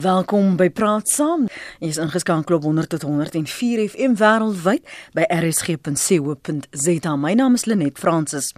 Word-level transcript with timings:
Welkom 0.00 0.54
by 0.56 0.70
Praat 0.72 1.10
Saam. 1.12 1.42
Jy 1.76 1.90
is 1.92 1.98
ingeskakel 2.00 2.56
op 2.56 2.64
100 2.64 2.88
tot 2.94 3.02
104 3.04 3.82
FM 3.90 4.14
wêreldwyd 4.16 4.86
by 5.12 5.26
rsg.co.za. 5.28 7.12
My 7.20 7.34
naam 7.36 7.58
is 7.58 7.66
Lenet 7.68 8.00
Fransis. 8.00 8.48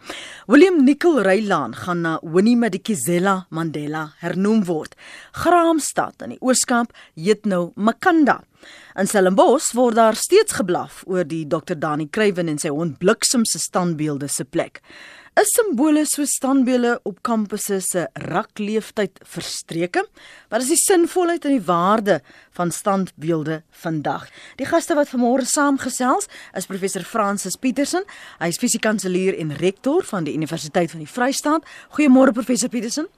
William 0.46 0.78
Nicol 0.86 1.18
Reilaan 1.26 1.74
gaan 1.74 2.04
na 2.06 2.12
Winnie 2.22 2.54
Madikizela 2.60 3.48
Mandela 3.50 4.04
hernoem 4.22 4.62
word. 4.68 4.94
Graamsstad 5.34 6.22
in 6.22 6.36
die 6.36 6.38
Ooskaap 6.46 6.94
heet 7.18 7.50
nou 7.50 7.72
Makanda. 7.74 8.44
In 8.94 9.10
Stellenbosch 9.10 9.72
word 9.74 9.98
daar 9.98 10.14
steeds 10.14 10.54
geblaf 10.60 11.02
oor 11.10 11.26
die 11.26 11.42
Dr 11.50 11.74
Dani 11.74 12.06
Kruiven 12.06 12.54
en 12.54 12.62
sy 12.62 12.70
hond 12.70 13.00
Bliksem 13.02 13.42
se 13.50 13.58
standbeelde 13.58 14.30
se 14.30 14.46
plek. 14.46 14.78
Is 15.40 15.48
simbole 15.56 16.02
so 16.04 16.26
standbeelde 16.28 16.98
op 17.08 17.22
kampusse 17.24 17.78
se 17.80 18.02
rakleeftyd 18.12 19.22
verstreke? 19.24 20.02
Wat 20.52 20.60
is 20.60 20.74
die 20.74 20.76
sinvolheid 20.76 21.46
en 21.48 21.54
die 21.54 21.64
waarde 21.64 22.18
van 22.52 22.68
standbeelde 22.70 23.62
vandag? 23.84 24.26
Die 24.60 24.68
gaste 24.68 24.92
wat 24.98 25.08
vanmôre 25.08 25.48
saamgesels 25.48 26.28
is 26.52 26.68
professor 26.68 27.08
Francis 27.08 27.56
Petersen. 27.56 28.04
Hy 28.44 28.50
is 28.52 28.60
fisiekanselier 28.60 29.40
en 29.40 29.56
rektor 29.56 30.04
van 30.12 30.28
die 30.28 30.36
Universiteit 30.36 30.92
van 30.92 31.00
die 31.00 31.08
Vrystaat. 31.08 31.64
Goeiemôre 31.96 32.36
professor 32.36 32.68
Petersen. 32.68 33.08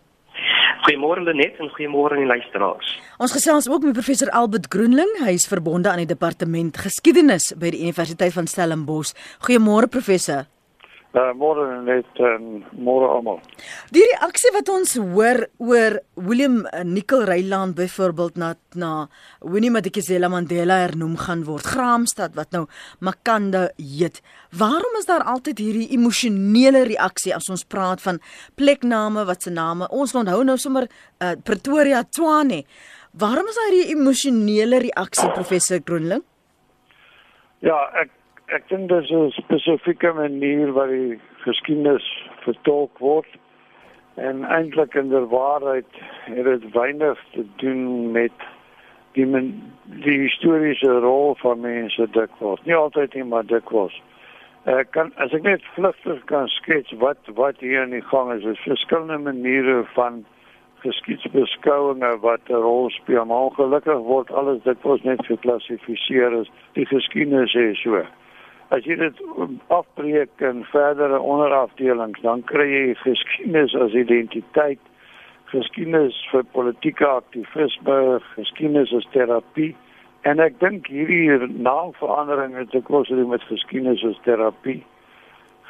Goeiemôre 0.87 1.27
Lenet 1.27 1.59
en 1.59 1.75
goeiemôre 1.75 2.15
aan 2.15 2.23
die 2.23 2.31
luisteraars. 2.31 2.95
Ons 3.19 3.35
gesels 3.35 3.67
ook 3.67 3.91
met 3.91 3.99
professor 3.99 4.31
Albert 4.31 4.71
Groenling. 4.71 5.19
Hy 5.27 5.35
is 5.35 5.51
verbonde 5.51 5.91
aan 5.91 6.07
die 6.07 6.13
departement 6.15 6.79
geskiedenis 6.79 7.51
by 7.59 7.75
die 7.75 7.83
Universiteit 7.89 8.39
van 8.39 8.47
Stellenbosch. 8.47 9.17
Goeiemôre 9.49 9.91
professor. 9.91 10.47
Uh, 11.15 11.31
môre 11.39 11.63
net 11.87 12.19
en 12.19 12.65
môre 12.75 13.07
almal. 13.07 13.37
Die 13.95 14.03
reaksie 14.03 14.51
wat 14.51 14.67
ons 14.73 14.97
hoor 14.99 15.45
oor 15.63 16.01
William 16.19 16.65
Nicol 16.89 17.23
Reiland 17.29 17.77
byvoorbeeld 17.79 18.41
na 18.43 18.49
na 18.75 18.89
Winnie 19.39 19.71
Madikizela 19.71 20.27
Mandela 20.27 20.81
hernoem 20.83 21.15
gaan 21.23 21.45
word. 21.47 21.69
Graamsstad 21.71 22.35
wat 22.35 22.51
nou 22.51 22.65
Makanda 22.99 23.69
heet. 23.79 24.19
Waarom 24.59 24.99
is 24.99 25.07
daar 25.07 25.23
altyd 25.23 25.63
hierdie 25.63 25.87
emosionele 25.95 26.83
reaksie 26.91 27.35
as 27.37 27.47
ons 27.47 27.63
praat 27.63 28.03
van 28.03 28.19
plekname 28.59 29.23
wat 29.31 29.47
se 29.47 29.55
name? 29.55 29.87
Ons 29.95 30.17
onthou 30.19 30.43
nou 30.43 30.59
sommer 30.59 30.89
uh, 30.91 31.37
Pretoria 31.47 32.03
Tshwane. 32.03 32.65
Waarom 33.15 33.47
is 33.47 33.63
daar 33.63 33.71
hierdie 33.71 33.95
emosionele 33.95 34.83
reaksie 34.89 35.31
professor 35.39 35.79
Groenling? 35.79 36.27
Ja, 37.63 37.79
ek 38.03 38.11
ek 38.55 38.69
dink 38.71 38.89
dit 38.89 39.03
is 39.03 39.11
'n 39.11 39.31
spesifieke 39.35 40.13
manier 40.13 40.73
waar 40.73 40.89
die 40.89 41.19
geskiedenis 41.43 42.07
vertolk 42.47 42.99
word 42.99 43.27
en 44.15 44.45
eintlik 44.45 44.95
in 44.95 45.09
der 45.09 45.27
waarheid 45.29 45.91
het 46.31 46.45
dit 46.45 46.71
weinig 46.73 47.19
te 47.33 47.45
doen 47.57 48.13
met 48.13 48.47
die 49.13 49.27
men, 49.27 49.73
die 50.07 50.19
historiese 50.19 50.99
rol 51.03 51.35
van 51.35 51.61
mense 51.61 52.07
dikwels. 52.11 52.63
Nie 52.63 52.77
altyd 52.77 53.15
nie, 53.15 53.25
maar 53.25 53.47
dikwels. 53.47 54.03
Ek 54.65 54.91
kan 54.91 55.13
as 55.17 55.35
ek 55.35 55.43
net 55.43 55.63
vlugtig 55.75 56.25
kan 56.31 56.49
skets 56.49 56.95
wat 57.03 57.19
wat 57.35 57.59
hier 57.59 57.83
aan 57.83 57.91
die 57.91 58.07
gang 58.07 58.33
is, 58.33 58.45
is 58.45 58.67
verskillende 58.71 59.19
maniere 59.19 59.85
van 59.99 60.25
geskiedsbeskouinge 60.87 62.19
wat 62.21 62.41
'n 62.49 62.63
rol 62.67 62.91
speel. 62.91 63.25
Maar 63.25 63.51
ongelukkig 63.51 63.99
word 63.99 64.31
alles 64.33 64.63
dikwels 64.63 65.03
net 65.03 65.27
geklassifiseer 65.27 66.39
as 66.41 66.51
die 66.73 66.87
geskiedenis 66.87 67.55
is 67.55 67.83
so 67.83 68.05
as 68.75 68.87
jy 68.89 68.97
dit 68.99 69.21
afbreek 69.75 70.43
in 70.43 70.65
verdere 70.73 71.21
onderafdelings, 71.21 72.19
dan 72.27 72.43
kry 72.49 72.67
jy 72.67 72.95
geskiedenis 73.05 73.75
as 73.79 73.95
identiteit, 73.95 74.83
geskiedenis 75.53 76.17
vir 76.33 76.47
politieke 76.57 77.07
aktivisme, 77.07 77.99
geskiedenis 78.33 78.95
as 78.99 79.07
terapie. 79.15 79.71
En 80.27 80.43
ek 80.43 80.57
dink 80.63 80.89
hierdie 80.91 81.39
naamverandering 81.53 82.57
het 82.59 82.75
ek 82.75 82.89
kos 82.89 83.13
met 83.15 83.45
geskiedenis 83.51 84.03
as 84.09 84.19
terapie. 84.27 84.81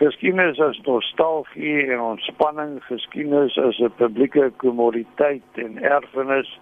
Geskiedenis 0.01 0.59
as 0.63 0.81
nostalgie 0.87 1.85
en 1.91 2.01
ontspanning, 2.01 2.79
geskiedenis 2.89 3.59
as 3.59 3.79
'n 3.81 3.93
publieke 4.01 4.51
kommoditeit 4.63 5.61
en 5.61 5.79
erfenis. 5.83 6.59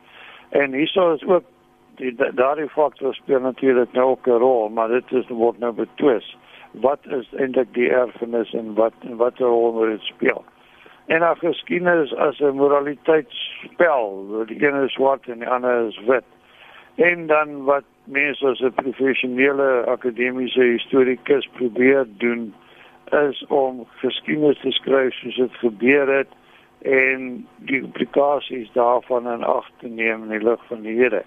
En 0.51 0.75
hieso 0.75 1.13
is 1.15 1.25
ook 1.25 1.45
die 1.97 2.15
daardie 2.35 2.69
faktor 2.69 3.15
speel 3.15 3.41
natuurlik 3.41 3.93
nou 3.93 4.07
ook 4.11 4.27
'n 4.27 4.39
rol, 4.43 4.69
maar 4.69 4.89
dit 4.89 5.13
is 5.13 5.29
word 5.29 5.59
nou 5.59 5.73
betwis. 5.73 6.37
Wat 6.71 6.99
is 7.03 7.29
eintlik 7.37 7.75
die 7.75 7.91
erfenis 7.91 8.53
en 8.55 8.75
wat 8.75 8.93
en 9.01 9.17
wat 9.17 9.39
'n 9.39 9.45
rol 9.45 9.73
moet 9.73 9.89
dit 9.89 10.01
speel? 10.01 10.45
En 11.07 11.21
nou 11.21 11.37
geskiedenis 11.37 12.15
as 12.15 12.39
'n 12.41 12.57
moraliteitsspel, 12.57 14.45
die 14.47 14.67
een 14.67 14.83
is 14.83 14.93
swart 14.93 15.29
en 15.29 15.39
die 15.39 15.49
ander 15.49 15.87
is 15.87 16.01
wit. 16.07 16.25
En 16.95 17.27
dan 17.27 17.65
wat 17.65 17.85
mense 18.05 18.47
as 18.47 18.61
'n 18.61 18.73
professionele 18.73 19.85
akademiese 19.87 20.63
historikus 20.63 21.49
probeer 21.53 22.07
doen 22.19 22.55
is 23.11 23.47
om 23.47 23.87
geskiedenis 23.97 24.61
te 24.61 24.71
skryf 24.71 25.15
soos 25.15 25.37
dit 25.37 25.55
gebeur 25.55 26.17
het 26.17 26.29
en 26.83 27.47
die 27.57 27.81
implikasies 27.81 28.73
daarvan 28.73 29.29
in 29.29 29.45
ag 29.45 29.71
te 29.79 29.89
neem 29.89 30.23
in 30.23 30.29
die 30.29 30.49
lig 30.49 30.67
van 30.67 30.81
die 30.81 30.97
Here. 30.97 31.23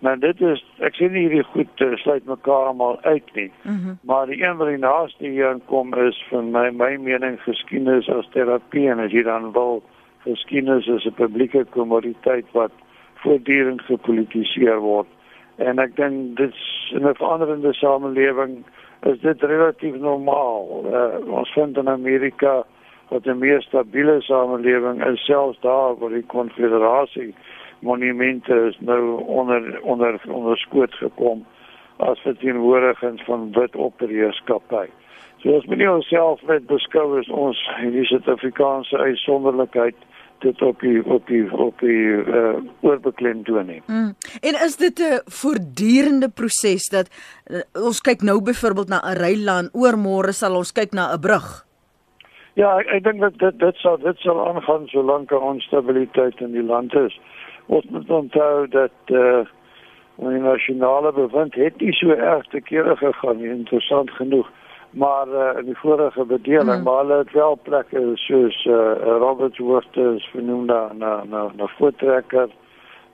Nou 0.00 0.14
dit 0.18 0.40
is 0.40 0.60
ek 0.86 0.96
sê 0.96 1.10
nie 1.12 1.26
hierdie 1.26 1.44
goed 1.52 1.82
uh, 1.84 1.92
sluit 2.00 2.24
mekaar 2.28 2.70
almal 2.70 2.96
uit 3.02 3.34
nie. 3.36 3.50
Mm 3.62 3.76
-hmm. 3.76 3.98
Maar 4.08 4.26
die 4.26 4.42
een 4.42 4.56
wat 4.56 4.68
die 4.68 4.78
naaste 4.78 5.26
hier 5.26 5.58
kom 5.66 5.94
is 5.94 6.24
van 6.30 6.50
my 6.50 6.70
my 6.70 6.96
mening 6.96 7.40
geskiedenis 7.42 8.08
as 8.08 8.28
terapie 8.32 8.88
en 8.90 8.98
as 8.98 9.12
jy 9.12 9.22
dan 9.22 9.52
wil 9.52 9.82
geskiedenis 10.24 10.88
as 10.88 11.04
'n 11.04 11.14
publieke 11.14 11.64
kommoditeit 11.64 12.46
wat 12.52 12.72
voortdurend 13.14 13.82
gepolitiseer 13.82 14.78
word. 14.78 15.08
En 15.56 15.78
ek 15.78 15.96
dink 15.96 16.36
dit 16.36 16.54
in 16.90 17.06
'n 17.06 17.14
veranderende 17.14 17.72
samelewing 17.72 18.64
is 19.02 19.20
dit 19.20 19.42
relatief 19.42 19.94
normaal. 19.94 20.84
Uh, 20.84 21.32
ons 21.38 21.52
vind 21.52 21.76
in 21.76 21.88
Amerika 21.88 22.64
wat 23.08 23.26
'n 23.26 23.38
meer 23.38 23.62
stabiele 23.62 24.20
samelewing 24.20 25.04
is 25.04 25.24
selfs 25.24 25.60
daar 25.60 25.98
waar 25.98 26.10
die 26.10 26.26
konfederasie 26.26 27.34
monumente 27.80 28.54
is 28.68 28.76
nou 28.78 29.22
onder 29.24 29.80
onder 29.82 30.20
onder 30.28 30.58
skoot 30.58 30.94
gekom 30.94 31.46
as 31.96 32.20
verteenwoordigers 32.20 33.22
van 33.24 33.52
wit 33.52 33.76
opperheerskappy. 33.76 34.86
So 35.42 35.56
as 35.56 35.64
menie 35.64 35.90
onsself 35.90 36.42
net 36.48 36.66
beskou 36.68 37.18
as 37.18 37.28
ons 37.28 37.60
hierdie 37.80 38.04
Suid-Afrikaanse 38.04 38.96
uitsonderlikheid 38.96 39.96
dit 40.40 40.62
op 40.64 40.80
die 40.80 41.00
op 41.04 41.26
die 41.28 41.42
op 41.52 41.80
die 41.84 42.04
uh, 42.24 42.56
oorbeklem 42.80 43.42
doen 43.44 43.66
nie. 43.66 43.80
Mm. 43.86 44.14
En 44.40 44.60
is 44.66 44.76
dit 44.76 44.98
'n 44.98 45.20
voortdurende 45.40 46.28
proses 46.28 46.88
dat 46.88 47.08
uh, 47.46 47.60
ons 47.86 48.00
kyk 48.00 48.22
nou 48.22 48.42
byvoorbeeld 48.42 48.88
na 48.88 49.00
'n 49.04 49.16
reiland 49.16 49.68
oor 49.72 49.96
môre 49.96 50.32
sal 50.32 50.56
ons 50.56 50.72
kyk 50.72 50.92
na 50.92 51.12
'n 51.12 51.20
brug? 51.20 51.66
Ja, 52.54 52.78
ek, 52.78 52.86
ek 52.86 53.04
dink 53.04 53.20
dat 53.20 53.38
dit 53.38 53.58
dit 53.58 53.76
sal 53.76 53.98
dit 53.98 54.18
sal 54.18 54.48
aangaan 54.48 54.86
solank 54.86 55.28
daar 55.28 55.40
onstabiliteit 55.40 56.40
in 56.40 56.52
die 56.52 56.62
land 56.62 56.94
is. 56.94 57.20
Ons 57.70 57.84
moet 57.90 58.10
onthou 58.10 58.68
dat 58.68 58.90
eh 59.06 59.16
uh, 59.16 59.46
die 60.20 60.40
nasionale 60.42 61.12
bewind 61.12 61.54
het 61.54 61.80
nie 61.80 61.92
so 61.96 62.10
erg 62.10 62.46
te 62.52 62.60
kere 62.60 62.96
gegaan 62.96 63.36
nie, 63.36 63.48
interessant 63.48 64.10
genoeg. 64.10 64.48
Maar 64.90 65.28
uh, 65.28 65.58
in 65.58 65.64
die 65.64 65.76
vorige 65.78 66.24
bedeling, 66.24 66.78
mm. 66.78 66.82
maar 66.82 66.98
hulle 67.04 67.18
het 67.18 67.32
wel 67.32 67.58
plekke 67.62 68.02
soos 68.14 68.64
eh 68.66 68.72
uh, 68.72 69.16
Robert 69.24 69.56
Hoogte 69.56 70.14
is 70.16 70.26
vernoem 70.32 70.64
na 70.64 70.80
na 70.92 71.12
na, 71.24 71.46
na 71.56 71.66
voortrekker 71.76 72.48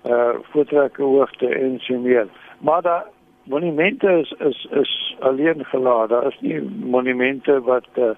eh 0.02 0.12
uh, 0.12 0.34
voortrekker 0.52 1.04
hoogte 1.04 1.48
en 1.48 1.78
so 1.80 1.98
meer. 1.98 2.26
Maar 2.60 2.82
daar 2.82 3.04
monumente 3.42 4.08
is 4.22 4.34
is 4.38 4.68
is 4.70 5.16
alleen 5.18 5.64
gelaat. 5.64 6.08
Daar 6.08 6.26
is 6.26 6.40
nie 6.40 6.62
monumente 6.96 7.60
wat 7.60 7.88
eh 7.94 8.04
uh, 8.04 8.10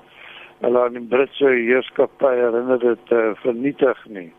hulle 0.61 0.85
aan 0.85 0.93
die 0.93 1.07
Britse 1.09 1.47
heerskappy 1.47 2.35
herinner 2.35 2.79
dit 2.79 3.11
uh, 3.11 3.31
vernietig 3.35 4.07
nie. 4.09 4.33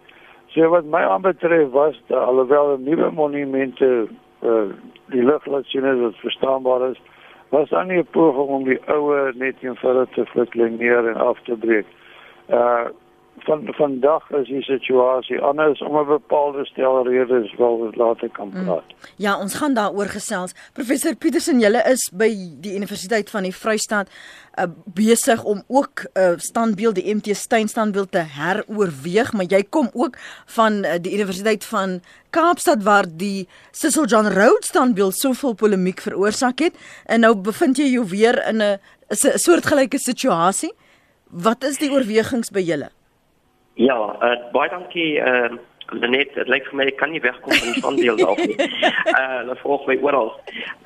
So 0.49 0.69
wat 0.69 0.85
my 0.85 1.03
aanbetref 1.05 1.69
was 1.71 2.01
dat 2.07 2.17
alhoewel 2.19 2.77
'n 2.77 2.83
nuwe 2.83 3.11
monumente 3.11 4.07
uh, 4.41 4.69
die 5.05 5.23
lig 5.23 5.45
laat 5.45 5.65
sien 5.65 5.81
dat 5.81 6.15
verstaanbaar 6.15 6.89
is, 6.89 7.01
was 7.49 7.69
dan 7.69 7.87
nie 7.87 7.97
'n 7.97 8.07
poging 8.11 8.47
om 8.47 8.63
die 8.63 8.79
oue 8.87 9.31
net 9.35 9.55
eenvoudig 9.61 10.09
te 10.09 10.25
verkleineer 10.25 11.07
en 11.07 11.15
af 11.15 11.39
te 11.41 11.55
breek. 11.55 11.85
Uh 12.49 12.85
van 13.43 13.67
vandag 13.77 14.31
is 14.31 14.47
die 14.47 14.63
situasie 14.63 15.41
anders 15.41 15.81
om 15.81 15.97
'n 15.97 16.07
bepaalde 16.07 16.65
stel 16.65 17.07
redes 17.07 17.55
wel 17.57 17.89
later 17.93 18.29
kan 18.29 18.51
mm. 18.53 18.63
praat. 18.63 18.87
Mm. 18.87 19.07
Ja, 19.15 19.39
ons 19.39 19.53
gaan 19.53 19.73
daaroor 19.73 20.05
gesels. 20.05 20.53
Professor 20.73 21.15
Petersen, 21.15 21.59
julle 21.59 21.83
is 21.83 22.09
by 22.13 22.29
die 22.61 22.75
Universiteit 22.75 23.29
van 23.29 23.43
die 23.43 23.55
Vrystaat 23.55 24.09
uh, 24.09 24.65
besig 24.85 25.43
om 25.43 25.63
ook 25.67 26.03
'n 26.13 26.19
uh, 26.19 26.33
standbeeld, 26.37 26.95
die 26.95 27.15
MT 27.15 27.35
Steyn 27.35 27.67
standbeeld 27.67 28.11
te 28.11 28.23
heroorweeg, 28.27 29.33
maar 29.33 29.45
jy 29.45 29.63
kom 29.69 29.89
ook 29.93 30.17
van 30.45 30.85
uh, 30.85 30.91
die 31.01 31.13
Universiteit 31.13 31.65
van 31.65 32.01
Kaapstad 32.29 32.83
waar 32.83 33.05
die 33.07 33.47
Cecil 33.71 34.05
John 34.05 34.27
Rhodes 34.27 34.67
standbeeld 34.67 35.15
soveel 35.15 35.53
polemiek 35.53 36.01
veroorsaak 36.01 36.59
het 36.59 36.75
en 37.05 37.19
nou 37.19 37.35
bevind 37.35 37.77
jy 37.77 37.85
jou 37.85 38.05
weer 38.07 38.47
in 38.47 38.61
'n 38.61 38.79
'n 39.09 39.37
soortgelyke 39.37 39.97
situasie. 39.97 40.73
Wat 41.29 41.63
is 41.63 41.77
die 41.77 41.91
oorwegings 41.91 42.49
by 42.49 42.61
julle? 42.61 42.89
Ja, 43.79 43.95
uh, 44.21 44.35
baie 44.51 44.69
dankie 44.69 45.17
uh 45.23 45.57
Net 45.89 46.35
dit 46.35 46.49
lyk 46.51 46.67
vir 46.69 46.75
my 46.77 46.85
ek 46.85 46.99
kan 46.99 47.09
nie 47.09 47.21
wegkom 47.23 47.49
van 47.49 47.71
die 47.71 47.79
standbeelde 47.79 48.25
af 48.29 48.41
nie. 48.45 48.57
Uh 49.09 49.21
hulle 49.39 49.55
volg 49.63 49.87
my 49.89 49.95
oral. 50.05 50.27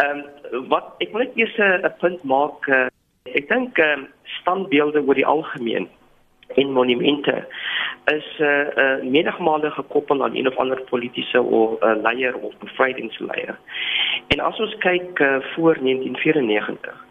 Ehm 0.03 0.21
um, 0.21 0.67
wat 0.71 1.01
ek 1.03 1.11
wil 1.11 1.25
net 1.25 1.35
eers 1.35 1.57
'n 1.57 1.91
punt 1.99 2.23
maak. 2.23 2.69
Uh, 2.69 2.87
ek 3.33 3.49
dink 3.49 3.81
ehm 3.81 4.05
um, 4.05 4.07
standbeelde 4.37 5.03
oor 5.03 5.19
die 5.19 5.25
algemeen 5.25 5.89
en 6.55 6.71
monumente 6.77 7.35
is 8.13 8.29
'n 8.39 8.45
uh, 8.45 8.69
uh, 8.85 9.03
menigmale 9.03 9.71
gekoppel 9.71 10.23
aan 10.23 10.39
een 10.39 10.47
of 10.47 10.55
ander 10.55 10.81
politieke 10.93 11.41
of 11.41 11.83
uh, 11.83 11.99
leier 11.99 12.39
of 12.39 12.55
bevrydingsleier. 12.63 13.59
En 14.27 14.39
as 14.39 14.59
ons 14.59 14.77
kyk 14.77 15.19
uh, 15.19 15.41
voor 15.55 15.75
1994, 15.81 17.05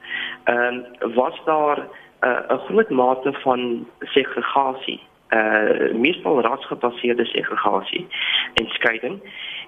ehm 0.44 0.84
um, 1.02 1.14
was 1.14 1.36
daar 1.44 1.78
'n 1.78 2.52
uh, 2.52 2.64
groot 2.70 2.90
mate 2.90 3.32
van 3.44 3.86
segregasie 4.00 5.02
uh 5.32 5.94
meestal 5.94 6.40
rasgebaseerde 6.40 7.24
segregasie 7.24 8.06
en 8.54 8.66
skeiding 8.68 9.20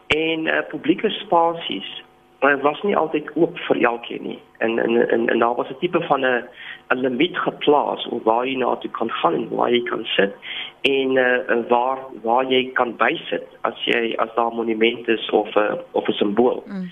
en 0.06 0.46
uh, 0.46 0.60
publieke 0.68 1.10
spasies 1.10 2.02
uh, 2.40 2.56
was 2.62 2.82
nie 2.82 2.96
altyd 2.96 3.30
oop 3.34 3.58
vir 3.68 3.80
elkeen 3.90 4.22
nie 4.22 4.40
en 4.58 4.78
en 4.78 4.96
en, 5.08 5.28
en 5.28 5.38
daar 5.38 5.54
was 5.54 5.70
'n 5.70 5.78
tipe 5.80 6.00
van 6.00 6.20
'n 6.20 6.44
'n 6.90 7.00
limiet 7.00 7.38
geplaas 7.38 8.06
oor 8.10 8.22
waar 8.22 8.46
jy 8.46 8.56
na 8.56 8.76
toe 8.76 8.90
kan 8.90 9.10
gaan 9.10 9.34
en 9.34 9.48
waar 9.48 9.70
jy 9.70 9.82
kan 9.82 10.04
sit 10.04 10.34
en 10.80 11.16
uh, 11.16 11.68
waar 11.68 11.98
waar 12.22 12.44
jy 12.44 12.70
kan 12.72 12.96
bysit 12.96 13.48
as 13.60 13.84
jy 13.84 14.14
as 14.16 14.34
daar 14.34 14.52
monumente 14.52 15.12
is 15.12 15.30
of 15.30 15.54
'n 15.54 15.58
uh, 15.58 15.74
of 15.92 16.08
'n 16.08 16.12
simbool. 16.12 16.62
Mm. 16.66 16.90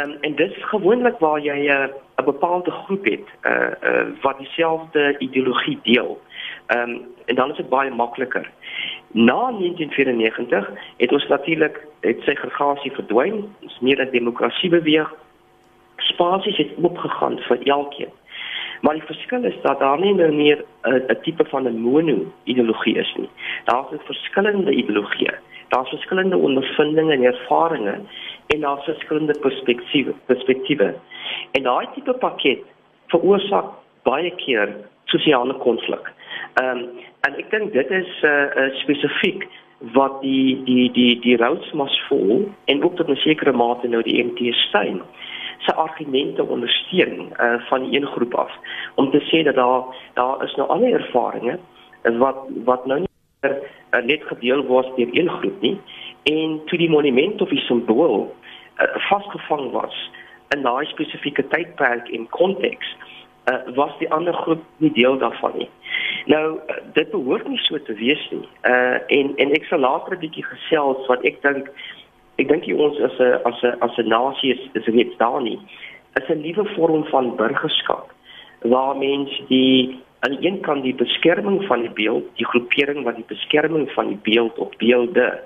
Um, 0.00 0.16
en 0.20 0.34
dit 0.34 0.50
is 0.56 0.64
gewoonlik 0.64 1.18
waar 1.18 1.40
jy 1.40 1.58
'n 1.66 1.90
uh, 2.16 2.24
bepaalde 2.24 2.70
groep 2.70 3.04
het 3.04 3.26
uh, 3.42 3.70
uh, 3.82 4.06
wat 4.20 4.38
dieselfde 4.38 5.18
ideologie 5.18 5.78
deel. 5.82 6.20
Ehm 6.70 6.90
um, 6.90 7.06
en 7.24 7.34
dan 7.34 7.50
is 7.50 7.56
dit 7.56 7.68
baie 7.68 7.90
makliker. 7.90 8.50
Na 9.12 9.50
1994 9.58 10.70
het 10.96 11.12
ons 11.12 11.26
natuurlik 11.26 11.86
het 12.00 12.22
segregasie 12.22 12.92
verdwyn. 12.92 13.54
Ons 13.62 13.78
meer 13.80 14.02
'n 14.02 14.10
demokrasie 14.10 14.70
beweeg. 14.70 15.14
Spasies 15.96 16.56
het 16.56 16.70
oopgegaan 16.82 17.38
vir 17.38 17.58
elkeen. 17.62 18.12
Maar 18.80 18.94
die 18.94 19.02
verskil 19.02 19.44
is 19.44 19.58
dat 19.62 19.78
daar 19.78 20.00
nie 20.00 20.14
nou 20.14 20.32
meer 20.32 20.64
'n 20.82 21.18
tipe 21.22 21.44
van 21.44 21.66
'n 21.66 21.80
mono-ideologie 21.80 22.96
is 22.96 23.14
nie. 23.16 23.28
Daar's 23.64 23.86
verskillende 24.04 24.72
ideologieë. 24.72 25.34
Daar's 25.68 25.88
verskillende 25.88 26.36
ondervindinge 26.36 27.12
en 27.12 27.24
ervarings 27.24 27.98
en 28.46 28.60
daar's 28.60 28.84
verskillende 28.84 29.38
perspektiewe, 29.40 30.12
perspektiewe. 30.26 30.94
En 31.50 31.62
daai 31.62 31.86
tipe 31.94 32.12
pakket 32.12 32.58
veroorsaak 33.06 33.64
baie 34.02 34.30
keer 34.34 34.76
sosiale 35.04 35.54
konflik. 35.54 36.12
Ehm 36.54 36.78
um, 36.78 36.88
en 37.20 37.34
ek 37.36 37.50
dink 37.50 37.72
dit 37.72 37.90
is 37.90 38.22
uh, 38.22 38.30
uh 38.56 38.68
spesifiek 38.82 39.48
wat 39.96 40.20
die 40.20 40.62
die 40.64 40.90
die 40.92 41.20
die 41.20 41.36
Roodsmas 41.36 41.94
vol 42.08 42.48
en 42.64 42.82
ook 42.84 42.96
tot 42.96 43.08
'n 43.08 43.16
sekere 43.16 43.52
mate 43.52 43.88
nou 43.88 44.02
die 44.02 44.24
MT 44.24 44.54
Steyn 44.66 45.02
se 45.58 45.74
argumente 45.74 46.44
ondersteun 46.44 47.32
uh 47.40 47.60
van 47.68 47.92
een 47.92 48.06
groep 48.06 48.34
af. 48.34 48.52
Om 48.94 49.10
te 49.10 49.20
sê 49.20 49.42
dat 49.44 49.54
daar 49.54 49.82
daar 50.14 50.44
is 50.44 50.54
nou 50.54 50.68
ander 50.68 50.92
ervarings 50.92 51.60
wat 52.02 52.36
wat 52.64 52.86
nou 52.86 52.98
nie 52.98 53.08
meer 53.40 53.56
uh, 53.94 54.02
net 54.04 54.22
gedeel 54.24 54.64
word 54.66 54.96
deur 54.96 55.08
een 55.12 55.28
groep 55.28 55.60
nie 55.60 55.78
en 56.22 56.60
toe 56.64 56.78
die 56.78 56.90
monument 56.90 57.40
of 57.42 57.48
die 57.48 57.64
simbool 57.66 58.34
uh, 58.80 58.86
vasgevang 59.08 59.70
was 59.70 60.10
in 60.54 60.62
daai 60.62 60.84
spesifieke 60.86 61.46
tydperk 61.48 62.08
en 62.08 62.28
konteks 62.28 62.96
uh, 63.44 63.74
was 63.74 63.92
die 63.98 64.10
ander 64.10 64.34
groep 64.34 64.62
nie 64.76 64.92
deel 64.92 65.18
daarvan 65.18 65.56
nie. 65.56 65.68
Nou 66.26 66.58
uh, 66.58 66.76
dit 66.92 67.10
behoort 67.10 67.48
nie 67.48 67.58
so 67.58 67.78
te 67.82 67.94
wees 67.94 68.22
nie. 68.30 68.48
Uh 68.64 68.98
en 69.06 69.32
en 69.36 69.54
ek 69.56 69.64
sal 69.70 69.80
later 69.80 70.16
'n 70.16 70.20
bietjie 70.26 70.44
gesels 70.44 71.06
wat 71.08 71.24
ek 71.24 71.42
dink 71.42 71.70
ek 72.36 72.48
dink 72.48 72.66
ons 72.76 73.00
as 73.00 73.18
'n 73.18 73.40
as 73.44 73.62
'n 73.62 73.76
as 73.80 73.98
'n 73.98 74.08
nasie 74.08 74.52
is 74.52 74.62
is 74.72 74.94
net 74.94 75.18
daar 75.18 75.42
nie. 75.42 75.58
Is 76.20 76.28
'n 76.28 76.42
nuwe 76.42 76.64
vorm 76.76 77.04
van 77.04 77.36
burgerskap 77.36 78.12
waar 78.60 78.96
mense 78.96 79.44
die 79.48 80.00
aan 80.20 80.36
die 80.36 80.46
een 80.48 80.60
kant 80.60 80.82
die 80.82 80.94
beskerming 80.94 81.64
van 81.64 81.80
die 81.80 81.90
beeld, 81.96 82.24
die 82.36 82.44
groepering 82.44 83.04
wat 83.04 83.16
die 83.16 83.24
beskerming 83.28 83.90
van 83.90 84.08
die 84.08 84.20
beeld 84.22 84.58
op 84.58 84.74
beelde 84.78 85.40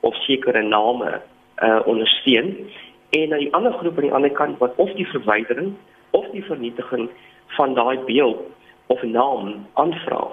of 0.00 0.16
sekere 0.24 0.62
name 0.62 1.20
uh 1.62 1.80
ondersteun 1.84 2.68
en 3.10 3.32
aan 3.32 3.38
die 3.38 3.54
ander 3.54 3.72
groep 3.72 3.96
aan 3.96 4.08
die 4.08 4.12
ander 4.12 4.30
kant 4.30 4.58
wat 4.58 4.72
of 4.76 4.90
die 4.92 5.06
verwydering 5.06 5.74
of 6.10 6.26
die 6.32 6.44
vernietiging 6.44 7.08
van 7.56 7.74
daai 7.74 7.98
beeld 8.06 8.42
of 8.86 9.02
naam 9.02 9.66
aanvra. 9.72 10.26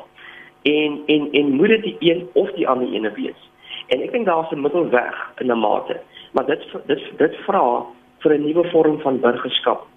En 0.61 1.01
en 1.05 1.31
en 1.31 1.55
moet 1.55 1.67
dit 1.67 1.83
die 1.83 1.97
een 1.99 2.27
of 2.33 2.51
die 2.51 2.67
ander 2.67 2.93
ene 2.93 3.11
wees. 3.11 3.49
En 3.87 4.01
ek 4.01 4.11
dink 4.11 4.25
daar's 4.25 4.51
'n 4.51 4.61
middelweg 4.61 5.31
in 5.37 5.51
'n 5.51 5.59
mate, 5.59 5.99
maar 6.31 6.45
dit 6.45 6.61
dit 6.85 7.01
dit 7.17 7.35
vra 7.45 7.85
vir 8.19 8.33
'n 8.33 8.45
nuwe 8.45 8.69
vorm 8.69 8.99
van 8.99 9.19
burgerskap 9.19 9.87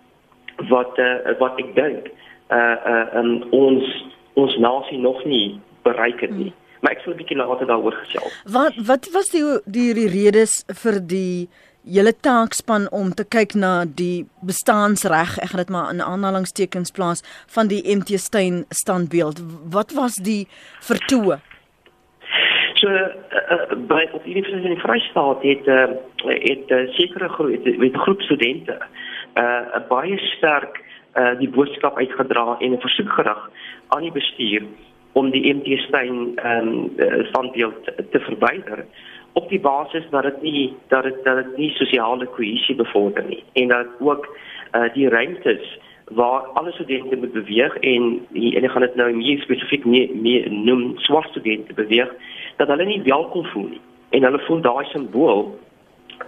wat 0.68 0.98
uh, 0.98 1.38
wat 1.38 1.58
ek 1.58 1.74
dink 1.74 2.10
uh 2.50 2.76
uh 2.86 3.18
um, 3.18 3.42
ons 3.50 4.04
ons 4.34 4.56
nasie 4.56 4.98
nog 4.98 5.24
nie 5.24 5.60
bereik 5.82 6.20
het 6.20 6.30
nie. 6.30 6.52
Hmm. 6.52 6.62
Maar 6.80 6.92
ek 6.92 7.00
sal 7.00 7.12
'n 7.12 7.16
bietjie 7.16 7.36
later 7.36 7.66
daaroor 7.66 7.92
gesels. 7.92 8.42
Wat 8.44 8.74
wat 8.86 9.08
was 9.12 9.30
die 9.30 9.44
die, 9.64 9.94
die 9.94 10.08
redes 10.08 10.64
vir 10.82 11.00
die 11.00 11.48
julle 11.84 12.12
taakspan 12.24 12.88
om 12.90 13.12
te 13.14 13.24
kyk 13.28 13.54
na 13.54 13.84
die 13.84 14.24
bestaansreg, 14.46 15.36
ek 15.42 15.52
gaan 15.52 15.62
dit 15.62 15.72
maar 15.74 15.90
in 15.92 16.02
aanhalingstekens 16.04 16.94
plaas 16.96 17.24
van 17.54 17.68
die 17.68 17.82
MT 17.84 18.16
Steyn 18.20 18.64
standbeeld. 18.72 19.42
Wat 19.72 19.92
was 19.96 20.16
die 20.16 20.46
vertoë? 20.88 21.40
So 22.80 22.88
uh, 22.90 23.76
by 23.88 24.02
op 24.12 24.24
die 24.24 24.34
Universiteit 24.34 24.72
in 24.72 24.80
Vryheid 24.80 25.44
het 25.44 25.68
uh, 25.68 25.84
het 26.24 26.72
uh, 26.72 26.80
sekere 26.96 27.28
groep 27.28 27.68
met 27.78 28.00
groep 28.06 28.24
studente 28.24 28.78
uh, 29.36 29.78
baie 29.88 30.18
sterk 30.34 30.80
uh, 31.14 31.32
die 31.38 31.48
boodskap 31.48 31.96
uitgedra 32.00 32.56
en 32.58 32.72
'n 32.72 32.80
versoek 32.80 33.12
gerig 33.12 33.50
aan 33.88 34.02
die 34.02 34.12
bestuur 34.12 34.66
om 35.12 35.30
die 35.30 35.54
MT 35.54 35.78
Steyn 35.86 36.34
um, 36.42 36.90
standbeeld 37.30 37.84
te 38.10 38.20
verwyder 38.20 38.84
op 39.34 39.48
die 39.48 39.60
basis 39.60 40.04
dat 40.10 40.22
dit 40.22 40.42
nie 40.42 40.74
dat 40.88 41.02
dit 41.02 41.24
dat 41.24 41.36
dit 41.36 41.56
nie 41.56 41.70
sosiale 41.70 42.26
kohesie 42.26 42.74
bevorder 42.74 43.24
nie. 43.28 43.42
En 43.52 43.68
dat 43.68 43.86
ook 43.98 44.28
uh, 44.72 44.92
die 44.94 45.08
ruimtes 45.08 45.78
waar 46.04 46.40
alle 46.40 46.72
studente 46.72 47.16
moet 47.16 47.32
beweeg 47.32 47.76
en 47.76 48.26
en 48.32 48.64
ek 48.64 48.70
gaan 48.70 48.86
dit 48.86 48.94
nou 48.94 49.12
meer 49.16 49.40
spesifiek 49.40 49.84
meer, 49.84 50.08
meer 50.14 50.50
noem 50.50 50.92
swart 51.06 51.28
studente 51.30 51.74
beweeg 51.74 52.12
dat 52.56 52.68
hulle 52.68 52.84
nie 52.84 53.02
welkom 53.02 53.44
voel 53.44 53.68
nie. 53.68 53.80
En 54.10 54.22
hulle 54.22 54.42
voel 54.46 54.60
daai 54.60 54.84
simbool 54.92 55.58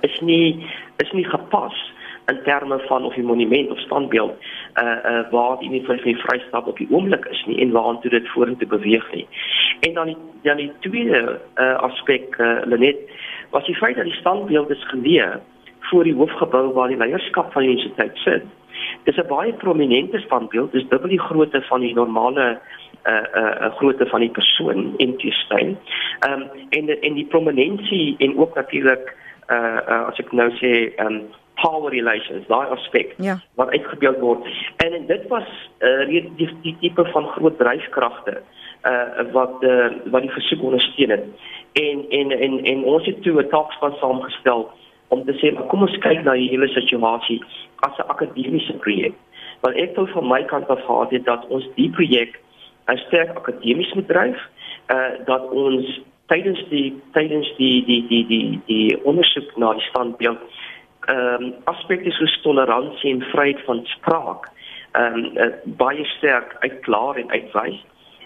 is 0.00 0.20
nie 0.20 0.66
is 0.96 1.12
nie 1.12 1.24
gepas 1.24 1.92
in 2.26 2.42
terme 2.42 2.78
van 2.78 3.04
of 3.04 3.16
'n 3.16 3.24
monument 3.24 3.70
of 3.70 3.78
standbeeld 3.78 4.32
uh 4.82 4.96
uh 5.10 5.30
waar 5.30 5.58
die 5.58 5.70
nie 5.70 5.84
vir 5.84 6.02
die 6.02 6.16
vrystaat 6.16 6.66
op 6.66 6.76
die 6.76 6.88
oomblik 6.90 7.24
is 7.24 7.44
nie 7.46 7.60
en 7.60 7.70
waartoe 7.70 8.10
dit 8.10 8.28
vorentoe 8.28 8.68
beweeg 8.68 9.12
nie. 9.12 9.26
En 9.80 9.94
dan 9.94 10.06
die 10.06 10.16
dan 10.42 10.56
die 10.56 10.72
tweede 10.80 11.40
uh 11.56 11.74
aspek 11.74 12.38
uh 12.38 12.58
Lenet 12.64 12.96
was 13.50 13.66
die 13.66 13.76
feit 13.76 13.96
dat 13.96 14.04
die 14.04 14.20
standbeeld 14.20 14.70
is 14.70 14.88
geleë 14.88 15.40
voor 15.80 16.04
die 16.04 16.14
hoofgebou 16.14 16.72
waar 16.72 16.88
die 16.88 16.96
leierskap 16.96 17.52
van 17.52 17.62
die 17.62 17.70
universiteit 17.70 18.16
sit. 18.16 18.42
Dis 19.04 19.16
'n 19.16 19.26
baie 19.28 19.52
prominente 19.52 20.18
standbeeld, 20.18 20.72
dis 20.72 20.88
dubbel 20.88 21.08
die 21.08 21.20
grootte 21.20 21.62
van 21.62 21.80
die 21.80 21.94
normale 21.94 22.58
uh 23.06 23.24
uh 23.34 23.74
grootte 23.76 24.06
van 24.06 24.20
die 24.20 24.30
persoon 24.30 24.94
in 24.96 25.16
die 25.16 25.32
steen. 25.32 25.78
Ehm 26.20 26.32
um, 26.32 26.48
en 26.68 27.00
en 27.00 27.14
die 27.14 27.26
prominensie 27.26 28.14
en 28.18 28.38
ook 28.38 28.54
natuurlik 28.54 29.14
uh, 29.50 29.78
uh 29.88 30.06
as 30.06 30.18
ek 30.18 30.32
nou 30.32 30.50
sê 30.50 30.94
ehm 30.96 31.06
um, 31.06 31.22
power 31.62 31.90
relations, 31.90 32.46
daai 32.46 32.66
aspek 32.76 33.14
ja. 33.18 33.38
wat 33.54 33.70
uitgebeeld 33.70 34.18
word. 34.18 34.46
En, 34.84 34.92
en 34.92 35.06
dit 35.06 35.26
was 35.28 35.46
uh, 35.78 36.06
die, 36.08 36.22
die 36.36 36.48
die 36.62 36.76
tipe 36.80 37.04
van 37.12 37.28
groot 37.36 37.58
dryfkragte 37.58 38.40
uh 38.86 39.24
wat 39.32 39.62
uh, 39.64 39.88
wat 40.12 40.22
die 40.22 40.30
versoek 40.30 40.62
ondersteun 40.62 41.10
het. 41.10 41.24
En 41.72 42.04
en 42.18 42.30
en 42.30 42.58
en 42.64 42.84
ons 42.84 43.06
het 43.06 43.22
toe 43.22 43.40
'n 43.42 43.48
taakspan 43.48 43.94
saamgestel 44.00 44.68
om 45.08 45.24
te 45.24 45.32
sê 45.40 45.54
kom 45.68 45.82
ons 45.82 45.98
kyk 45.98 46.24
na 46.24 46.32
die 46.32 46.48
hele 46.48 46.68
situasie 46.68 47.40
as 47.76 47.98
'n 47.98 48.10
akademiese 48.14 48.72
projek. 48.72 49.14
Want 49.60 49.76
ek 49.76 49.96
wil 49.96 50.06
van 50.06 50.28
my 50.28 50.42
kant 50.44 50.68
af 50.68 50.84
gehad 50.84 51.10
het 51.10 51.24
dat 51.24 51.46
ons 51.48 51.68
die 51.74 51.90
projek 51.90 52.40
as 52.84 53.00
sterk 53.00 53.36
akademies 53.36 53.92
moet 53.94 54.08
dryf, 54.08 54.38
uh 54.90 55.10
dat 55.24 55.50
ons 55.50 56.00
tydens 56.26 56.60
die 56.68 56.94
tydens 57.12 57.48
die 57.56 57.84
die 57.84 58.06
die 58.08 58.26
die 58.26 58.60
die 58.66 59.04
ondersoek 59.04 59.56
na 59.56 59.72
die 59.72 59.88
standbeeld 59.90 60.38
ehm 61.06 61.42
um, 61.42 61.54
aspekte 61.64 62.10
soos 62.10 62.40
toleransie 62.42 63.10
en 63.14 63.22
vryheid 63.32 63.60
van 63.64 63.80
spraak 63.84 64.48
ehm 64.92 65.14
um, 65.14 65.30
uh, 65.34 65.52
baie 65.64 66.04
sterk 66.04 66.56
uitklaar 66.60 67.16
en 67.16 67.30
uitwys. 67.30 67.84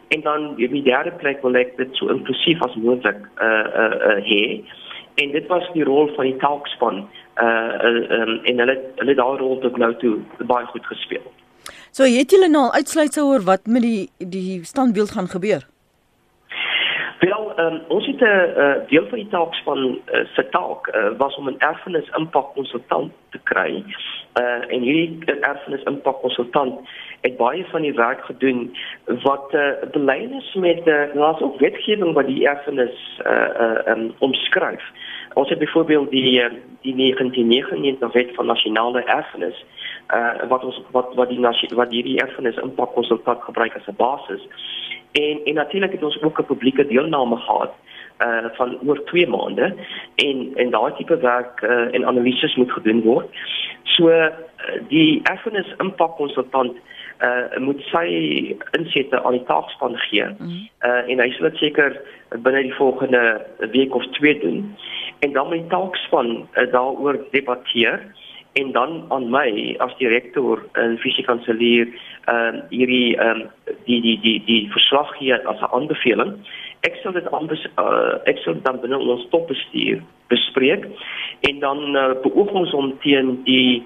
En 0.08 0.20
dan 0.20 0.54
die 0.56 0.82
derde 0.82 1.12
plek 1.22 1.42
wil 1.42 1.54
ek 1.54 1.76
dit 1.76 1.96
so 1.98 2.08
inklusief 2.10 2.62
as 2.66 2.74
moontlik 2.74 3.20
eh 3.36 3.46
uh, 3.46 3.66
eh 3.82 3.84
uh, 3.84 4.10
uh, 4.10 4.22
hê. 4.30 4.44
En 5.22 5.30
dit 5.30 5.46
was 5.46 5.66
die 5.72 5.84
rol 5.84 6.10
van 6.16 6.24
die 6.24 6.36
taakspan 6.36 7.08
eh 7.34 7.44
uh, 7.44 8.10
ehm 8.10 8.28
um, 8.28 8.40
en 8.44 8.64
hulle 8.64 8.78
hulle 8.96 9.14
daai 9.14 9.36
rol 9.38 9.58
tot 9.58 9.76
nou 9.76 9.92
toe 9.96 10.18
baie 10.38 10.66
goed 10.66 10.86
gespeel. 10.86 11.26
So 11.90 12.02
het 12.04 12.30
julle 12.30 12.48
nou 12.48 12.64
al 12.64 12.72
uitsluitsel 12.72 13.26
oor 13.26 13.44
wat 13.52 13.66
met 13.66 13.82
die 13.82 14.10
die 14.18 14.64
standbeeld 14.64 15.10
gaan 15.10 15.28
gebeur? 15.28 15.69
Um, 17.60 17.80
ons 17.88 18.06
het 18.06 18.20
'n 18.20 18.24
uh, 18.24 18.74
deel 18.88 19.06
van 19.06 19.18
die 19.18 19.28
taakspan 19.28 19.78
uh, 19.78 20.20
se 20.34 20.48
taak 20.48 20.82
was 21.16 21.36
om 21.36 21.48
'n 21.48 21.58
erfenis 21.58 22.08
impak 22.16 22.54
konsultant 22.54 23.12
te 23.30 23.38
kry. 23.42 23.84
Uh, 24.40 24.74
en 24.74 24.80
hierdie 24.80 25.40
erfenis 25.40 25.82
impak 25.82 26.20
konsultant 26.20 26.80
het 27.20 27.36
baie 27.36 27.64
van 27.64 27.82
die 27.82 27.94
werk 27.94 28.24
gedoen 28.24 28.76
wat 29.04 29.54
uh, 29.54 29.70
beleidings 29.92 30.54
met 30.54 30.86
uh, 30.86 31.42
ook 31.42 31.58
wetgewing 31.58 32.12
wat 32.12 32.26
die 32.26 32.48
erfenis 32.48 33.20
uh, 33.26 33.74
um, 33.86 34.12
omskryf. 34.18 34.82
Ons 35.34 35.48
het 35.48 35.58
byvoorbeeld 35.58 36.10
die 36.10 36.42
die 36.80 36.94
1999 36.94 38.12
wet 38.12 38.34
van 38.34 38.46
nasionale 38.46 39.02
erfenis 39.04 39.64
wat 40.48 40.64
ons 40.64 40.82
wat 40.90 41.14
wat 41.14 41.28
die 41.28 41.40
wat 41.74 41.90
hierdie 41.90 42.18
erfenis 42.20 42.56
impak 42.56 42.94
konsultant 42.94 43.42
gebruik 43.42 43.76
as 43.76 43.86
'n 43.86 43.96
basis. 43.96 44.48
En 45.12 45.40
en 45.44 45.54
natuurlik 45.54 45.92
het 45.92 46.02
ons 46.02 46.22
ook 46.22 46.38
'n 46.40 46.44
publieke 46.44 46.86
deelname 46.86 47.36
gehad 47.36 47.72
uh 48.20 48.44
van 48.52 48.78
oor 48.86 49.04
2 49.04 49.28
maande 49.28 49.74
en 50.14 50.50
en 50.54 50.70
daai 50.70 50.92
tipe 50.96 51.16
werk 51.16 51.62
uh 51.62 51.94
en 51.94 52.06
analises 52.06 52.54
moet 52.54 52.72
gedoen 52.72 53.02
word. 53.02 53.28
So 53.82 54.08
uh, 54.08 54.26
die 54.88 55.20
erfenis 55.22 55.74
impak 55.78 56.16
konsultant 56.16 56.76
uh 57.20 57.58
moet 57.58 57.80
sy 57.80 58.06
insette 58.78 59.22
aan 59.22 59.38
die 59.38 59.44
taakspan 59.44 59.96
gee. 59.96 60.26
Uh 60.84 61.02
en 61.08 61.20
hy 61.20 61.30
sal 61.30 61.48
dit 61.50 61.56
seker 61.56 62.00
binne 62.44 62.62
die 62.62 62.74
volgende 62.74 63.46
week 63.72 63.94
of 63.94 64.06
2 64.06 64.40
doen. 64.40 64.76
En 65.20 65.32
dan 65.32 65.48
met 65.48 65.58
die 65.58 65.70
taakspan 65.70 66.48
uh, 66.54 66.72
daaroor 66.72 67.18
debatteer 67.30 68.00
en 68.52 68.72
dan 68.72 69.04
aan 69.08 69.30
my 69.30 69.74
as 69.78 69.96
direkteur 69.98 70.64
en 70.72 70.98
fisiekanselier 70.98 71.88
ehm 72.30 72.56
uh, 72.56 72.62
hierdie 72.70 73.16
ehm 73.16 73.40
um, 73.40 73.76
die 73.84 74.00
die 74.00 74.18
die 74.22 74.38
die 74.46 74.62
verslag 74.72 75.10
gee 75.18 75.34
as 75.34 75.60
'n 75.60 75.72
aanbeveling. 75.76 76.32
Ek 76.80 76.94
sal 77.02 77.12
dit 77.12 77.30
anders 77.30 77.66
uh, 77.78 78.18
ek 78.24 78.38
sal 78.44 78.54
dan 78.62 78.80
binne 78.80 78.98
ons 78.98 79.28
topbestuur 79.30 80.02
bespreek 80.28 80.86
en 81.48 81.58
dan 81.58 81.96
uh, 81.96 82.14
beoog 82.22 82.50
ons 82.50 82.72
om 82.72 82.98
teen 83.02 83.42
die 83.44 83.82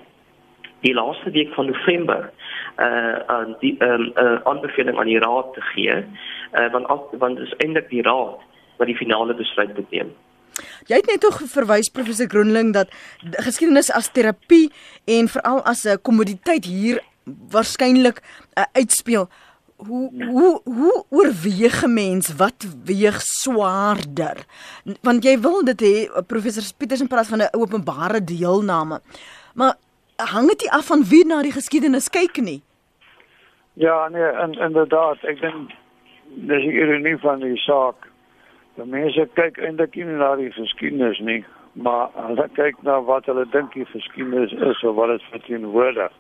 die 0.81 0.95
laaste 0.95 1.31
week 1.31 1.55
van 1.55 1.67
November 1.67 2.31
uh 2.79 3.19
aan 3.27 3.57
die 3.61 3.77
ehm 3.79 4.01
um, 4.01 4.13
uh, 4.25 4.39
aanbeveling 4.45 4.99
aan 4.99 5.13
die 5.13 5.23
raad 5.23 5.55
te 5.55 5.61
gee. 5.61 5.95
Uh 6.53 6.69
want 6.73 6.87
al, 6.87 7.09
want 7.19 7.37
dit 7.37 7.47
is 7.47 7.57
eintlik 7.57 7.89
die 7.89 8.03
raad 8.03 8.39
wat 8.77 8.87
die 8.87 8.97
finale 8.97 9.35
besluit 9.35 9.75
moet 9.77 9.91
neem. 9.91 10.11
Jy 10.87 11.01
het 11.01 11.09
net 11.11 11.23
tog 11.25 11.41
verwys 11.51 11.91
professor 11.91 12.29
Groenling 12.31 12.73
dat 12.75 12.91
geskiedenis 13.47 13.91
as 13.95 14.11
terapie 14.13 14.71
en 15.05 15.29
veral 15.29 15.63
as 15.65 15.85
'n 15.87 16.03
kommoditeit 16.03 16.65
hier 16.65 17.01
waarskynlik 17.25 18.21
uh, 18.59 18.65
uitspeel. 18.73 19.29
Hoe 19.77 20.11
hoe 20.31 20.61
hoe 20.65 21.05
oorweeg 21.11 21.83
'n 21.85 21.93
mens 21.93 22.35
wat 22.37 22.67
weeg 22.85 23.21
swaarder? 23.21 24.37
Want 25.03 25.25
jy 25.25 25.41
wil 25.41 25.65
dit 25.65 25.81
hê 25.81 26.25
professor 26.27 26.63
Pietersen 26.79 27.09
praat 27.09 27.27
van 27.27 27.43
'n 27.43 27.57
openbare 27.57 28.25
deelname. 28.25 29.01
Maar 29.55 29.75
hang 30.17 30.49
dit 30.49 30.69
af 30.71 30.87
van 30.87 31.05
wie 31.05 31.27
na 31.27 31.43
die 31.43 31.53
geskiedenis 31.53 32.11
kyk 32.11 32.37
nie? 32.37 32.63
Ja, 33.73 34.09
nee, 34.09 34.23
en 34.23 34.53
inderdaad, 34.53 35.19
ek 35.25 35.41
dink 35.41 35.71
dis 36.35 36.63
die 36.63 36.73
ironie 36.73 37.17
van 37.19 37.41
die 37.41 37.57
saak 37.57 38.15
Die 38.75 38.85
mense 38.91 39.23
kyk 39.39 39.59
eintlik 39.63 39.95
nie 39.95 40.17
na 40.19 40.33
die 40.35 40.51
geskiedenis 40.51 41.21
nie, 41.23 41.45
maar 41.79 42.09
hulle 42.19 42.49
kyk 42.57 42.81
na 42.83 42.97
wat 43.07 43.29
hulle 43.31 43.45
dink 43.53 43.77
die 43.79 43.87
geskiedenis 43.87 44.55
is 44.71 44.81
of 44.83 44.97
wat 44.97 45.13
dit 45.13 45.29
verteenwoordig. 45.31 46.11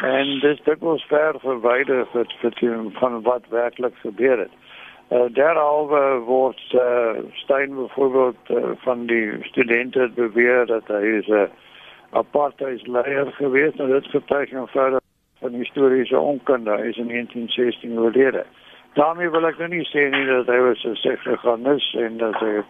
En 0.00 0.38
dis 0.40 0.60
dikwels 0.64 1.04
ver 1.04 1.36
verwyder 1.40 2.06
van 2.12 2.32
verteen 2.40 2.92
van 2.92 3.22
wat 3.22 3.48
werklik 3.48 3.96
gebeur 4.00 4.38
het. 4.38 4.54
Uh, 5.10 5.26
derhalve 5.34 6.22
word 6.24 6.60
uh, 6.72 7.18
Stein 7.32 7.74
byvoorbeeld 7.74 8.50
uh, 8.50 8.70
van 8.76 9.06
die 9.06 9.36
studente 9.40 10.10
beweer 10.14 10.66
dat 10.66 10.86
hy 10.86 11.02
is 11.18 11.26
'n 11.26 11.32
uh, 11.32 11.48
apartheidsleier 12.10 13.32
geweest 13.32 13.80
en 13.80 13.90
dit 13.90 14.06
getuig 14.06 14.50
van 14.50 14.68
verder 14.68 15.00
van 15.40 15.52
historiese 15.52 16.18
onkunde. 16.18 16.70
Hy 16.70 16.86
is 16.88 16.96
in 16.96 17.08
1916 17.08 17.98
oorlede. 17.98 18.44
Daarmee 18.92 19.30
wil 19.30 19.46
ek 19.46 19.58
nou 19.58 19.68
nie 19.68 19.86
sê 19.90 20.08
nie 20.10 20.26
dat 20.26 20.46
hy 20.46 20.58
was 20.58 20.84
'n 20.84 20.94
sekreganis 20.94 21.94
en 21.94 22.16
dat 22.16 22.34
hy 22.40 22.62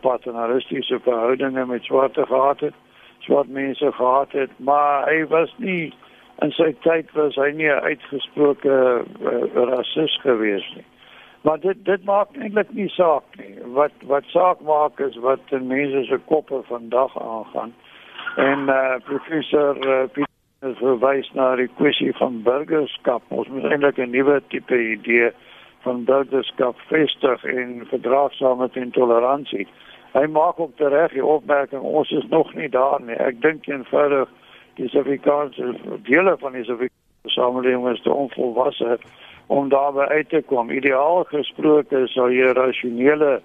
paternalistiese 0.00 1.00
verhoudinge 1.00 1.66
met 1.66 1.82
swarte 1.82 2.26
gehad 2.26 2.60
het, 2.60 2.74
swart 3.24 3.48
mense 3.48 3.92
gehad 3.92 4.32
het, 4.32 4.50
maar 4.58 5.08
hy 5.10 5.24
was 5.32 5.52
nie 5.58 5.92
in 6.42 6.50
sy 6.56 6.72
tyd 6.86 7.12
was 7.14 7.36
hy 7.38 7.50
nie 7.54 7.70
'n 7.70 7.84
uitgesproke 7.90 8.74
uh, 8.74 9.44
rasis 9.54 10.18
gewees 10.22 10.66
nie. 10.74 10.84
Maar 11.44 11.60
dit 11.60 11.84
dit 11.84 12.04
maak 12.04 12.36
eintlik 12.40 12.70
nie 12.72 12.88
saak 12.88 13.24
nie. 13.38 13.54
Wat 13.76 13.92
wat 14.10 14.24
saak 14.32 14.60
maak 14.60 15.00
is 15.00 15.16
wat 15.16 15.40
in 15.50 15.66
mense 15.66 16.04
se 16.08 16.18
koppe 16.26 16.62
vandag 16.68 17.18
aangaan. 17.20 17.74
En 18.36 18.68
eh 18.68 18.74
uh, 18.74 19.00
professor 19.04 19.76
uh, 19.86 20.24
is 20.70 20.78
verwys 20.78 21.30
na 21.32 21.56
die 21.56 21.68
kwessie 21.76 22.12
van 22.16 22.42
burgerskap. 22.42 23.22
Ons 23.28 23.48
moet 23.48 23.64
eintlik 23.70 23.98
'n 23.98 24.10
nuwe 24.10 24.42
tipe 24.48 24.78
idee 24.78 25.30
van 25.84 26.04
burgerskap 26.04 26.76
vestig 26.88 27.44
en 27.44 27.86
verdraagsaamheid 27.86 28.76
en 28.76 28.90
toleransie. 28.90 29.68
Hy 30.14 30.26
maak 30.30 30.60
ook 30.62 30.78
reg 30.78 31.12
die 31.12 31.24
opmerking 31.24 31.82
ons 31.82 32.10
is 32.10 32.26
nog 32.30 32.54
nie 32.54 32.68
daar 32.70 33.00
nie. 33.02 33.16
Ek 33.18 33.40
dink 33.42 33.66
eenvoudig 33.66 34.30
die 34.78 34.88
Suid-Afrikaanse 34.88 35.74
dele 36.06 36.36
van 36.38 36.54
die 36.54 36.62
Suid-Afrikaanse 36.62 37.02
samelewing 37.34 37.88
is 37.90 38.02
te 38.02 38.12
onvolwasse 38.12 38.98
om 39.46 39.68
daarby 39.68 40.06
uit 40.12 40.28
te 40.28 40.42
kom. 40.46 40.70
Ideaal 40.70 41.24
gesproke 41.24 42.06
sou 42.12 42.28
jy 42.32 42.52
rasionele 42.56 43.40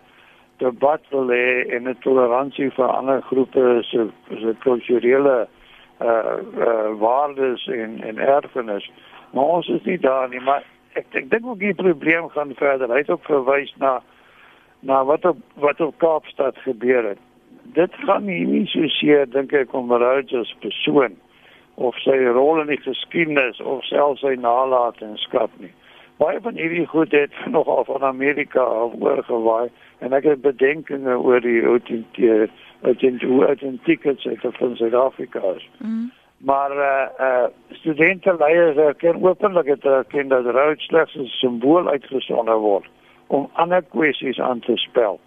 debat 0.59 1.01
wil 1.09 1.31
hê 1.31 1.65
en 1.75 1.87
'n 1.87 1.97
toleransie 2.03 2.69
vir 2.71 2.87
ander 2.87 3.21
groepe 3.21 3.83
se 3.83 4.07
se 4.29 4.55
kulturele 4.59 5.47
uh 6.01 6.37
uh 6.67 6.89
waardes 6.99 7.67
en 7.67 8.03
en 8.03 8.17
erfenis. 8.17 8.91
Maar 9.31 9.43
ons 9.43 9.67
is 9.67 9.83
nie 9.83 9.99
daar 9.99 10.29
nie, 10.29 10.41
maar 10.41 10.63
ek 10.93 11.05
ek 11.11 11.29
dink 11.29 11.45
ook 11.45 11.59
die 11.59 11.73
probleem 11.73 12.29
gaan 12.29 12.53
verder. 12.55 12.89
Hy 12.89 12.97
het 12.97 13.09
ook 13.09 13.25
verwys 13.25 13.73
na 13.77 14.01
na 14.79 15.05
wat 15.05 15.25
op 15.25 15.37
wat 15.53 15.81
op 15.81 15.97
Kaapstad 15.97 16.57
gebeur 16.57 17.07
het. 17.07 17.17
Dit 17.63 17.93
gaan 17.93 18.25
nie 18.25 18.45
nie 18.45 18.65
so 18.67 18.87
seer 18.87 19.25
dink 19.29 19.53
ek 19.53 19.73
om 19.73 19.91
Rhodes 19.91 20.33
as 20.33 20.55
persoon 20.59 21.17
of 21.75 21.95
sy 22.03 22.17
rol 22.35 22.61
in 22.61 22.71
die 22.71 22.81
geskiedenis 22.81 23.61
of 23.61 23.83
selfs 23.87 24.23
sy 24.25 24.35
nalatenskap 24.39 25.51
nie. 25.63 25.71
Baie 26.19 26.39
van 26.43 26.57
hierdie 26.59 26.87
goed 26.87 27.11
het 27.15 27.35
nogal 27.55 27.85
van 27.87 28.03
Amerika 28.03 28.63
af 28.63 28.95
oorgewaai 28.99 29.69
en 29.99 30.15
ek 30.15 30.27
het 30.31 30.41
bedenkinge 30.41 31.17
oor 31.19 31.43
die 31.43 31.61
in 33.63 33.79
tickets 33.83 34.27
uit 34.27 34.45
van 34.57 34.75
Suid-Afrika. 34.75 35.41
Mm. 35.77 36.11
Maar 36.39 36.71
eh 36.71 37.07
uh, 37.19 37.27
uh, 37.27 37.47
studente 37.71 38.35
leiers 38.39 38.77
erken 38.77 39.23
openlik 39.23 39.65
het 39.67 39.85
erken 39.85 40.27
dat 40.27 40.45
Rhodes 40.45 40.85
slegs 40.85 41.15
'n 41.15 41.25
simbool 41.25 41.89
uitgesonder 41.89 42.57
word 42.57 42.87
om 43.29 43.49
ander 43.53 43.83
kwessies 43.93 44.39
aan 44.39 44.59
te 44.59 44.77
spel. 44.77 45.19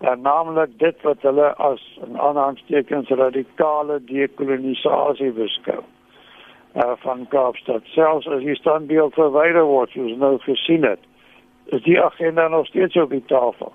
En 0.00 0.20
naamlik 0.20 0.78
dit 0.78 1.02
wat 1.02 1.22
hulle 1.22 1.54
as 1.54 1.82
'n 2.06 2.18
aanhangstekens 2.18 3.08
radikale 3.08 4.00
dekolonisasie 4.04 5.32
beskou. 5.32 5.82
Uh, 6.74 6.92
van 6.96 7.26
Kaapstad 7.28 7.82
selfs 7.84 8.26
as 8.26 8.42
die 8.42 8.54
standbeeld 8.54 9.14
verwyder 9.14 9.64
word 9.64 9.90
soos 9.90 10.16
nou 10.18 10.38
gesien 10.38 10.82
het 10.82 10.98
is 11.64 11.82
die 11.82 12.00
agenda 12.02 12.48
nog 12.48 12.66
steeds 12.66 12.96
op 12.96 13.10
die 13.10 13.24
tafel. 13.26 13.72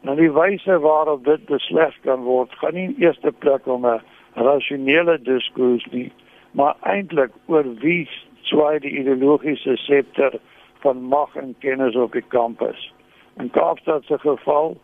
Nou 0.00 0.16
die 0.16 0.30
wyse 0.32 0.78
waarop 0.78 1.24
dit 1.24 1.44
besleg 1.44 1.94
kan 2.00 2.22
word, 2.22 2.54
gaan 2.60 2.74
nie 2.74 2.84
in 2.88 2.94
eerste 2.98 3.32
plek 3.32 3.66
om 3.66 3.86
'n 3.86 4.00
rasionele 4.34 5.18
diskurs 5.22 5.86
nie, 5.90 6.12
maar 6.50 6.76
eintlik 6.80 7.30
oor 7.46 7.64
wie 7.80 8.08
swaai 8.42 8.78
die 8.78 8.98
ideologiese 8.98 9.76
scepter 9.76 10.38
van 10.78 11.02
mag 11.02 11.36
en 11.36 11.54
kennis 11.58 11.96
op 11.96 12.12
die 12.12 12.24
kampus. 12.28 12.92
In 13.36 13.50
Kaapstad 13.50 14.04
se 14.04 14.18
geval 14.18 14.76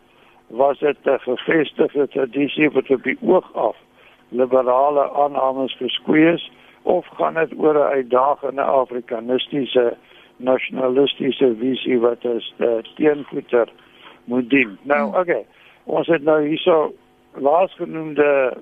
was 0.47 0.79
dit 0.79 0.97
'n 1.03 1.19
gevestigde 1.19 2.07
tradisie 2.07 2.69
wat 2.69 2.89
op 2.89 3.03
die 3.03 3.17
oog 3.21 3.53
af 3.53 3.77
liberale 4.29 5.11
aannames 5.11 5.75
geskwees 5.77 6.51
of 6.81 7.07
gaan 7.07 7.33
dit 7.33 7.53
oor 7.57 7.75
'n 7.75 7.91
uitdagende 7.93 8.61
afrikanistiese 8.61 9.97
nasionalistiese 10.37 11.55
visie 11.59 11.99
wat 11.99 12.25
as 12.25 12.53
teenvoeter 12.95 13.67
moet 14.23 14.49
dien. 14.49 14.77
Nou, 14.81 15.09
hmm. 15.09 15.19
okay. 15.19 15.45
Ons 15.83 16.07
het 16.07 16.23
nou 16.23 16.47
hierso 16.47 16.93
laasgenoemde 17.33 18.57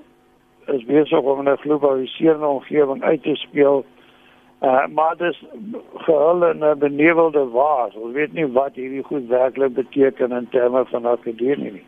is 0.66 0.86
besig 0.86 1.20
om 1.20 1.48
'n 1.48 1.58
globaliserende 1.58 2.48
omgewing 2.48 3.04
uit 3.04 3.24
te 3.24 3.36
speel. 3.36 3.86
Uh, 4.62 4.88
maar 4.94 5.18
dis 5.18 5.44
gehul 5.96 6.46
in 6.46 6.60
'n 6.66 6.78
benevelde 6.78 7.48
waas. 7.50 7.96
Ons 7.96 8.14
weet 8.14 8.34
nie 8.34 8.48
wat 8.48 8.76
hierdie 8.76 9.04
goed 9.04 9.28
werklik 9.28 9.74
beteken 9.74 10.32
in 10.32 10.48
terme 10.50 10.86
van 10.86 11.06
akademie 11.06 11.72
nie. 11.72 11.86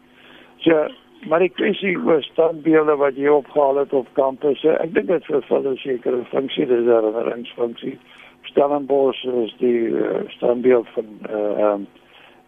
So, 0.57 0.87
maar 1.27 1.39
die 1.39 1.49
kwessie 1.49 1.97
oor 1.97 2.23
standbeelde 2.23 2.95
wat 2.95 3.15
jy 3.15 3.27
opgehaal 3.27 3.75
het 3.75 3.93
op 3.93 4.07
kampus, 4.13 4.63
ek 4.63 4.93
dink 4.93 5.07
dit 5.07 5.25
vervul 5.25 5.69
'n 5.71 5.77
sekere 5.77 6.23
funksie, 6.25 6.65
dis 6.65 6.85
'n 6.85 6.89
herinneringsfunksie. 6.89 7.99
Stellenbosch 8.41 9.23
is 9.23 9.55
die 9.57 9.87
uh, 9.87 10.19
standbeeld 10.27 10.87
van 10.89 11.05
uh, 11.29 11.71
um, 11.71 11.87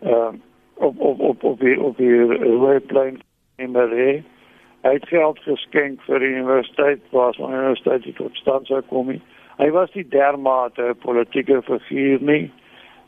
uh, 0.06 0.34
op 0.74 1.00
op 1.00 1.20
op 1.20 1.44
op 1.44 1.60
die 1.60 1.82
op 1.82 1.98
die 1.98 2.22
Roeplein 2.44 3.20
in 3.56 3.72
Marie. 3.72 4.24
Hy 4.82 4.94
het 4.94 5.08
geld 5.08 5.40
geskenk 5.40 6.02
vir 6.02 6.20
die 6.20 6.30
universiteit 6.30 7.00
waar 7.10 7.28
ons 7.28 7.38
universiteit 7.38 8.16
tot 8.16 8.36
stand 8.36 8.68
sou 8.68 8.82
kom. 8.82 9.22
Hy 9.58 9.70
was 9.72 9.92
die 9.92 10.08
dermate 10.08 10.96
politieke 11.00 11.62
figuur 11.64 12.22
nie. 12.22 12.52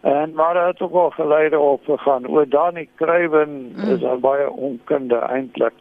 En 0.02 0.34
maar 0.34 0.56
hy 0.56 0.68
het 0.68 0.82
ook 0.82 0.94
al 0.94 1.10
geleide 1.10 1.60
op 1.60 1.84
gegaan. 1.86 2.28
O 2.28 2.46
Dani 2.48 2.88
Kruiven 2.96 3.74
mm. 3.76 3.92
is 3.96 4.04
al 4.04 4.20
baie 4.20 4.50
onkunde 4.52 5.16
eintlik. 5.16 5.74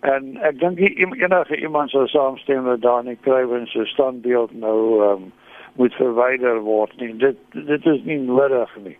En 0.00 0.36
ek 0.42 0.58
dink 0.58 0.78
enige 0.78 1.56
iemand 1.56 1.90
sou 1.90 2.06
saamstem 2.06 2.64
dat 2.64 2.82
Dani 2.82 3.16
Kruiven 3.20 3.66
se 3.66 3.84
standbeeld 3.86 4.52
nou 4.54 5.02
um, 5.04 5.32
moet 5.78 5.94
verwyder 5.94 6.60
word 6.60 6.96
nie. 7.00 7.16
Dit 7.16 7.38
dit 7.52 7.86
is 7.86 8.02
nie 8.04 8.18
nodig 8.18 8.76
nie. 8.82 8.98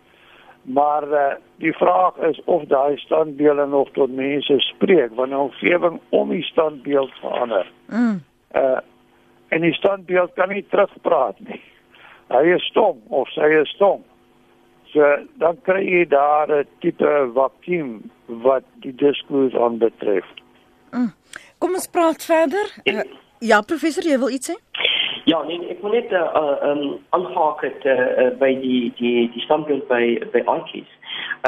Maar 0.63 1.07
uh, 1.11 1.33
die 1.59 1.73
vraag 1.75 2.17
is 2.17 2.41
of 2.45 2.63
daai 2.71 2.97
standbeelde 2.97 3.65
nog 3.65 3.91
tot 3.91 4.15
mense 4.15 4.59
spreek 4.59 5.15
wanneer 5.15 5.37
omgewing 5.37 5.99
om 6.09 6.29
die 6.29 6.43
standbeeld 6.43 7.11
verander. 7.19 7.71
Mm. 7.89 8.23
Uh 8.55 8.79
en 9.53 9.61
die 9.61 9.73
standbeeld 9.73 10.33
kan 10.33 10.49
nie 10.49 10.65
terugpraat 10.69 11.39
nie. 11.47 11.61
Hy 12.33 12.43
is 12.55 12.65
stom 12.71 13.01
of 13.13 13.29
sy 13.35 13.49
is 13.61 13.69
stom. 13.75 14.01
So 14.93 15.09
dan 15.41 15.59
kry 15.67 15.83
jy 15.85 16.05
daar 16.09 16.49
'n 16.49 16.67
tipe 16.81 17.11
vakuum 17.33 18.11
wat 18.45 18.65
die 18.85 18.95
diskurs 18.95 19.55
aanbetref. 19.55 20.25
Mm. 20.91 21.11
Kom 21.57 21.73
ons 21.73 21.87
praat 21.87 22.23
verder. 22.23 22.65
Uh, 22.85 23.01
ja, 23.39 23.61
professor, 23.61 24.03
jy 24.03 24.17
wil 24.19 24.29
iets 24.29 24.49
sê? 24.51 24.55
Ja, 25.25 25.43
nee, 25.43 25.69
ek 25.69 25.81
wil 25.81 25.91
net 25.91 26.11
uh 26.11 26.69
um 26.69 26.99
aanhaak 27.09 27.61
het 27.63 27.85
uh, 27.85 28.29
by 28.39 28.51
die 28.61 28.91
die 28.99 29.29
die 29.33 29.43
standpunt 29.45 29.87
by 29.87 30.19
by 30.33 30.41
Arkies. 30.45 30.89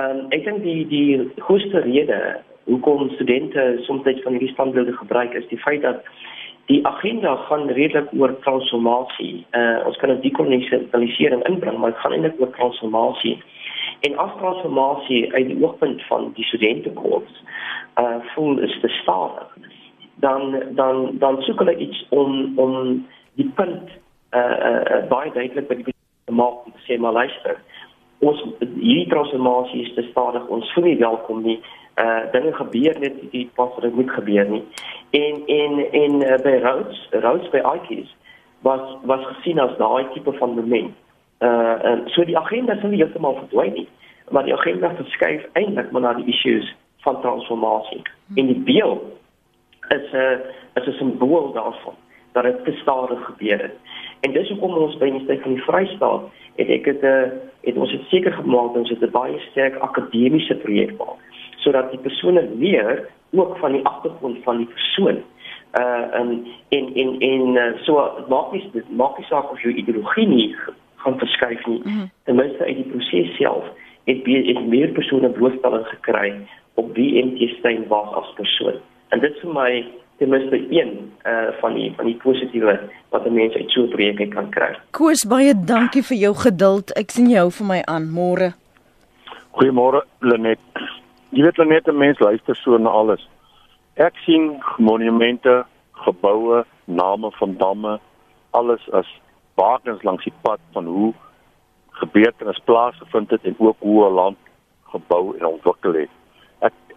Um 0.01 0.25
ek 0.29 0.45
dink 0.45 0.63
die 0.63 0.87
die 0.87 1.31
grootste 1.37 1.79
rede 1.79 2.41
hoekom 2.65 3.09
studente 3.09 3.65
soms 3.85 4.03
net 4.03 4.23
van 4.23 4.33
hierdie 4.37 4.53
standbeelde 4.53 4.95
gebruik 4.97 5.33
is 5.33 5.47
die 5.51 5.59
feit 5.61 5.81
dat 5.81 6.01
die 6.65 6.85
agenda 6.87 7.35
gaan 7.35 7.67
redelik 7.67 8.09
oor 8.17 8.39
transformasie. 8.39 9.45
Uh 9.51 9.85
ons 9.85 9.97
kan 9.97 10.09
'n 10.09 10.21
dekolonisering 10.21 11.43
inbring, 11.47 11.77
maar 11.77 11.91
dit 11.91 11.99
gaan 11.99 12.11
eintlik 12.11 12.39
oor 12.39 12.49
transformasie. 12.49 13.43
En 13.99 14.17
as 14.17 14.31
transformasie 14.37 15.33
uit 15.33 15.47
die 15.47 15.63
oogpunt 15.63 16.03
van 16.03 16.31
die 16.33 16.45
studentekorps 16.45 17.43
uh 17.99 18.17
voel 18.33 18.59
is 18.59 18.79
te 18.81 18.87
stadig, 18.87 19.57
dan 20.15 20.63
dan 20.69 21.17
dan 21.19 21.41
soek 21.41 21.59
hulle 21.59 21.77
iets 21.77 22.05
om 22.09 22.59
om 22.59 23.05
die 23.33 23.51
punt 23.55 23.89
uh 24.31 24.57
uh 24.69 25.07
baie 25.09 25.31
duidelik 25.31 25.67
by 25.67 25.75
die 25.75 25.93
maak 26.31 26.65
om 26.65 26.71
te 26.71 26.83
sê 26.87 26.99
maar 26.99 27.13
luister 27.13 27.57
ons 28.19 28.41
hierdie 28.59 29.09
transformasie 29.11 29.81
is 29.85 29.93
te 29.93 30.05
stadig 30.11 30.47
ons 30.47 30.73
voel 30.73 30.87
nie 30.89 30.97
welkom 30.97 31.43
nie 31.43 31.59
uh 31.95 32.31
dinge 32.31 32.53
gebeur 32.53 32.99
net 32.99 33.31
die 33.31 33.49
pas 33.55 33.71
wat 33.75 33.93
moet 33.93 34.11
gebeur 34.11 34.49
nie. 34.49 34.63
En 35.11 35.41
en 35.45 35.91
en 35.91 36.21
uh, 36.21 36.37
by 36.43 36.59
Rhodes 36.63 37.07
Rhodes 37.11 37.49
by 37.49 37.61
IKES 37.75 38.15
was 38.61 38.97
was 39.03 39.25
gesien 39.25 39.59
as 39.59 39.77
daai 39.77 40.07
tipe 40.13 40.33
van 40.33 40.55
moment. 40.55 40.93
Uh 41.39 41.83
en 41.83 42.01
so 42.05 42.25
die 42.25 42.37
agenda 42.37 42.75
sou 42.81 42.91
heeltemal 42.95 43.39
verdwyn 43.43 43.73
nie 43.73 43.87
maar 44.29 44.43
die 44.43 44.53
agenda 44.53 44.95
verskuif 44.95 45.45
eintlik 45.53 45.91
maar 45.91 46.01
na 46.01 46.13
die 46.13 46.25
issues 46.25 46.75
van 47.05 47.21
transformasie 47.21 48.01
en 48.35 48.45
die 48.45 48.61
beeld 48.69 49.03
is 49.87 50.11
'n 50.11 50.15
uh, 50.15 50.37
is 50.73 50.87
'n 50.87 50.97
simbool 50.97 51.51
daarvan 51.53 51.95
dat 52.35 52.43
dit 52.43 52.63
te 52.65 52.73
stadig 52.81 53.25
gebeur 53.25 53.61
het. 53.61 53.75
En 54.27 54.33
dis 54.35 54.49
hoekom 54.49 54.73
ons 54.85 54.97
by 54.99 55.07
die 55.07 55.13
Universiteit 55.13 55.41
van 55.41 55.53
die 55.53 55.65
Vrystaat 55.67 56.21
het 56.59 56.69
ek 56.77 56.85
het 56.91 57.01
'n 57.01 57.05
uh, 57.05 57.27
het 57.67 57.77
ons 57.77 57.91
het 57.91 58.03
seker 58.11 58.33
gemaak 58.33 58.75
ons 58.75 58.89
het 58.89 59.01
'n 59.01 59.11
baie 59.11 59.39
sterk 59.49 59.75
akademiese 59.79 60.55
projek 60.55 60.91
maak 60.97 61.19
sodat 61.63 61.91
die 61.91 61.99
persone 61.99 62.49
leer 62.59 63.07
ook 63.31 63.57
van 63.57 63.71
die 63.71 63.85
agtergrond 63.85 64.37
van 64.43 64.57
die 64.57 64.69
persoon. 64.73 65.17
Uh 65.79 66.15
en 66.19 66.45
in 66.69 66.95
in 66.95 67.19
in 67.19 67.55
uh, 67.55 67.63
so 67.83 67.93
maak 68.29 68.51
nie 68.51 68.83
maak 68.89 69.17
nie 69.17 69.27
saak 69.27 69.51
of 69.51 69.61
jou 69.61 69.73
ideologie 69.73 70.27
nie 70.27 70.55
gaan 70.95 71.17
verskuif 71.17 71.65
nie. 71.65 71.81
Mm 71.83 71.91
-hmm. 71.91 72.09
Ten 72.23 72.35
minste 72.35 72.63
uit 72.63 72.75
die 72.75 72.91
proses 72.91 73.35
self 73.35 73.65
het 74.03 74.25
het 74.25 74.67
meer 74.67 74.89
persone 74.89 75.29
blootstelling 75.29 75.87
gekry 75.87 76.33
op 76.73 76.95
wie 76.95 77.25
MT 77.25 77.49
Steyn 77.57 77.87
was 77.87 78.13
as 78.13 78.33
persoon. 78.35 78.73
En 79.09 79.19
dit 79.19 79.39
vir 79.39 79.53
my 79.53 79.85
ten 80.17 80.29
minste 80.29 80.57
een 80.69 81.11
uh 81.25 81.47
van 81.59 81.73
die 81.73 81.93
van 81.95 82.05
die 82.05 82.15
positiewe 82.15 82.79
wat 83.09 83.25
'n 83.25 83.33
mens 83.33 83.53
uit 83.53 83.71
so 83.71 83.81
'n 83.81 83.89
projek 83.89 84.29
kan 84.29 84.49
kry. 84.49 84.77
Koos 84.91 85.25
baie 85.25 85.53
dankie 85.65 86.03
vir 86.03 86.17
jou 86.17 86.35
geduld. 86.35 86.93
Ek 86.93 87.11
sien 87.11 87.29
jou 87.29 87.51
vir 87.51 87.65
my 87.65 87.81
aan 87.83 88.09
môre. 88.09 88.53
Goeiemôre 89.51 90.01
Lenet. 90.19 90.59
Jy 91.29 91.41
weet 91.41 91.57
Lenet, 91.57 91.87
'n 91.87 91.97
mens 91.97 92.19
luister 92.19 92.55
so 92.55 92.77
na 92.77 92.89
alles. 92.89 93.27
Ek 93.93 94.13
sien 94.25 94.63
monumente, 94.77 95.65
geboue, 95.91 96.65
name 96.85 97.31
van 97.31 97.57
damme, 97.57 97.99
alles 98.51 98.91
as 98.91 99.07
bakens 99.55 100.03
langs 100.03 100.23
die 100.23 100.33
pad 100.41 100.59
van 100.71 100.85
hoe 100.85 101.13
gebeurtenisse 101.89 102.61
plaasgevind 102.63 103.29
het 103.29 103.43
en 103.43 103.55
ook 103.57 103.77
hoe 103.79 104.05
'n 104.05 104.13
land 104.13 104.37
gebou 104.83 105.37
en 105.37 105.45
ontwikkel 105.45 105.93
het 105.93 106.09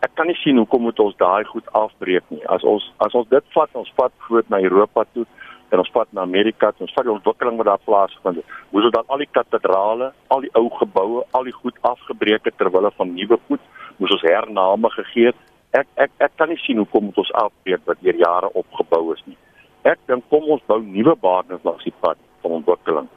ek 0.06 0.14
kan 0.14 0.28
nie 0.30 0.38
sien 0.42 0.58
hoekom 0.60 0.82
moet 0.86 1.00
ons 1.02 1.16
daai 1.18 1.44
goed 1.44 1.66
afbreek 1.78 2.24
nie. 2.34 2.42
As 2.46 2.62
ons 2.62 2.84
as 3.04 3.14
ons 3.18 3.28
dit 3.28 3.54
vat, 3.54 3.70
ons 3.74 3.92
vat 3.96 4.12
groot 4.26 4.50
na 4.50 4.60
Europa 4.62 5.04
toe 5.12 5.26
en 5.72 5.82
ons 5.82 5.90
vat 5.92 6.12
na 6.16 6.24
Amerika, 6.24 6.70
ons 6.78 6.94
vat 6.96 7.04
die 7.04 7.12
ontwikkeling 7.12 7.58
wat 7.60 7.68
daar 7.68 7.82
plaasvind. 7.84 8.44
Moet 8.70 8.88
ons 8.88 8.94
dan 8.94 9.10
al 9.12 9.24
die 9.24 9.32
katedrale, 9.38 10.12
al 10.34 10.46
die 10.46 10.52
ou 10.60 10.68
geboue, 10.78 11.24
al 11.36 11.44
die 11.48 11.56
goed 11.56 11.76
afgebreek 11.90 12.48
het 12.48 12.56
terwyl 12.56 12.82
hulle 12.82 12.94
van 12.96 13.12
nuwe 13.14 13.40
goed 13.48 13.64
moes 13.98 14.14
ons 14.14 14.26
hername 14.26 14.90
gegee 14.94 15.32
het. 15.32 15.44
Ek 15.76 15.88
ek 16.06 16.14
ek 16.24 16.36
kan 16.40 16.48
nie 16.52 16.60
sien 16.62 16.80
hoekom 16.80 17.10
moet 17.10 17.20
ons 17.24 17.34
afbreek 17.42 17.84
wat 17.90 18.00
deur 18.04 18.22
jare 18.22 18.50
opgebou 18.62 19.12
is 19.16 19.22
nie. 19.26 19.36
Ek 19.84 20.00
dink 20.10 20.24
kom 20.32 20.46
ons 20.54 20.64
bou 20.70 20.80
nuwe 20.82 21.14
baarnes 21.20 21.64
langs 21.66 21.84
die 21.84 21.94
pad 22.00 22.20
van 22.42 22.60
ontwikkeling 22.60 23.10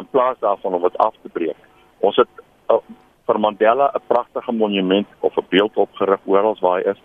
in 0.00 0.06
plaas 0.10 0.38
daarvan 0.42 0.74
om 0.74 0.82
dit 0.82 0.96
af 0.98 1.14
te 1.22 1.30
breek. 1.30 1.58
Ons 2.02 2.18
het 2.18 2.42
uh, 2.72 2.80
vir 3.26 3.38
Mandela 3.40 3.90
'n 3.94 4.02
pragtige 4.06 4.52
monument 4.52 5.06
of 5.20 5.33
beeld 5.48 5.76
opgerig 5.76 6.20
oral 6.24 6.56
waar 6.60 6.80
hy 6.80 6.94
is. 6.94 7.02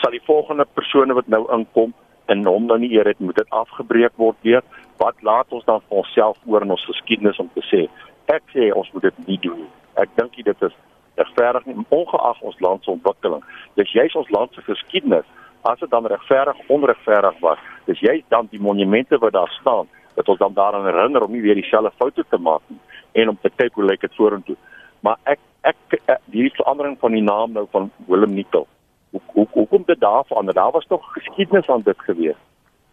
Sal 0.00 0.14
die 0.14 0.24
volgende 0.24 0.66
persone 0.74 1.14
wat 1.14 1.28
nou 1.28 1.44
inkom 1.54 1.94
en 2.30 2.46
hom 2.46 2.66
nou 2.66 2.78
nie 2.78 2.92
eer 2.94 3.08
het, 3.10 3.18
moet 3.18 3.36
dit 3.36 3.50
afgebreek 3.50 4.14
word 4.16 4.36
weer. 4.46 4.62
Wat 5.02 5.18
laat 5.26 5.50
ons 5.50 5.64
dan 5.64 5.82
vir 5.88 6.02
onsself 6.02 6.38
oor 6.46 6.62
in 6.62 6.70
ons 6.76 6.86
geskiedenis 6.86 7.40
om 7.42 7.50
te 7.54 7.64
sê? 7.70 7.86
Ek 8.30 8.42
sê 8.54 8.70
ons 8.72 8.90
moet 8.94 9.08
dit 9.08 9.26
nie 9.26 9.38
doen. 9.48 9.66
Ek 9.98 10.12
dink 10.16 10.38
dit 10.38 10.66
is 10.66 10.76
regverdig 11.20 11.66
nie 11.66 11.76
ongeag 11.88 12.40
ons 12.46 12.60
land 12.64 12.84
se 12.84 12.90
ontwikkeling. 12.90 13.42
Dis 13.76 13.92
juist 13.92 14.16
ons 14.16 14.30
land 14.30 14.54
se 14.54 14.64
geskiedenis 14.64 15.26
as 15.68 15.80
dit 15.80 15.90
dan 15.90 16.06
regverdig 16.06 16.60
onregverdig 16.68 17.40
was. 17.44 17.58
Dis 17.86 18.00
juist 18.00 18.28
dan 18.28 18.48
die 18.50 18.60
monumente 18.60 19.18
wat 19.18 19.32
daar 19.32 19.52
staan 19.60 19.88
dat 20.14 20.28
ons 20.28 20.38
dan 20.38 20.54
daaraan 20.54 20.86
herinner 20.86 21.22
om 21.22 21.32
nie 21.32 21.42
weer 21.42 21.58
dieselfde 21.58 21.92
foute 21.98 22.24
te 22.28 22.38
maak 22.38 22.62
nie 22.68 22.80
en 23.12 23.28
om 23.28 23.38
te 23.42 23.50
kyk 23.56 23.74
hoe 23.74 23.84
lyk 23.84 24.00
dit 24.00 24.14
vorentoe. 24.14 24.56
Maar 25.00 25.18
ek 25.24 25.38
ek 25.60 25.98
eh, 26.06 26.16
hierdie 26.32 26.56
verandering 26.56 26.96
van 27.00 27.12
die 27.12 27.22
naam 27.22 27.52
nou 27.52 27.66
van 27.70 27.90
Willem 28.08 28.34
Nicol. 28.34 28.66
Hoe 29.10 29.20
hoe 29.34 29.46
hoe 29.50 29.66
kom 29.68 29.82
dit 29.86 30.00
daar 30.00 30.24
verander? 30.24 30.54
Daar 30.54 30.70
was 30.70 30.86
tog 30.86 31.12
geskiedenis 31.12 31.68
aan 31.68 31.82
dit 31.84 31.98
gewees. 31.98 32.38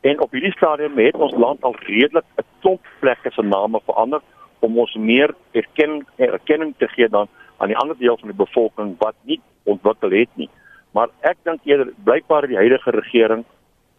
En 0.02 0.22
op 0.22 0.32
hierdie 0.32 0.52
stadium 0.52 0.98
het 0.98 1.16
ons 1.16 1.36
land 1.36 1.64
al 1.64 1.76
redelik 1.80 2.26
'n 2.36 2.46
klomp 2.60 2.86
plekke 3.00 3.32
se 3.32 3.42
name 3.42 3.80
verander 3.86 4.22
om 4.60 4.78
ons 4.80 4.96
meer 4.96 5.36
erkenning 5.52 6.06
erkenning 6.16 6.74
te 6.78 6.88
gee 6.88 7.10
dan 7.10 7.28
aan 7.58 7.68
die 7.68 7.78
ander 7.78 7.98
deel 7.98 8.18
van 8.18 8.30
die 8.30 8.38
bevolking 8.46 8.96
wat 8.98 9.16
nie 9.22 9.42
ontwikkel 9.64 10.10
het 10.10 10.30
nie. 10.34 10.50
Maar 10.92 11.10
ek 11.20 11.38
dink 11.44 11.60
eerder 11.64 11.94
blykbaar 12.04 12.48
die 12.48 12.58
huidige 12.58 12.92
regering 12.92 13.46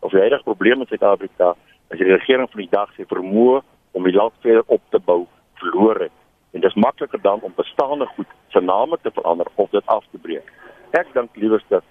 of 0.01 0.11
die 0.11 0.21
huidige 0.21 0.43
probleme 0.43 0.81
in 0.81 0.87
Suid-Afrika, 0.87 1.55
as 1.91 1.99
die 1.99 2.13
regering 2.13 2.51
van 2.51 2.61
die 2.61 2.71
dag 2.71 2.93
se 2.95 3.07
vermoë 3.09 3.61
om 3.93 4.07
die 4.07 4.15
land 4.15 4.35
verder 4.41 4.63
op 4.67 4.83
te 4.91 4.99
bou 4.99 5.27
verloor 5.61 6.01
het. 6.07 6.18
En 6.53 6.61
dit 6.61 6.71
is 6.71 6.77
makliker 6.81 7.21
dan 7.21 7.41
om 7.41 7.53
bestaande 7.57 8.07
goed 8.07 8.27
se 8.49 8.61
name 8.61 8.99
te 9.03 9.11
verander 9.15 9.47
of 9.55 9.71
dit 9.71 9.87
af 9.87 10.05
te 10.11 10.19
breek. 10.19 10.53
Ek 10.91 11.13
dink 11.13 11.37
liewerste 11.37 11.83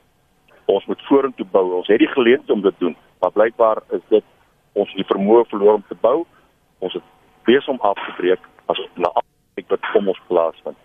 ons 0.66 0.86
moet 0.86 1.02
vorentoe 1.08 1.46
bou. 1.52 1.66
Ons 1.80 1.88
het 1.88 2.02
die 2.02 2.12
geleentheid 2.12 2.52
om 2.52 2.62
dit 2.62 2.80
doen, 2.80 2.96
maar 3.20 3.32
blykbaar 3.32 3.84
is 3.96 4.04
dit 4.10 4.26
ons 4.74 4.94
die 4.94 5.06
vermoë 5.08 5.46
verloor 5.52 5.80
om 5.80 5.86
te 5.88 5.98
bou. 6.02 6.26
Ons 6.80 6.98
het 6.98 7.06
besig 7.48 7.70
om 7.72 7.80
af 7.82 8.00
te 8.06 8.14
breek 8.18 8.50
as 8.66 8.82
na 8.96 9.14
ek 9.58 9.70
wat 9.72 9.92
kom 9.94 10.12
ons 10.12 10.22
plaas 10.28 10.60
vind. 10.66 10.78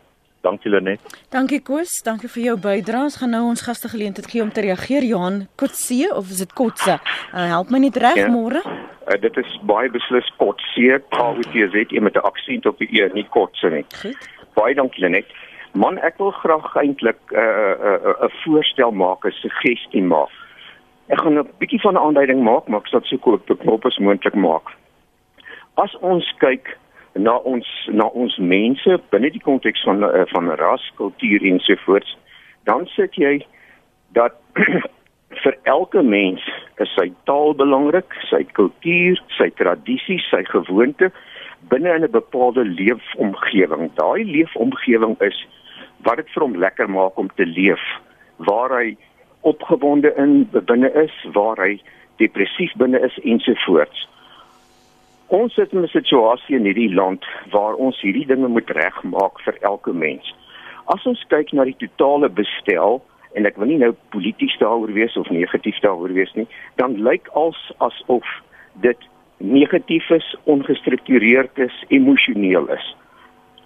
Dankie 0.42 0.70
Lenet. 0.70 1.00
Dankie 1.30 1.60
Koos, 1.62 2.00
dankie 2.02 2.28
vir 2.34 2.42
jou 2.42 2.54
bydrae. 2.58 3.04
Ons 3.06 3.16
gaan 3.20 3.30
nou 3.30 3.44
ons 3.46 3.62
gaste 3.62 3.86
geleentheid 3.92 4.26
gee 4.26 4.42
om 4.42 4.50
te 4.50 4.64
reageer. 4.64 5.04
Johan 5.06 5.44
Kotse 5.54 6.08
of 6.16 6.32
is 6.34 6.42
dit 6.42 6.52
Kotse? 6.58 6.96
Uh, 7.30 7.46
help 7.52 7.70
my 7.70 7.78
net 7.78 7.96
reg 8.02 8.18
ja. 8.24 8.26
môre. 8.26 8.58
Uh, 8.66 9.18
dit 9.22 9.38
is 9.38 9.52
baie 9.70 9.90
beslis 9.94 10.26
Kotse, 10.42 10.98
KWTZ 11.14 11.94
met 12.02 12.18
'n 12.18 12.26
aksent 12.26 12.66
op 12.66 12.78
die 12.82 12.90
e, 12.90 13.08
nie 13.14 13.26
Kotse 13.30 13.70
nie. 13.70 13.84
Goed. 14.02 14.28
Baie 14.58 14.74
dankie 14.74 15.06
Lenet. 15.06 15.30
Man, 15.78 15.98
ek 16.02 16.18
wil 16.18 16.34
graag 16.42 16.74
eintlik 16.74 17.22
'n 17.30 17.38
uh, 17.38 17.78
'n 17.78 17.86
uh, 17.86 18.10
'n 18.10 18.26
uh, 18.26 18.34
voorstel 18.42 18.90
maak, 18.90 19.24
'n 19.24 19.30
suggestie 19.30 20.02
maak. 20.02 20.34
Ek 21.06 21.20
gaan 21.22 21.38
'n 21.38 21.48
bietjie 21.58 21.80
van 21.80 21.94
'n 21.94 22.02
aanduiding 22.02 22.42
maak, 22.42 22.66
maar 22.66 22.80
ek 22.80 22.90
sal 22.90 23.00
so 23.04 23.16
kort 23.16 23.46
beknop 23.46 23.86
as 23.86 23.98
moontlik 23.98 24.34
maak. 24.34 24.74
As 25.74 25.94
ons 26.00 26.34
kyk 26.38 26.78
na 27.14 27.36
ons 27.48 27.68
na 27.92 28.06
ons 28.08 28.36
mense 28.38 28.98
binne 29.12 29.30
die 29.30 29.42
konteks 29.44 29.82
van 29.84 30.04
eh, 30.06 30.24
van 30.32 30.50
ras, 30.60 30.84
kultuur 30.96 31.44
en 31.44 31.60
so 31.60 31.76
voort, 31.84 32.08
dan 32.64 32.86
sit 32.96 33.14
jy 33.20 33.38
dat 34.16 34.38
vir 35.42 35.56
elke 35.64 36.02
mens 36.02 36.44
is 36.82 36.90
sy 36.96 37.08
taal 37.28 37.54
belangrik, 37.56 38.16
sy 38.30 38.42
kultuur, 38.56 39.20
sy 39.38 39.48
tradisies, 39.60 40.24
sy 40.30 40.42
gewoontes 40.50 41.12
binne 41.70 41.94
in 41.94 42.04
'n 42.04 42.10
bepaalde 42.10 42.64
leefomgewing. 42.64 43.90
Daai 43.94 44.24
leefomgewing 44.24 45.16
is 45.20 45.46
wat 46.02 46.16
dit 46.16 46.30
vir 46.34 46.42
hom 46.42 46.56
lekker 46.56 46.90
maak 46.90 47.18
om 47.18 47.30
te 47.36 47.46
leef, 47.46 47.82
waar 48.36 48.70
hy 48.70 48.96
opgewonde 49.40 50.12
in 50.16 50.48
binne 50.50 50.90
is, 51.04 51.14
waar 51.32 51.56
hy 51.56 51.80
depressief 52.16 52.72
binne 52.76 53.00
is 53.00 53.18
ensovoorts. 53.22 54.08
Ons 55.32 55.54
sit 55.54 55.72
in 55.72 55.80
'n 55.80 55.88
situasie 55.88 56.56
in 56.56 56.66
hierdie 56.68 56.94
land 56.94 57.24
waar 57.50 57.74
ons 57.74 58.00
hierdie 58.00 58.26
dinge 58.26 58.48
moet 58.48 58.70
regmaak 58.70 59.40
vir 59.40 59.56
elke 59.60 59.92
mens. 59.92 60.34
As 60.84 61.06
ons 61.06 61.24
kyk 61.28 61.52
na 61.52 61.64
die 61.64 61.76
totale 61.78 62.28
bestel 62.28 63.00
en 63.32 63.46
ek 63.46 63.56
wil 63.56 63.66
nie 63.66 63.78
nou 63.78 63.94
polities 64.10 64.58
daaroor 64.60 64.92
wees 64.92 65.16
of 65.16 65.30
negatief 65.30 65.78
daaroor 65.80 66.12
wees 66.12 66.34
nie, 66.34 66.46
dan 66.76 67.00
lyk 67.02 67.28
als 67.32 67.72
asof 67.78 68.28
dit 68.74 68.98
negatief 69.38 70.10
is, 70.10 70.36
ongestruktureerd 70.44 71.58
is, 71.58 71.84
emosioneel 71.88 72.68
is. 72.68 72.96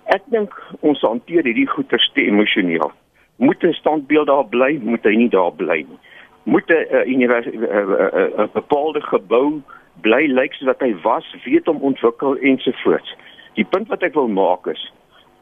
Ek 0.04 0.22
dink 0.30 0.54
ons 0.80 1.00
hanteer 1.02 1.42
hierdie 1.42 1.66
goeters 1.66 2.10
te 2.14 2.22
emosioneel. 2.30 2.92
Moet 3.36 3.64
'n 3.64 3.72
standbeeld 3.72 4.26
daar 4.26 4.46
bly, 4.46 4.78
moet 4.82 5.02
hy 5.02 5.16
nie 5.16 5.28
daar 5.28 5.52
bly 5.52 5.82
nie. 5.88 5.98
Moet 6.44 6.70
'n 6.70 8.50
bepaalde 8.54 9.00
gebou 9.00 9.62
bly 10.02 10.26
lyk 10.26 10.54
soos 10.54 10.66
wat 10.66 10.80
hy 10.80 10.94
was, 11.02 11.24
weet 11.44 11.66
hom 11.66 11.82
ontwikkel 11.82 12.36
ensovoorts. 12.36 13.14
Die 13.54 13.64
punt 13.64 13.88
wat 13.88 14.02
ek 14.02 14.14
wil 14.14 14.28
maak 14.28 14.66
is 14.66 14.92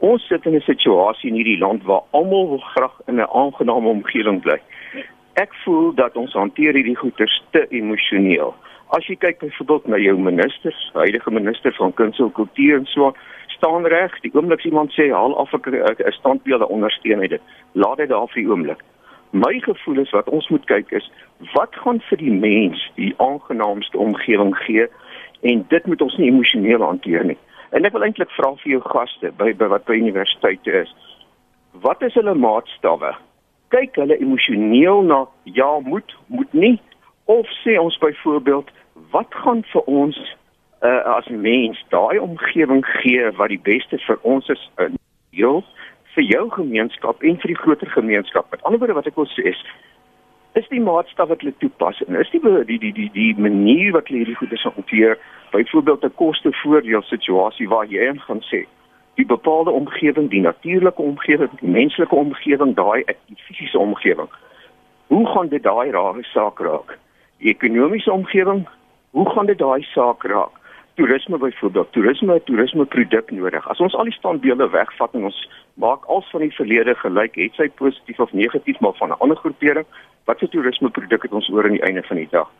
ons 0.05 0.27
sit 0.29 0.47
in 0.47 0.55
'n 0.55 0.61
situasie 0.61 1.31
in 1.31 1.37
hierdie 1.37 1.59
land 1.59 1.83
waar 1.85 2.03
almal 2.11 2.49
wil 2.49 2.64
graag 2.73 3.01
in 3.07 3.17
'n 3.21 3.31
aangename 3.43 3.88
omgewing 3.88 4.40
bly. 4.43 4.59
Ek 5.35 5.55
voel 5.64 5.95
dat 5.95 6.17
ons 6.17 6.33
hanteer 6.33 6.75
hierdie 6.75 6.97
goeters 6.97 7.43
te 7.51 7.67
emosioneel. 7.69 8.55
As 8.88 9.07
jy 9.07 9.17
kyk 9.17 9.38
byvoorbeeld 9.38 9.87
na 9.87 9.97
jou 9.97 10.19
ministers, 10.19 10.90
huidige 10.93 11.31
minister 11.31 11.73
van 11.75 11.95
kuns 11.95 12.19
en 12.19 12.33
kultuur 12.33 12.79
en 12.79 12.87
so, 12.87 13.14
staan 13.47 13.87
reg, 13.87 14.21
die 14.21 14.31
oomblik 14.35 14.64
iemand 14.64 14.93
sê 14.93 15.11
haal 15.11 15.37
af 15.37 15.53
'n 15.53 16.12
standbeelde 16.12 16.69
ondersteun 16.69 17.21
hy 17.21 17.27
dit. 17.27 17.43
Laat 17.73 17.97
dit 17.97 18.09
daar 18.09 18.29
vir 18.29 18.43
die 18.43 18.51
oomblik. 18.51 18.83
My 19.35 19.59
gevoel 19.61 19.99
is 19.99 20.11
wat 20.11 20.29
ons 20.29 20.49
moet 20.49 20.64
kyk 20.70 20.92
is 20.94 21.11
wat 21.53 21.75
gaan 21.83 21.99
vir 22.09 22.20
die 22.20 22.31
mens 22.31 22.79
die 22.94 23.11
aangenaamste 23.18 23.99
omgewing 23.99 24.53
gee 24.57 24.87
en 25.42 25.64
dit 25.68 25.87
moet 25.90 26.03
ons 26.07 26.16
nie 26.16 26.29
emosioneel 26.31 26.85
hanteer 26.87 27.25
nie. 27.27 27.38
En 27.75 27.83
ek 27.83 27.97
wil 27.97 28.07
eintlik 28.07 28.31
vra 28.37 28.53
vir 28.61 28.77
jou 28.77 28.83
gaste 28.85 29.33
by, 29.35 29.51
by 29.59 29.66
wat 29.73 29.88
by 29.90 29.99
universiteite 29.99 30.77
is. 30.85 30.92
Wat 31.83 32.05
is 32.07 32.14
hulle 32.14 32.37
maatstawwe? 32.38 33.11
Kyk 33.75 33.99
hulle 33.99 34.20
emosioneel 34.23 35.03
na 35.03 35.25
ja, 35.59 35.73
moet, 35.83 36.14
moet 36.31 36.55
nie 36.55 36.77
of 37.27 37.51
sê 37.64 37.75
ons 37.83 37.99
byvoorbeeld 37.99 38.70
wat 39.11 39.35
gaan 39.42 39.66
vir 39.73 39.90
ons 39.90 40.20
uh, 40.87 41.03
as 41.16 41.27
mens 41.27 41.83
daai 41.90 42.23
omgewing 42.23 42.87
gee 43.01 43.35
wat 43.40 43.51
die 43.51 43.62
beste 43.66 43.99
vir 44.07 44.23
ons 44.23 44.47
is 44.55 44.62
in 44.87 44.94
jou 45.35 45.57
vir 46.14 46.24
jou 46.24 46.44
gemeenskap 46.50 47.22
en 47.22 47.40
vir 47.42 47.53
die 47.53 47.59
groter 47.62 47.90
gemeenskap. 47.90 48.50
Met 48.50 48.62
ander 48.62 48.79
woorde 48.79 48.96
wat 48.98 49.07
ek 49.11 49.18
wil 49.20 49.29
sê 49.35 49.48
is 49.53 49.64
is 50.55 50.68
die 50.70 50.81
maatstaf 50.81 51.29
wat 51.29 51.40
hulle 51.42 51.55
toepas 51.59 51.98
en 52.07 52.14
is 52.20 52.31
die 52.31 52.40
die 52.40 52.79
die 52.79 52.92
die 52.94 53.11
die 53.14 53.35
manier 53.38 53.92
wat 53.96 54.07
hulle 54.09 54.22
hierdie 54.22 54.38
goeie 54.38 54.59
se 54.59 54.70
hanteer 54.77 55.18
byvoorbeeld 55.50 56.05
'n 56.05 56.14
koste-voordeel 56.20 57.03
situasie 57.03 57.68
waar 57.68 57.87
jy 57.87 58.07
in 58.11 58.20
gaan 58.20 58.42
sê 58.50 58.66
die 59.14 59.27
bepaalde 59.27 59.70
omgewing, 59.70 60.31
die 60.31 60.40
natuurlike 60.40 61.03
omgewing, 61.03 61.50
die 61.61 61.68
menslike 61.68 62.14
omgewing, 62.14 62.74
daai 62.74 63.05
fisiese 63.46 63.79
omgewing. 63.79 64.29
Hoe 65.07 65.27
gaan 65.27 65.48
dit 65.48 65.62
daai 65.62 65.90
rare 65.90 66.22
saak 66.22 66.59
raak? 66.59 66.98
Die 67.38 67.48
ekonomiese 67.48 68.12
omgewing, 68.12 68.66
Hoe 69.14 69.31
gaan 69.31 69.46
dit 69.46 69.59
daai 69.59 69.83
saak 69.83 70.22
raak? 70.22 70.55
Toerisme 70.94 71.38
byvoorbeeld, 71.38 71.92
toerisme, 71.92 72.42
toerisme 72.44 72.85
produk 72.85 73.30
nodig. 73.30 73.68
As 73.68 73.80
ons 73.83 73.94
al 73.94 74.07
die 74.07 74.14
standbeelde 74.14 74.68
wegvat 74.70 75.14
en 75.18 75.24
ons 75.24 75.38
maak 75.74 76.04
als 76.07 76.28
van 76.30 76.44
die 76.44 76.54
verlede 76.54 76.94
gelyk, 76.94 77.35
het 77.35 77.57
sy 77.59 77.66
positief 77.80 78.20
of 78.22 78.33
negatief 78.33 78.78
maar 78.80 78.94
van 79.00 79.11
'n 79.11 79.18
ander 79.18 79.37
groepering, 79.37 79.87
wat 80.24 80.38
se 80.38 80.48
toerisme 80.48 80.90
produk 80.90 81.22
het 81.22 81.33
ons 81.33 81.50
oor 81.50 81.64
aan 81.64 81.78
die 81.78 81.83
einde 81.83 82.02
van 82.02 82.16
die 82.16 82.28
dag? 82.30 82.50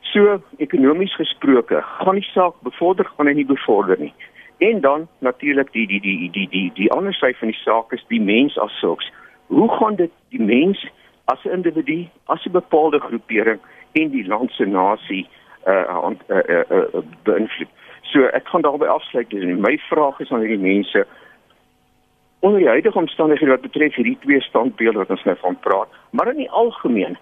So 0.00 0.42
ekonomies 0.56 1.14
gesproke, 1.14 1.82
gaan 1.82 2.14
die 2.14 2.30
saak 2.34 2.54
bevorder 2.62 3.10
gaan 3.16 3.26
hy 3.26 3.32
nie 3.32 3.46
bevorder 3.46 3.98
nie. 3.98 4.14
En 4.58 4.80
dan 4.80 5.08
natuurlik 5.18 5.72
die 5.72 5.86
die 5.86 6.00
die 6.00 6.30
die 6.30 6.48
die 6.48 6.70
die 6.74 6.92
ander 6.92 7.14
sy 7.14 7.32
van 7.34 7.48
die 7.48 7.60
saak 7.64 7.92
is 7.92 8.04
die 8.08 8.20
mens 8.20 8.58
as 8.58 8.78
sulks. 8.78 9.12
Hoe 9.46 9.68
gaan 9.68 9.94
dit 9.94 10.10
die 10.28 10.42
mens 10.42 10.86
as 11.24 11.44
'n 11.44 11.50
individu, 11.50 12.08
as 12.26 12.44
'n 12.46 12.52
bepaalde 12.52 13.00
groepering 13.00 13.60
en 13.92 14.10
die 14.10 14.26
land 14.26 14.50
se 14.50 14.64
nasie 14.64 15.28
uh, 15.66 16.12
uh, 16.28 16.42
uh, 16.48 16.64
uh, 16.70 17.02
beïnvloed. 17.22 17.68
So 18.10 18.26
ek 18.34 18.48
gaan 18.48 18.62
daarby 18.62 18.86
afsluit. 18.86 19.32
My 19.58 19.78
vraag 19.88 20.20
is 20.20 20.30
aan 20.30 20.40
hierdie 20.40 20.58
mense 20.58 21.06
onder 22.40 22.58
die 22.58 22.68
huidige 22.68 22.98
omstandighede 22.98 23.50
wat 23.50 23.60
betref 23.60 23.94
hierdie 23.94 24.18
twee 24.20 24.40
standbeelde 24.40 24.98
wat 24.98 25.10
ons 25.10 25.24
nou 25.24 25.36
van 25.40 25.58
praat, 25.60 25.88
maar 26.10 26.30
in 26.32 26.40
die 26.40 26.50
algemeen 26.50 27.18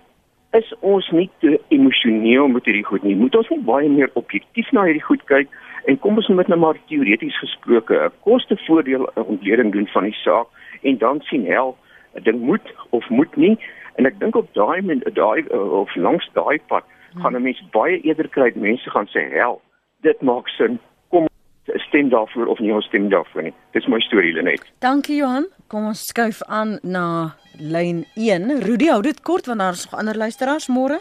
is 0.56 0.74
ons 0.80 1.08
nie 1.10 1.30
te 1.42 1.58
emosioneel 1.68 2.48
met 2.48 2.64
hierdie 2.64 2.84
goed 2.84 3.02
nie. 3.02 3.16
Moet 3.16 3.36
ons 3.36 3.48
nie 3.52 3.60
baie 3.66 3.88
meer 3.90 4.10
objektief 4.14 4.70
na 4.72 4.86
hierdie 4.86 5.04
goed 5.04 5.24
kyk 5.28 5.50
en 5.90 5.98
kom 5.98 6.20
ons 6.20 6.28
met 6.28 6.48
nou 6.48 6.58
maar 6.62 6.78
teoreties 6.86 7.38
gesproke 7.42 7.98
'n 7.98 8.12
koste-voordeel 8.24 9.10
ontleding 9.14 9.72
doen 9.72 9.86
van 9.86 10.04
die 10.04 10.18
saak 10.22 10.46
en 10.82 10.98
dan 10.98 11.20
sien 11.20 11.44
hel 11.46 11.76
'n 12.14 12.22
ding 12.22 12.40
moet 12.40 12.74
of 12.90 13.08
moet 13.08 13.36
nie 13.36 13.58
en 13.96 14.06
ek 14.06 14.18
dink 14.20 14.36
op 14.36 14.48
daai 14.54 14.80
daai 15.12 15.46
of 15.82 15.94
langs 15.96 16.30
daai 16.32 16.58
pad 16.66 16.84
gaan 17.16 17.34
'n 17.36 17.42
mens 17.42 17.62
baie 17.72 18.00
eerder 18.00 18.28
kry 18.28 18.50
dat 18.52 18.62
mense 18.62 18.90
gaan 18.90 19.06
sê, 19.06 19.30
"Hel, 19.32 19.60
dit 20.02 20.22
maak 20.22 20.48
sin. 20.48 20.78
Kom 21.10 21.26
stem 21.64 22.08
daarvoor 22.08 22.46
of 22.46 22.58
nie 22.58 22.72
ons 22.72 22.86
stem 22.86 23.08
daarvoor 23.08 23.42
nie." 23.42 23.54
Dis 23.72 23.86
my 23.86 24.00
storie 24.00 24.32
Lenet. 24.32 24.62
Dankie 24.78 25.16
Johan. 25.16 25.46
Kom 25.68 25.86
ons 25.86 26.06
skuif 26.06 26.42
aan 26.42 26.78
na 26.82 27.34
lyn 27.58 28.04
1. 28.14 28.60
Rudy, 28.62 28.86
hou 28.88 29.02
dit 29.02 29.20
kort 29.20 29.46
want 29.46 29.58
daar 29.58 29.72
is 29.72 29.90
nog 29.90 30.00
ander 30.00 30.16
luisteraars 30.16 30.68
môre. 30.68 31.00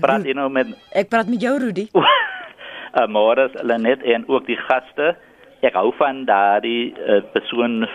Praat 0.00 0.24
jy 0.24 0.32
nou 0.32 0.48
met 0.50 0.66
Ek 0.92 1.08
praat 1.08 1.28
met 1.28 1.40
jou 1.40 1.58
Rudy. 1.58 1.88
uh, 1.94 3.06
môre 3.16 3.50
Lenet 3.62 4.02
en 4.02 4.24
ook 4.28 4.46
die 4.46 4.56
gaste. 4.56 5.16
Ek 5.64 5.74
hou 5.74 5.92
van 5.96 6.24
daardie 6.24 6.92
uh, 6.92 7.22
persoon 7.32 7.86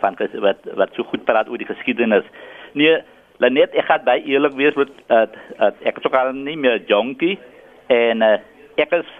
van 0.00 0.16
wat 0.40 0.58
wat 0.74 0.94
so 0.96 1.04
goed 1.04 1.24
praat 1.24 1.48
oor 1.48 1.58
die 1.58 1.68
geskiedenis. 1.68 2.24
Nee, 2.72 3.02
Lanet 3.42 3.74
ek 3.76 3.88
gaan 3.90 4.04
baie 4.06 4.24
eerlik 4.24 4.54
wees 4.56 4.76
met 4.78 4.92
uh, 5.12 5.26
uh, 5.60 5.72
ek 5.84 5.98
is 6.00 6.08
ook 6.08 6.16
al 6.16 6.32
nie 6.36 6.56
meer 6.56 6.80
jonkie 6.88 7.36
en 7.92 8.24
uh, 8.24 8.36
ek 8.80 8.94
is 9.00 9.10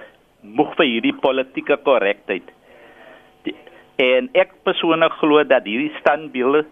moeg 0.40 0.72
vir 0.79 0.88
hierdie 0.88 1.16
politieke 1.20 1.76
korrektheid. 1.85 2.48
En 4.00 4.31
ek 4.37 4.52
persoonlik 4.64 5.14
glo 5.20 5.44
dat 5.48 5.68
hierdie 5.68 5.92
standbeelde 6.00 6.66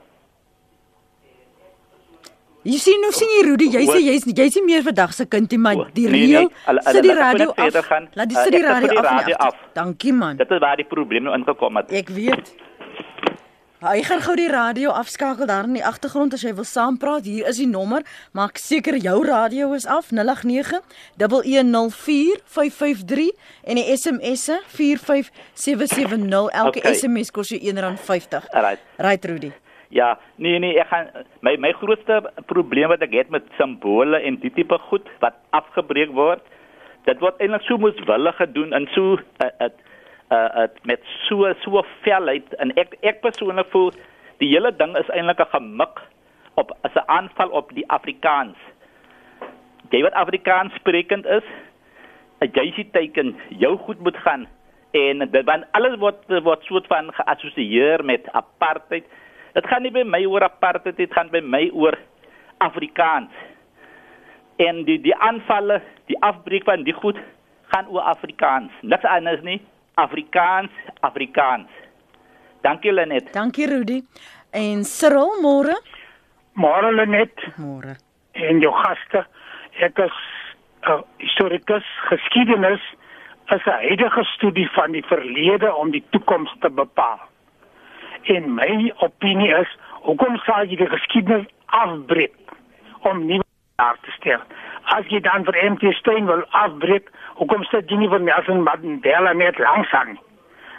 Jy 2.64 2.78
sien 2.80 3.02
nou 3.04 3.11
sien 3.12 3.28
jy 3.28 3.40
Rudy, 3.44 3.66
jy 3.74 3.83
sê 3.85 3.98
jy's 4.00 4.22
jy's 4.24 4.54
nie 4.57 4.62
meer 4.70 4.85
vandag 4.87 5.11
se 5.12 5.26
kindie 5.28 5.59
maar 5.61 5.83
die 5.92 6.07
nee, 6.09 6.22
reël 6.30 6.46
nee, 6.48 6.85
sit 6.87 7.04
die 7.04 7.16
radio 7.18 7.50
af. 7.52 7.90
Laat 8.16 8.30
die 8.30 8.38
sit 8.38 8.54
die 8.57 8.62
radio, 8.64 9.02
die 9.26 9.37
af. 9.37 9.59
Dankie 9.76 10.14
man. 10.16 10.40
Dit 10.40 10.54
is 10.57 10.62
waar 10.64 10.80
die 10.80 10.87
probleem 10.88 11.28
nou 11.28 11.35
ingekom 11.37 11.76
het. 11.76 11.92
Ek 11.92 12.09
weet. 12.16 12.54
Hy 13.85 14.01
gaan 14.01 14.23
gou 14.25 14.33
die 14.33 14.49
radio 14.49 14.97
afskakel 14.97 15.44
daar 15.44 15.68
in 15.68 15.77
die 15.77 15.85
agtergrond 15.85 16.33
as 16.33 16.40
jy 16.40 16.57
wil 16.57 16.64
saampraat. 16.64 17.29
Hier 17.29 17.44
is 17.51 17.59
die 17.61 17.68
nommer. 17.68 18.01
Maak 18.33 18.57
seker 18.57 18.97
jou 18.97 19.20
radio 19.29 19.77
is 19.77 19.85
af 19.85 20.09
089 20.09 20.81
1104553 21.20 23.37
en 23.68 23.77
die 23.77 23.85
SMS 23.92 24.49
se 24.49 24.57
45770. 24.73 26.49
Elke 26.62 26.81
okay. 26.81 26.97
SMS 26.97 27.29
kos 27.29 27.53
jou 27.53 27.61
R1.50. 27.61 28.49
Right. 28.57 28.81
Right 28.97 29.20
Rudy. 29.29 29.53
Ja, 29.92 30.16
nee 30.40 30.57
nee, 30.59 30.81
ek 30.81 30.88
gaan 30.88 31.12
my 31.44 31.53
my 31.61 31.77
grootste 31.77 32.25
probleem 32.49 32.88
wat 32.88 33.05
ek 33.05 33.12
het 33.20 33.29
met 33.29 33.44
simbole 33.61 34.16
en 34.16 34.40
die 34.40 34.49
tipe 34.57 34.81
goed 34.88 35.05
wat 35.20 35.37
afgebreek 35.53 36.09
word, 36.16 36.40
dit 37.05 37.20
word 37.20 37.37
eintlik 37.37 37.61
so 37.68 37.77
moeswillig 37.77 38.33
gedoen 38.40 38.73
en 38.73 38.88
so 38.97 39.20
'n 39.20 39.44
uh, 39.44 39.68
uh, 39.68 39.77
uh, 40.30 40.48
uh 40.62 40.68
met 40.82 41.00
so 41.28 41.52
so 41.60 41.84
velheid 42.02 42.54
en 42.54 42.72
ek 42.80 42.96
ek 43.00 43.20
persoonlik 43.20 43.70
voel 43.70 43.92
die 44.42 44.50
hele 44.54 44.72
ding 44.76 44.96
is 44.96 45.08
eintlik 45.08 45.40
'n 45.40 45.52
gemik 45.56 46.00
op 46.54 46.72
as 46.82 46.94
'n 46.94 47.06
aanval 47.06 47.48
op 47.48 47.74
die 47.74 47.88
Afrikaans. 47.88 48.56
Jy 49.90 50.02
wat 50.02 50.12
Afrikaans 50.12 50.74
sprekend 50.74 51.26
is, 51.26 51.46
'n 52.40 52.50
JC 52.52 52.92
teken 52.92 53.37
jou 53.48 53.76
goed 53.76 54.00
moet 54.00 54.16
gaan 54.16 54.46
en 54.90 55.18
dit 55.18 55.44
want 55.44 55.64
alles 55.70 55.98
word 55.98 56.22
word 56.42 56.62
soort 56.62 56.87
van 56.87 57.12
geassosieer 57.12 58.04
met 58.04 58.32
apartheid. 58.32 59.04
Dit 59.52 59.66
gaan 59.66 59.82
nie 59.82 59.90
by 59.90 60.02
my 60.02 60.24
oor 60.26 60.42
apartheid, 60.42 60.96
dit 60.96 61.12
gaan 61.12 61.30
by 61.30 61.40
my 61.40 61.70
oor 61.72 61.98
Afrikaans. 62.58 63.30
En 64.56 64.84
die 64.84 65.00
die 65.00 65.16
aanvalle, 65.16 65.80
die 66.06 66.18
afbreek 66.22 66.64
van 66.64 66.82
die 66.82 66.94
goed 66.94 67.18
gaan 67.72 67.88
oor 67.88 68.00
Afrikaans. 68.00 68.72
Niks 68.82 69.04
anders 69.04 69.42
nie. 69.42 69.60
Afrikaans, 69.94 70.70
Afrikaans. 71.00 71.68
Dankie 72.62 72.92
Lenet. 72.92 73.33
Dankie 73.33 73.66
Rudy. 73.66 74.02
En 74.50 74.85
Cyril, 74.85 75.40
môre? 75.42 75.76
Môre 76.52 76.92
Lenet. 76.92 77.35
Môre. 77.57 77.96
En 78.33 78.61
jou 78.61 78.72
gaste. 78.72 79.26
Ek 79.78 79.98
is 79.98 80.16
'n 80.85 80.90
uh, 80.90 81.02
historikus, 81.18 81.87
geskiedenis 82.11 82.83
is 83.54 83.64
'n 83.66 83.70
huidige 83.70 84.24
studie 84.24 84.68
van 84.70 84.92
die 84.92 85.04
verlede 85.04 85.74
om 85.74 85.90
die 85.90 86.04
toekoms 86.11 86.54
te 86.61 86.70
bepaal. 86.70 87.20
En 88.22 88.54
my 88.54 88.92
opinie 88.96 89.54
is, 89.61 89.70
hoekom 90.02 90.37
sal 90.37 90.64
jy 90.64 90.76
die 90.76 90.90
geskiedenis 90.90 91.46
afbreek 91.66 92.37
om 93.00 93.26
nie 93.26 93.40
daar 93.76 93.98
te 94.00 94.11
stel? 94.11 94.40
As 94.92 95.07
jy 95.09 95.20
dan 95.25 95.47
vir 95.49 95.57
MT 95.70 95.94
Steyn 95.97 96.27
wil 96.29 96.42
afbreek, 96.51 97.09
hoekom 97.40 97.64
sit 97.70 97.90
jy 97.90 97.97
nie 98.03 98.11
vir 98.12 98.20
Nelson 98.20 98.61
Mandela 98.66 99.33
net 99.33 99.59
langs 99.59 99.92
aan? 99.97 100.18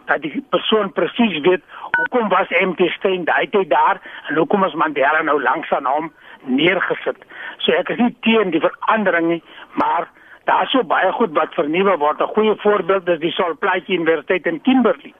Dat 0.06 0.22
die 0.22 0.44
persoon 0.54 0.92
presies 0.94 1.40
weet 1.48 1.64
hoekom 1.96 2.30
was 2.30 2.52
MT 2.60 2.92
Steyn 2.98 3.26
daai 3.26 3.48
tyd 3.50 3.72
daar 3.72 4.02
en 4.30 4.38
hoekom 4.38 4.64
is 4.68 4.78
Mandela 4.78 5.24
nou 5.26 5.40
langs 5.42 5.72
aan 5.74 5.90
hom 5.90 6.12
neergesit. 6.46 7.18
So 7.66 7.74
ek 7.74 7.90
is 7.96 8.02
nie 8.04 8.14
teen 8.28 8.54
die 8.54 8.62
verandering 8.62 9.32
nie, 9.34 9.42
maar 9.82 10.08
daar 10.46 10.68
is 10.68 10.74
so 10.76 10.86
baie 10.86 11.12
goed 11.18 11.34
wat 11.34 11.58
vernuwe 11.58 11.98
word. 11.98 12.22
'n 12.22 12.34
Goeie 12.38 12.56
voorbeeld 12.62 13.08
is 13.10 13.20
die 13.20 13.34
Solplaatjie 13.34 13.98
Universiteit 13.98 14.46
in 14.46 14.62
Kimberley. 14.62 15.14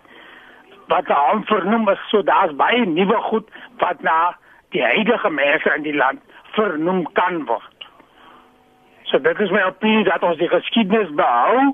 Wat 0.88 1.06
daar 1.06 1.42
vernoem 1.46 1.90
is, 1.90 2.10
so 2.10 2.22
daar's 2.22 2.56
baie 2.56 2.86
nuwe 2.86 3.22
goed 3.22 3.50
wat 3.78 4.02
na 4.02 4.36
die 4.70 4.84
huidige 4.84 5.30
mense 5.30 5.74
in 5.76 5.84
die 5.84 5.96
land 5.96 6.22
vernoem 6.54 7.08
kan 7.14 7.46
word. 7.46 7.75
So 9.06 9.20
dit 9.20 9.40
is 9.40 9.52
my 9.52 9.64
opinie 9.70 10.04
dat 10.04 10.24
ons 10.24 10.38
die 10.38 10.50
geskiedenis 10.50 11.12
behou 11.16 11.74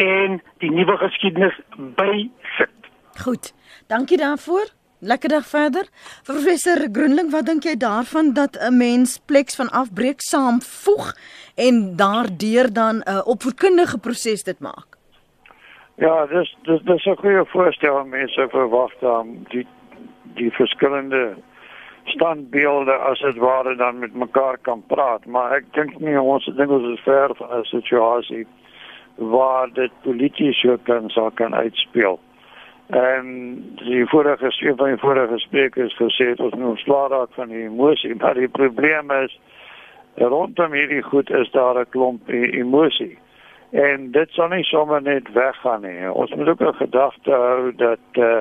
en 0.00 0.40
die 0.58 0.70
nuwe 0.70 0.96
geskiedenis 0.96 1.56
bysit. 1.96 2.92
Goed. 3.24 3.52
Dankie 3.86 4.16
daarvoor. 4.16 4.70
Lekker 5.00 5.28
dag 5.28 5.46
verder. 5.48 5.88
Professor 6.24 6.76
Groenling, 6.92 7.30
wat 7.32 7.46
dink 7.48 7.64
jy 7.64 7.76
daarvan 7.76 8.32
dat 8.36 8.56
'n 8.60 8.76
mens 8.76 9.18
pleks 9.18 9.56
van 9.56 9.68
afbreek 9.70 10.20
saamvoeg 10.20 11.16
en 11.56 11.96
daardeur 11.96 12.72
dan 12.72 12.96
'n 12.96 13.08
uh, 13.08 13.20
opvoedkundige 13.24 13.98
proses 13.98 14.42
dit 14.44 14.60
maak? 14.60 14.86
Ja, 15.94 16.26
dis 16.26 16.56
dis 16.62 16.82
dis 16.82 17.04
'n 17.06 17.16
goeie 17.16 17.44
voorstel 17.44 18.04
mense 18.04 18.48
verwag 18.48 18.92
dan 19.00 19.46
die 19.48 19.66
die 20.34 20.50
verskillende 20.50 21.36
standbeelde 22.10 22.92
as 22.92 23.20
dit 23.20 23.36
ware 23.36 23.76
dan 23.76 23.98
met 23.98 24.14
mekaar 24.14 24.58
kan 24.62 24.82
praat, 24.86 25.26
maar 25.26 25.52
ek 25.56 25.68
dink 25.76 25.98
nie 25.98 26.16
ons 26.20 26.44
dink 26.56 26.70
ons 26.70 26.88
is 26.92 27.04
ver 27.04 27.34
van 27.38 27.52
'n 27.58 27.64
situasie 27.64 28.46
waar 29.16 29.68
dit 29.72 29.92
polities 30.02 30.66
kan 30.82 31.10
sou 31.10 31.30
kan 31.34 31.54
uitspeel. 31.54 32.20
En 32.90 33.24
die 33.74 34.06
vorige 34.06 34.52
een 34.58 34.76
van 34.76 34.86
die 34.86 34.98
vorige 34.98 35.38
sprekers 35.38 35.96
gesê 35.96 36.28
het 36.28 36.40
ons 36.40 36.54
moet 36.54 36.78
slaag 36.78 37.10
raak 37.10 37.32
van 37.32 37.48
die 37.48 37.62
emosie, 37.62 38.14
maar 38.14 38.34
die 38.34 38.48
probleem 38.48 39.10
is 39.10 39.40
rondom 40.14 40.72
hierdie 40.72 41.02
goed 41.02 41.30
is 41.30 41.50
daar 41.50 41.78
'n 41.78 41.88
klomp 41.88 42.28
emosie. 42.28 43.18
En 43.70 44.10
dit 44.10 44.30
sal 44.30 44.48
nie 44.48 44.64
sommer 44.64 45.02
net 45.02 45.32
weggaan 45.32 45.80
nie. 45.80 46.12
Ons 46.12 46.34
moet 46.34 46.48
ook 46.48 46.60
'n 46.60 46.74
gedagte 46.74 47.30
hou 47.30 47.74
dat 47.76 48.06
uh, 48.12 48.38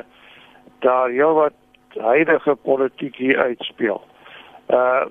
daar 0.79 1.09
heelwat 1.09 1.53
huidige 1.97 2.55
politiek 2.55 3.15
hier 3.15 3.37
uitspeel. 3.39 4.01
Uh 4.67 5.05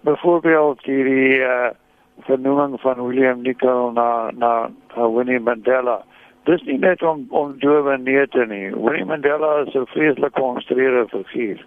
byvoorbeeld 0.00 0.84
die 0.84 1.38
uh 1.38 1.70
vernoeming 2.18 2.80
van 2.80 3.06
William 3.06 3.42
Nicol 3.42 3.92
na 3.92 4.30
na 4.30 4.70
Winnie 4.94 5.40
Mandela 5.40 6.04
dis 6.44 6.62
nie 6.68 6.78
net 6.78 7.02
om 7.02 7.24
om 7.30 7.54
dowe 7.58 7.96
neer 7.98 8.28
te 8.28 8.44
nie. 8.46 8.68
Winnie 8.74 9.04
Mandela 9.04 9.52
is 9.66 9.74
'n 9.74 9.86
vreeslik 9.86 10.34
gekonstrueerde 10.34 11.06
figuur. 11.08 11.66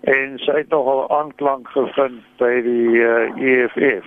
En 0.00 0.38
sy 0.38 0.52
het 0.52 0.68
nogal 0.68 1.10
aanklank 1.10 1.68
gevind 1.68 2.22
by 2.38 2.62
die 2.62 2.88
uh, 2.96 3.36
EFF. 3.36 4.06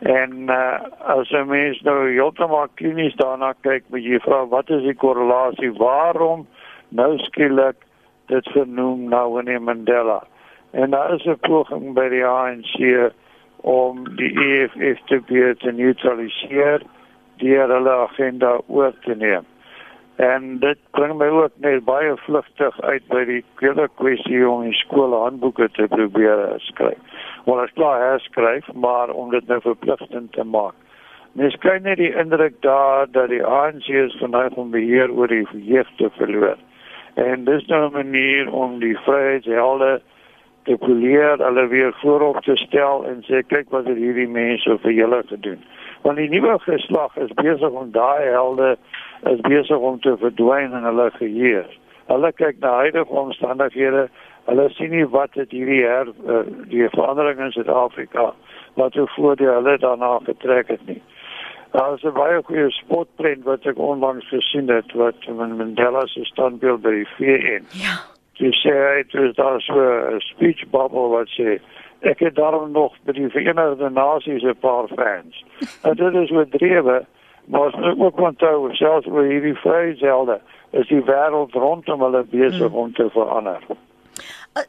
En 0.00 0.32
uh, 0.50 0.80
as 0.98 1.28
jy 1.28 1.42
mens 1.44 1.80
nou 1.80 2.08
heeltemal 2.08 2.68
klinies 2.74 3.14
daarna 3.20 3.52
kyk, 3.60 3.84
moet 3.88 4.04
jy 4.04 4.20
vra 4.24 4.46
wat 4.46 4.70
is 4.70 4.82
die 4.82 4.94
korrelasie? 4.94 5.72
Waarom 5.72 6.46
nou 6.88 7.18
skielik 7.18 7.76
dit 8.30 8.52
vernoem 8.54 9.08
na 9.12 9.24
Winnie 9.30 9.58
Mandela? 9.58 10.22
En 10.70 10.90
daar 10.90 11.14
is 11.14 11.26
'n 11.26 11.38
poging 11.40 11.94
by 11.94 12.08
die 12.08 12.24
ANC 12.26 13.12
om 13.60 14.16
die 14.16 14.32
EFF 14.38 15.00
te 15.04 15.20
probeer 15.20 15.56
te 15.56 15.72
neutraliseer 15.72 16.82
deur 17.36 17.68
hulle 17.68 17.90
agenda 17.90 18.60
oor 18.66 18.92
te 19.00 19.14
neem. 19.16 19.44
En 20.16 20.58
dit 20.60 20.78
bring 20.90 21.14
my 21.16 21.26
ook 21.32 21.52
net 21.64 21.84
baie 21.84 22.16
vlugtig 22.16 22.80
uit 22.80 23.06
by 23.08 23.24
die 23.24 23.44
hele 23.62 23.88
kwessie 23.96 24.48
om 24.48 24.66
die 24.66 24.76
skoolhandboeke 24.82 25.70
te 25.76 25.86
probeer 25.88 26.42
skryf. 26.58 26.98
Wel 27.44 27.60
as 27.60 27.72
klaar 27.72 28.00
herskryf, 28.00 28.72
maar 28.72 29.10
om 29.10 29.30
dit 29.30 29.46
nou 29.46 29.60
verpligtend 29.60 30.32
te 30.32 30.44
maak. 30.44 30.74
Mens 31.32 31.56
kry 31.62 31.78
net 31.78 31.96
die 31.96 32.12
indruk 32.12 32.58
daar 32.60 33.06
dat 33.10 33.30
die 33.30 33.44
ANC 33.44 33.88
is 33.88 34.16
vanaand 34.20 34.58
om 34.60 34.70
beheer 34.74 35.12
oor 35.14 35.30
die 35.30 35.46
jeug 35.52 35.88
te 35.96 36.10
verloor. 36.18 36.58
En 37.20 37.44
dis 37.44 37.66
nou 37.66 37.82
'n 37.88 37.92
manier 37.92 38.52
om 38.52 38.78
die 38.80 38.96
vryheidshelde 38.98 40.00
te 40.64 40.76
poleer, 40.76 41.36
hulle 41.38 41.66
weer 41.66 41.92
voorop 42.02 42.40
te 42.42 42.56
stel 42.56 43.04
en 43.06 43.24
sê 43.28 43.42
kyk 43.46 43.70
wat 43.70 43.86
het 43.86 43.96
hierdie 43.96 44.28
mense 44.28 44.78
vir 44.78 44.92
julle 44.92 45.22
gedoen 45.26 45.60
want 46.02 46.16
die 46.16 46.28
nuwe 46.28 46.58
geslag 46.58 47.16
is 47.16 47.32
besig 47.34 47.70
om 47.70 47.92
daai 47.92 48.24
helde 48.32 48.76
is 49.28 49.40
besig 49.40 49.76
om 49.76 50.00
te 50.00 50.16
verdwyn 50.16 50.72
in 50.72 50.86
hulle 50.88 51.10
geheue. 51.18 51.64
Hulle 52.08 52.32
kyk 52.32 52.60
na 52.60 52.72
huidige 52.80 53.18
omstandighede. 53.22 54.06
Hulle 54.48 54.68
sien 54.74 54.94
nie 54.94 55.04
wat 55.12 55.36
dit 55.36 55.52
hierdie 55.52 55.82
her 55.84 56.08
uh, 56.08 56.40
die 56.72 56.88
verandering 56.94 57.42
in 57.44 57.52
Suid-Afrika 57.52 58.30
wat 58.80 58.96
hoe 58.96 59.06
voordeel 59.16 59.58
hulle 59.58 59.76
daarna 59.82 60.16
getrek 60.24 60.72
het 60.72 60.86
nie. 60.88 61.00
Daar 61.70 61.94
is 61.94 62.02
'n 62.02 62.12
baie 62.12 62.42
goeie 62.42 62.70
spotprent 62.70 63.44
wat 63.44 63.66
ek 63.66 63.78
onlangs 63.78 64.28
gesien 64.28 64.68
het 64.68 64.92
wat 64.92 65.26
Mandela 65.28 66.06
se 66.06 66.24
standbeeld 66.24 66.82
by 66.82 66.90
die 66.90 67.08
VN. 67.16 67.64
Ja. 67.70 67.94
Jy 68.32 68.50
sê 68.50 69.04
dit 69.10 69.20
is 69.22 69.34
daar 69.34 69.60
so 69.60 69.74
'n 69.74 70.20
speech 70.20 70.70
bubble 70.70 71.08
wat 71.08 71.28
sê 71.28 71.60
ek 72.00 72.18
het 72.18 72.34
daarom 72.34 72.70
nog 72.72 72.94
by 73.04 73.12
die 73.12 73.28
Verenigde 73.28 73.90
Nasies 73.90 74.42
'n 74.42 74.58
paar 74.60 74.88
fans. 74.88 75.44
En 75.82 75.94
dit 75.94 76.14
is 76.14 76.30
wat 76.30 76.50
drewe, 76.50 77.04
maar 77.44 77.60
ons 77.60 77.76
moet 77.76 77.98
ook 77.98 78.20
onthou 78.20 78.74
selfs 78.74 79.06
oor 79.06 79.24
hierdie 79.24 79.54
vryheidselde 79.54 80.40
is 80.70 80.88
die 80.88 81.02
wêreld 81.02 81.52
rondom 81.52 82.02
hulle 82.02 82.24
besig 82.30 82.68
hmm. 82.68 82.74
om 82.74 82.92
te 82.92 83.10
verander. 83.10 83.62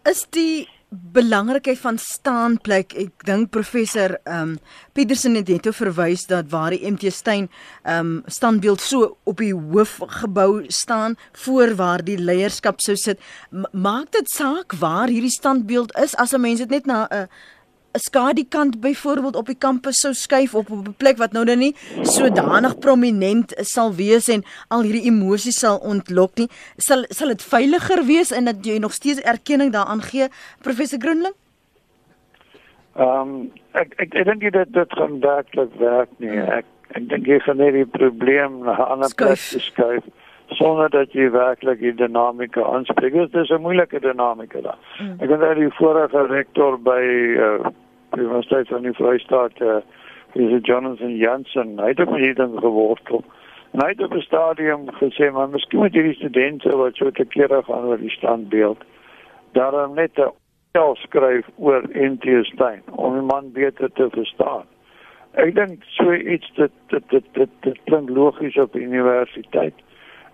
Is 0.10 0.26
die 0.30 0.68
belangrikheid 0.92 1.80
van 1.80 1.98
staanplek. 1.98 2.92
Ek 3.00 3.24
dink 3.28 3.52
professor 3.56 4.18
ehm 4.28 4.56
um, 4.56 4.58
Petersen 4.92 5.38
het 5.40 5.48
net 5.48 5.70
verwys 5.72 6.26
dat 6.28 6.50
waar 6.52 6.76
die 6.76 6.84
MT 6.92 7.14
Steyn 7.16 7.48
ehm 7.84 8.00
um, 8.00 8.24
standbeeld 8.28 8.82
so 8.82 9.18
op 9.24 9.38
die 9.40 9.54
hoofgebou 9.56 10.66
staan 10.68 11.16
voor 11.32 11.76
waar 11.76 12.04
die 12.04 12.18
leierskap 12.20 12.82
sou 12.82 12.96
sit. 12.96 13.20
Maak 13.72 14.12
dit 14.12 14.30
saak 14.30 14.76
waar 14.80 15.08
hierdie 15.08 15.32
standbeeld 15.32 15.96
is 15.98 16.16
as 16.16 16.34
'n 16.34 16.42
mens 16.42 16.60
dit 16.60 16.70
net 16.70 16.86
na 16.86 17.08
'n 17.08 17.16
uh, 17.16 17.22
'n 17.22 17.30
skadukant 17.94 18.80
byvoorbeeld 18.82 19.36
op 19.36 19.46
die 19.46 19.58
kampus 19.58 20.00
sou 20.00 20.14
skuif 20.14 20.56
op 20.56 20.72
op 20.72 20.88
'n 20.88 20.96
plek 20.98 21.18
wat 21.18 21.32
nou 21.32 21.46
dan 21.46 21.60
nie 21.60 21.76
sodanig 22.02 22.80
prominent 22.80 23.54
sal 23.58 23.94
wees 23.94 24.28
en 24.28 24.44
al 24.68 24.82
hierdie 24.82 25.06
emosies 25.12 25.60
sal 25.60 25.78
ontlok 25.78 26.36
nie, 26.38 26.50
sal 26.78 27.06
sal 27.10 27.28
dit 27.28 27.44
veiliger 27.44 28.06
wees 28.06 28.32
en 28.32 28.46
dat 28.46 28.66
jy 28.66 28.78
nog 28.78 28.94
steeds 28.94 29.22
erkenning 29.22 29.72
daaraan 29.72 30.02
gee, 30.02 30.28
professor 30.62 31.00
Groenling? 31.00 31.34
Ehm 32.96 33.30
um, 33.30 33.52
ek 33.72 33.94
ek 33.98 34.16
ek 34.16 34.26
dink 34.26 34.54
dit 34.54 34.74
dit 34.74 34.94
gaan 34.94 35.20
werklik 35.20 35.72
werk 35.80 36.10
nie. 36.18 36.40
Ek 36.40 36.66
ek 36.92 37.10
dink 37.10 37.28
jy 37.28 37.40
gaan 37.40 37.58
net 37.58 37.74
die 37.74 37.86
probleem 37.86 38.60
na 38.64 38.76
'n 38.76 38.90
ander 38.96 39.16
plek 39.16 39.38
skuif 39.38 40.04
sonder 40.58 40.90
dat 40.90 41.14
jy 41.14 41.30
werklik 41.32 41.80
die 41.80 41.94
dinamika 41.96 42.64
aanspreek. 42.64 43.14
Dit 43.14 43.36
is 43.36 43.50
'n 43.50 43.62
moeilike 43.62 44.00
dinamika 44.00 44.62
daar. 44.62 44.78
Mm. 45.00 45.16
Ek 45.20 45.30
het 45.30 45.56
die 45.56 45.74
vorige 45.74 46.26
rektor 46.28 46.80
by 46.80 47.02
uh, 47.02 47.68
die 48.12 48.22
Universiteit 48.22 48.68
van 48.68 48.82
die 48.82 48.94
Vrystaat, 48.94 49.62
uh, 49.62 49.76
is 50.34 50.60
Jonathan 50.62 51.16
Jansen, 51.16 51.80
hy 51.80 51.88
het 51.88 52.00
ook 52.00 52.16
hier 52.18 52.36
dan 52.36 52.60
gewortel. 52.60 53.24
En 53.72 53.82
hy 53.82 53.88
het 53.88 54.04
op 54.04 54.14
'n 54.14 54.22
stadium 54.22 54.90
gesê, 54.92 55.32
maar 55.32 55.50
miskien 55.50 55.80
moet 55.80 55.94
hierdie 55.94 56.16
studente 56.16 56.78
wat 56.78 56.96
so 56.96 57.12
te 57.12 57.26
kere 57.26 57.64
gaan 57.64 57.86
oor 57.86 57.98
die 57.98 58.10
standbeeld, 58.10 58.84
daarom 59.52 59.94
net 59.94 60.20
'n 60.20 60.32
self 60.72 60.98
skryf 60.98 61.48
oor 61.58 61.84
NT 61.94 62.46
Stein 62.46 62.82
om 62.96 63.14
die 63.14 63.22
man 63.22 63.52
beter 63.52 63.92
te 63.92 64.10
verstaan. 64.10 64.66
Ek 65.32 65.56
dink 65.56 65.84
so 65.84 66.14
iets 66.14 66.52
dit 66.56 66.72
dit 66.88 67.10
dit 67.10 67.24
dit, 67.34 67.50
dit 67.60 67.80
klink 67.84 68.10
logies 68.10 68.58
op 68.58 68.76
universiteit. 68.76 69.74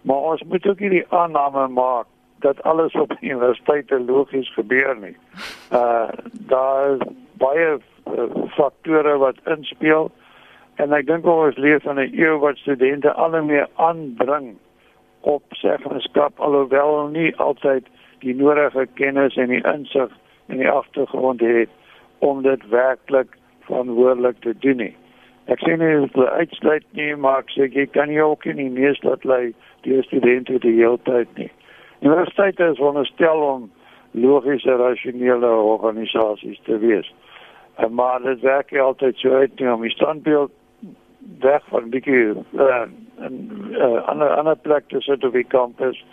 Maar 0.07 0.29
ons 0.31 0.43
moet 0.43 0.67
ook 0.67 0.79
hierdie 0.79 1.05
aanname 1.09 1.67
maak 1.67 2.05
dat 2.39 2.63
alles 2.63 2.93
op 2.93 3.11
universiteite 3.29 3.99
logies 3.99 4.53
gebeur 4.53 4.95
nie. 4.99 5.17
Uh 5.71 6.07
daar 6.31 6.91
is 6.91 7.01
baie 7.41 7.67
uh, 7.77 8.23
faktore 8.55 9.17
wat 9.17 9.41
inspel 9.45 10.11
en 10.75 10.93
ek 10.93 11.09
dink 11.09 11.25
ons 11.25 11.57
leef 11.57 11.83
in 11.85 11.99
'n 11.99 12.13
eeu 12.13 12.37
wat 12.39 12.57
studente 12.57 13.13
al 13.13 13.35
meer 13.43 13.67
aanbring 13.75 14.55
op 15.21 15.43
seggenskap 15.49 16.39
alhoewel 16.39 17.07
nie 17.07 17.35
altyd 17.35 17.87
die 18.19 18.35
nodige 18.35 18.87
kennis 18.93 19.35
en 19.35 19.49
die 19.49 19.63
insig 19.73 20.11
en 20.47 20.57
die 20.57 20.69
agtergrond 20.69 21.41
het 21.41 21.69
om 22.19 22.41
dit 22.41 22.69
werklik 22.69 23.37
verantwoordelik 23.67 24.39
te 24.39 24.55
doen 24.59 24.77
nie. 24.77 24.95
Ek 25.47 25.61
sê 25.63 25.77
nie 25.79 25.93
dit 26.03 26.17
uitsluit 26.17 26.85
nie, 26.99 27.15
maar 27.15 27.45
ek 27.45 27.53
sê 27.55 27.69
jy 27.71 27.85
kan 27.95 28.09
nie 28.11 28.19
ook 28.19 28.45
nie 28.45 28.69
mees 28.69 28.99
dat 28.99 29.23
lei 29.23 29.53
die 29.87 30.01
studente 30.03 30.59
die 30.59 30.75
hele 30.75 30.99
tyd 31.07 31.29
nie. 31.39 31.51
Universiteite 32.01 32.71
is 32.73 32.81
veronderstel 32.81 33.43
om 33.45 33.69
logiese 34.11 34.75
rasionele 34.77 35.47
organisasies 35.47 36.59
te 36.65 36.77
wees. 36.83 37.07
En 37.77 37.93
maar 37.93 38.21
dit 38.21 38.39
werk 38.41 38.71
nie 38.71 38.81
altyd 38.81 39.17
so 39.17 39.39
uit 39.39 39.59
nie 39.59 39.71
om 39.71 39.81
die 39.81 39.93
standbeeld 39.95 40.51
weg 41.39 41.63
van 41.69 41.89
die 41.89 42.03
uh, 42.09 42.83
en 43.19 43.35
uh, 43.71 44.03
ander 44.07 44.29
ander 44.29 44.55
plek 44.55 44.87
te 44.87 45.01
sit 45.01 45.23
op 45.23 45.33
die 45.33 45.47
kampus. 45.47 46.03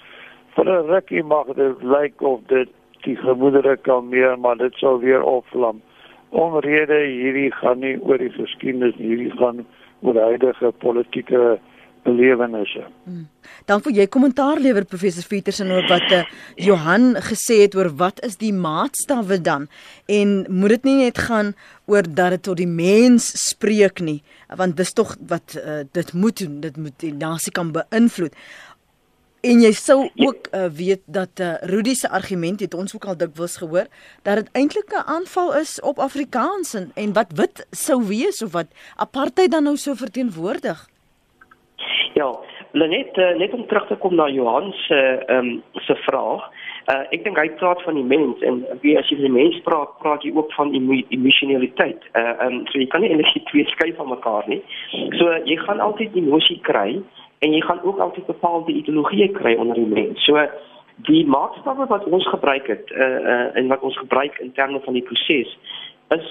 Vir 0.54 0.70
'n 0.70 0.86
rukkie 0.86 1.22
mag 1.22 1.46
dit 1.46 1.82
lyk 1.82 2.22
of 2.22 2.40
dit 2.46 2.68
die 3.04 3.16
gemoedere 3.16 3.76
kan 3.76 4.08
meer, 4.08 4.38
maar 4.38 4.56
dit 4.56 4.74
sal 4.74 4.98
weer 4.98 5.22
opvlam. 5.22 5.82
Onrede 6.34 6.98
hierdie 7.06 7.50
gaan 7.60 7.78
nie 7.84 7.94
oor 8.02 8.18
die 8.18 8.32
geskiedenis, 8.34 8.96
hierdie 8.98 9.30
gaan 9.38 9.62
oor 10.02 10.18
huidige 10.18 10.72
politieke 10.82 11.54
belewennisse. 12.04 12.84
Hmm. 13.06 13.26
Dan 13.68 13.80
vir 13.84 13.94
jy 13.98 14.06
kommentaar 14.12 14.60
lewer 14.62 14.84
professor 14.88 15.24
Petersen 15.28 15.72
oor 15.72 15.86
wat 15.88 16.04
uh, 16.12 16.22
Johan 16.60 17.14
gesê 17.30 17.62
het 17.62 17.76
oor 17.78 17.90
wat 18.00 18.20
is 18.26 18.36
die 18.40 18.52
maatstawwe 18.52 19.38
dan 19.44 19.68
en 20.12 20.34
moet 20.50 20.76
dit 20.76 20.90
nie 20.90 20.96
net 21.04 21.22
gaan 21.28 21.54
oor 21.90 22.04
dat 22.04 22.36
dit 22.36 22.44
tot 22.50 22.60
die 22.60 22.68
mens 22.68 23.30
spreek 23.46 24.02
nie 24.04 24.20
want 24.58 24.76
dis 24.80 24.92
tog 24.96 25.14
wat 25.30 25.56
uh, 25.60 25.82
dit 25.96 26.12
moet 26.12 26.36
doen 26.42 26.60
dit 26.64 26.76
moet 26.76 26.96
die 27.02 27.14
nasie 27.14 27.52
kan 27.54 27.72
beïnvloed. 27.74 28.36
En 29.44 29.60
jy 29.60 29.72
sou 29.76 29.98
ook 30.24 30.46
uh, 30.56 30.66
weet 30.72 31.02
dat 31.06 31.40
uh, 31.40 31.54
Rudy 31.68 31.92
se 31.94 32.08
argument 32.08 32.60
het 32.64 32.74
ons 32.74 32.94
ook 32.94 33.04
al 33.04 33.16
dikwels 33.20 33.56
gehoor 33.60 33.90
dat 34.24 34.36
dit 34.40 34.48
eintlik 34.52 34.88
'n 34.92 35.08
aanval 35.16 35.50
is 35.60 35.80
op 35.80 35.98
Afrikaans 35.98 36.74
en, 36.74 36.90
en 36.94 37.12
wat 37.12 37.30
wit 37.40 37.66
sou 37.70 37.98
wees 38.08 38.42
of 38.42 38.52
wat 38.52 38.68
apartheid 38.96 39.50
dan 39.50 39.62
nou 39.62 39.76
so 39.76 39.94
verteenwoordig. 39.94 40.88
Ja, 42.14 42.30
net 42.72 43.16
uh, 43.16 43.36
net 43.36 43.52
om 43.52 43.66
terug 43.66 43.86
te 43.86 43.96
kom 43.96 44.14
na 44.14 44.28
Johan 44.28 44.72
se 44.72 45.00
ehm 45.26 45.46
um, 45.46 45.62
se 45.72 45.94
vraag. 45.94 46.42
Uh, 46.92 47.04
ek 47.10 47.24
dink 47.24 47.36
hy 47.36 47.48
praat 47.60 47.82
van 47.82 47.94
die 47.94 48.04
mens 48.04 48.40
en 48.40 48.64
wie 48.80 48.98
as 48.98 49.08
jy 49.08 49.16
van 49.16 49.28
die 49.28 49.40
mens 49.42 49.60
praat, 49.64 49.92
praat 49.98 50.22
jy 50.22 50.32
ook 50.34 50.52
van 50.52 50.72
emosionaliteit. 51.08 52.00
Uh 52.16 52.46
um, 52.46 52.66
so 52.72 52.78
jy 52.78 52.86
kan 52.86 53.00
nie 53.00 53.10
eintlik 53.10 53.44
twee 53.50 53.64
skei 53.64 53.92
van 53.92 54.08
mekaar 54.08 54.48
nie. 54.48 54.62
So 55.18 55.28
uh, 55.28 55.44
jy 55.44 55.56
gaan 55.56 55.80
altyd 55.80 56.16
emosie 56.16 56.60
kry 56.60 57.02
en 57.44 57.52
jy 57.52 57.60
gaan 57.60 57.82
ook 57.82 57.98
altyd 57.98 58.26
bepaalde 58.26 58.72
ideologieë 58.72 59.28
kry 59.36 59.54
onder 59.60 59.76
die 59.76 59.90
mens. 59.90 60.24
So 60.24 60.40
die 61.08 61.26
maatstawwe 61.26 61.86
wat 61.90 62.04
ons 62.04 62.26
gebruik 62.32 62.66
het 62.72 62.90
uh, 62.90 63.04
uh 63.04 63.46
en 63.58 63.68
wat 63.68 63.82
ons 63.84 63.98
gebruik 63.98 64.38
in 64.38 64.52
terme 64.52 64.80
van 64.80 64.96
die 64.96 65.02
proses 65.02 65.58
is 66.16 66.28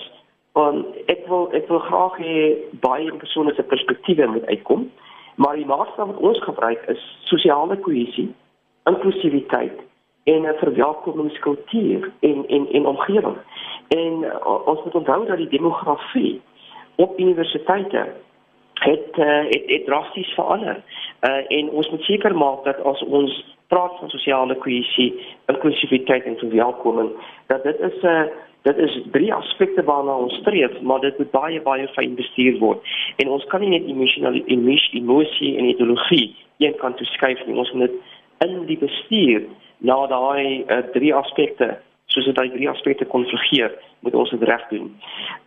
om 0.53 0.85
ek 1.11 1.27
wil 1.27 1.49
ek 1.57 1.67
wil 1.69 1.81
graag 1.85 2.17
hê 2.21 2.37
baie 2.85 3.13
persone 3.21 3.53
se 3.53 3.63
perspektiewe 3.63 4.27
moet 4.35 4.45
uitkom. 4.45 4.89
Maar 5.35 5.55
die 5.57 5.69
maatstaf 5.69 6.07
wat 6.07 6.21
ons 6.29 6.41
gebruik 6.45 6.81
is 6.93 7.01
sosiale 7.29 7.77
kohesie, 7.85 8.29
inklusiwiteit 8.89 9.81
en 10.23 10.41
'n 10.49 10.57
verwelkomingskultuur 10.63 12.11
in 12.19 12.47
in 12.47 12.69
in 12.71 12.85
omgewing. 12.85 13.37
En 13.87 14.13
uh, 14.23 14.67
ons 14.67 14.83
moet 14.83 14.95
onthou 14.95 15.25
dat 15.25 15.37
die 15.37 15.53
demografie 15.57 16.41
op 16.95 17.19
universiteite 17.19 18.07
het 18.73 19.17
uh, 19.17 19.43
het, 19.49 19.63
het 19.65 19.85
drasties 19.85 20.33
verander. 20.33 20.83
Uh, 21.21 21.43
en 21.47 21.69
ons 21.69 21.89
moet 21.89 22.01
seker 22.01 22.35
maak 22.35 22.63
dat 22.63 22.83
as 22.83 23.03
ons 23.03 23.55
praat 23.67 23.99
van 23.99 24.09
sosiale 24.09 24.55
kohesie, 24.55 25.13
inklusiwiteit 25.45 26.23
en 26.23 26.37
verwelkoming, 26.37 27.09
dat 27.47 27.63
dit 27.63 27.79
is 27.79 28.01
'n 28.01 28.07
uh, 28.07 28.23
dit 28.63 28.77
is 28.77 28.99
drie 29.11 29.33
aspekte 29.33 29.83
waarna 29.83 30.15
ons 30.17 30.35
streef, 30.35 30.81
maar 30.81 30.99
dit 30.99 31.17
moet 31.17 31.31
baie 31.31 31.61
baie 31.61 31.87
fyn 31.87 32.15
bestuur 32.15 32.59
word. 32.59 32.79
En 33.15 33.29
ons 33.29 33.45
kan 33.51 33.59
nie 33.59 33.69
net 33.69 33.87
emosionele 33.87 34.43
emosie, 34.45 35.57
en 35.57 35.65
ideologie 35.65 36.35
een 36.57 36.75
kant 36.75 36.97
toe 36.97 37.05
skuif 37.05 37.45
nie. 37.45 37.55
Ons 37.55 37.71
moet 37.71 37.89
dit 37.89 38.49
in 38.49 38.65
die 38.65 38.77
bestuur 38.77 39.43
na 39.77 40.07
daai 40.07 40.63
uh, 40.67 40.77
drie 40.95 41.13
aspekte, 41.15 41.77
soos 42.05 42.25
dit 42.25 42.35
daai 42.35 42.49
drie 42.49 42.69
aspekte 42.69 43.05
konvergeer, 43.05 43.75
moet 43.99 44.15
ons 44.15 44.29
dit 44.29 44.43
reg 44.43 44.67
doen. 44.69 44.93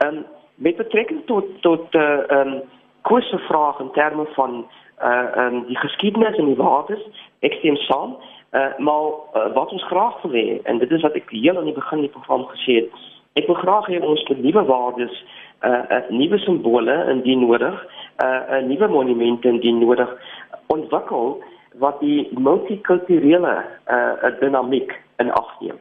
Ehm 0.05 0.17
um, 0.17 0.25
met 0.57 0.77
betrekking 0.77 1.21
tot 1.27 1.45
tot 1.61 1.95
eh 1.95 2.01
uh, 2.01 2.21
ehm 2.29 2.53
um, 2.53 2.61
kurse 3.09 3.38
vrae 3.49 3.75
in 3.85 3.90
terme 3.95 4.27
van 4.35 4.64
uh, 5.03 5.27
um, 5.42 5.62
die 5.69 5.79
geskiedenis 5.79 6.38
en 6.40 6.51
die 6.51 6.59
waardes, 6.59 7.03
ek 7.47 7.59
stem 7.61 7.77
saam. 7.87 8.16
Uh, 8.57 8.73
maar 8.79 9.07
uh, 9.35 9.49
wat 9.55 9.73
ons 9.75 9.85
graag 9.90 10.23
wil 10.23 10.37
hê 10.37 10.61
en 10.71 10.79
dit 10.79 10.92
is 10.95 11.03
wat 11.05 11.16
ek 11.19 11.31
heel 11.35 11.59
aan 11.59 11.69
die 11.69 11.77
begin 11.77 12.05
die 12.07 12.12
program 12.12 12.47
gesê 12.55 12.81
het, 12.81 13.03
ek 13.37 13.51
wil 13.51 13.59
graag 13.61 13.90
hê 13.92 13.99
ons 14.01 14.23
moet 14.31 14.45
nuwe 14.45 14.62
waardes, 14.71 15.19
uh, 15.66 15.83
uh 15.92 16.03
nuwe 16.14 16.38
simbole 16.45 16.95
indien 17.12 17.42
nodig, 17.45 17.77
uh, 18.25 18.42
uh 18.57 18.62
nuwe 18.64 18.88
monumente 18.88 19.51
indien 19.51 19.83
nodig 19.83 20.14
ontwikkel 20.73 21.37
wat 21.83 22.01
die 22.01 22.29
multikulturele 22.33 23.57
uh 23.92 24.31
dinamiek 24.40 24.95
in 25.21 25.33
ag 25.37 25.53
neem. 25.61 25.77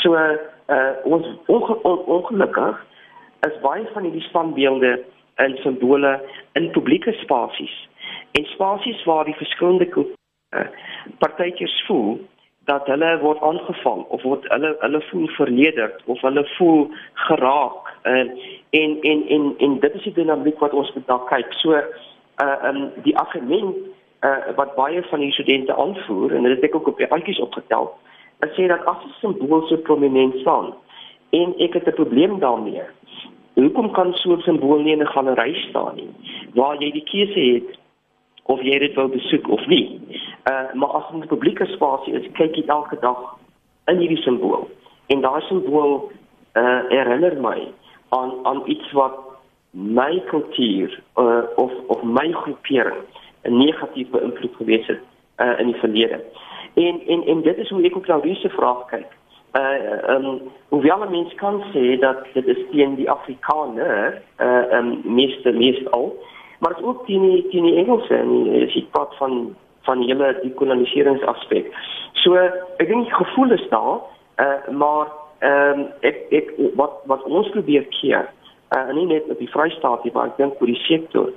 So 0.00 0.16
uh, 0.16 0.92
ons 1.04 1.28
onge 1.46 1.76
ongelukkig 1.82 2.80
is 3.48 3.60
baie 3.60 3.84
van 3.92 4.06
hierdie 4.06 4.24
standbeelde 4.30 4.94
en 5.34 5.56
simbole 5.56 6.20
in 6.52 6.70
publieke 6.70 7.12
spasies 7.12 7.88
en 8.32 8.44
spasies 8.44 9.04
waar 9.04 9.24
die 9.24 9.34
verskillende 9.34 9.88
uh, 9.96 10.66
partytjies 11.18 11.84
voel 11.86 12.18
dat 12.64 12.86
hulle 12.86 13.18
word 13.20 13.40
aangeval 13.40 14.06
of 14.08 14.22
word 14.22 14.46
hulle 14.48 14.76
hulle 14.80 15.00
voel 15.10 15.26
vernederd 15.36 16.02
of 16.04 16.20
hulle 16.20 16.44
voel 16.56 16.88
geraak 17.28 17.92
uh, 18.02 18.24
en 18.70 18.96
en 19.00 19.26
en 19.28 19.54
en 19.58 19.78
dit 19.80 19.94
is 19.94 20.06
die 20.08 20.16
dinamiek 20.20 20.58
wat 20.58 20.72
ons 20.72 20.92
moet 20.94 21.06
daar 21.06 21.26
kyk. 21.28 21.52
So 21.60 21.76
uh 22.42 22.68
um 22.70 22.80
die 23.06 23.16
argument 23.18 23.76
uh 24.24 24.54
wat 24.56 24.74
baie 24.78 25.02
van 25.10 25.20
die 25.20 25.32
studente 25.32 25.76
aanvoer 25.76 26.34
en 26.34 26.48
dit 26.48 26.56
het 26.56 26.64
ek 26.70 26.80
ook 26.80 26.88
op 26.94 26.98
die 27.02 27.10
altjies 27.10 27.40
opgetel. 27.40 27.92
Hulle 28.40 28.56
sê 28.56 28.68
dat 28.72 28.86
as 28.90 29.04
'n 29.04 29.14
simbool 29.20 29.66
so 29.68 29.76
prominent 29.76 30.40
staan 30.40 30.74
en 31.30 31.54
ek 31.58 31.74
het 31.74 31.88
'n 31.88 32.00
probleem 32.00 32.38
daarmee. 32.38 32.82
Hoekom 33.54 33.90
kan 33.90 34.12
so 34.14 34.32
'n 34.32 34.40
simbool 34.40 34.82
nie 34.82 34.92
in 34.92 35.02
'n 35.02 35.14
galery 35.14 35.54
staan 35.68 35.96
nie 35.96 36.10
waar 36.54 36.76
jy 36.82 36.90
die 36.94 37.04
keuse 37.04 37.40
het 37.40 37.78
of 38.52 38.62
jy 38.62 38.78
dit 38.78 38.94
wil 38.94 39.08
besoek 39.08 39.48
of 39.48 39.66
nie. 39.66 40.00
Uh 40.50 40.72
maar 40.74 40.88
as 41.00 41.10
'n 41.12 41.26
publieke 41.26 41.66
spasie 41.66 42.14
is, 42.14 42.32
kyk 42.32 42.56
jy 42.56 42.64
elke 42.66 42.96
dag 43.00 43.36
in 43.86 43.98
hierdie 43.98 44.22
simbool. 44.22 44.68
En 45.06 45.20
daai 45.20 45.42
simbool 45.48 46.10
uh 46.54 46.80
herinner 46.88 47.40
my 47.40 47.68
aan 48.08 48.32
aan 48.42 48.62
iets 48.66 48.92
wat 48.92 49.18
my 49.70 50.22
kultuur 50.26 51.00
uh 51.16 51.42
of 51.56 51.72
of 51.86 52.02
my 52.02 52.32
groepering 52.32 53.02
'n 53.42 53.56
negatiewe 53.56 54.10
beïnvloed 54.10 54.56
gewees 54.56 54.86
het 54.86 55.00
uh 55.38 55.58
in 55.58 55.66
die 55.66 55.80
verlede. 55.80 56.20
En 56.74 57.00
en 57.06 57.26
en 57.26 57.42
dit 57.42 57.56
is 57.56 57.68
hoe 57.68 57.84
ek 57.84 57.96
ook 57.96 58.06
nou 58.06 58.26
hierdie 58.26 58.50
vraag 58.50 58.86
kyk. 58.86 59.10
Uh 59.54 60.14
um 60.14 60.40
hoewel 60.68 61.04
'n 61.04 61.10
mens 61.10 61.34
kan 61.34 61.62
sê 61.72 61.98
dat 61.98 62.26
dit 62.32 62.46
is 62.46 62.62
teen 62.70 62.94
die 62.94 63.10
Afrikaner 63.10 64.22
uh 64.40 64.78
um 64.78 65.00
meeste 65.04 65.52
meeste 65.52 65.90
al 65.90 66.14
maar 66.58 66.70
dit 66.74 66.78
is 66.78 66.86
ook 66.88 67.06
teen 67.06 67.22
die 67.22 67.48
teen 67.48 67.62
die 67.62 67.76
Engelse 67.76 68.14
en 68.14 68.30
as 68.64 68.74
jy 68.74 68.86
praat 68.90 69.14
van 69.16 69.54
van 69.84 70.00
die 70.00 70.08
hele 70.08 70.38
dekoloniseringsaspek. 70.42 71.66
So 72.22 72.40
ek 72.40 72.88
dink 72.88 73.04
die 73.04 73.18
gevoel 73.18 73.52
is 73.56 73.64
daar, 73.68 74.00
uh, 74.40 74.68
maar 74.72 75.12
ehm 75.44 75.80
um, 75.80 75.86
ek 76.08 76.22
ek 76.32 76.54
wat 76.80 77.02
wat 77.10 77.26
ons 77.28 77.50
probeer 77.52 77.84
keer, 77.98 78.30
uh, 78.76 78.88
nie 78.96 79.06
net 79.10 79.28
op 79.28 79.38
die 79.38 79.50
Vrystaat 79.52 80.04
nie, 80.04 80.12
maar 80.14 80.32
ek 80.32 80.40
dink 80.40 80.56
vir 80.58 80.72
die 80.72 80.80
sektor 80.86 81.28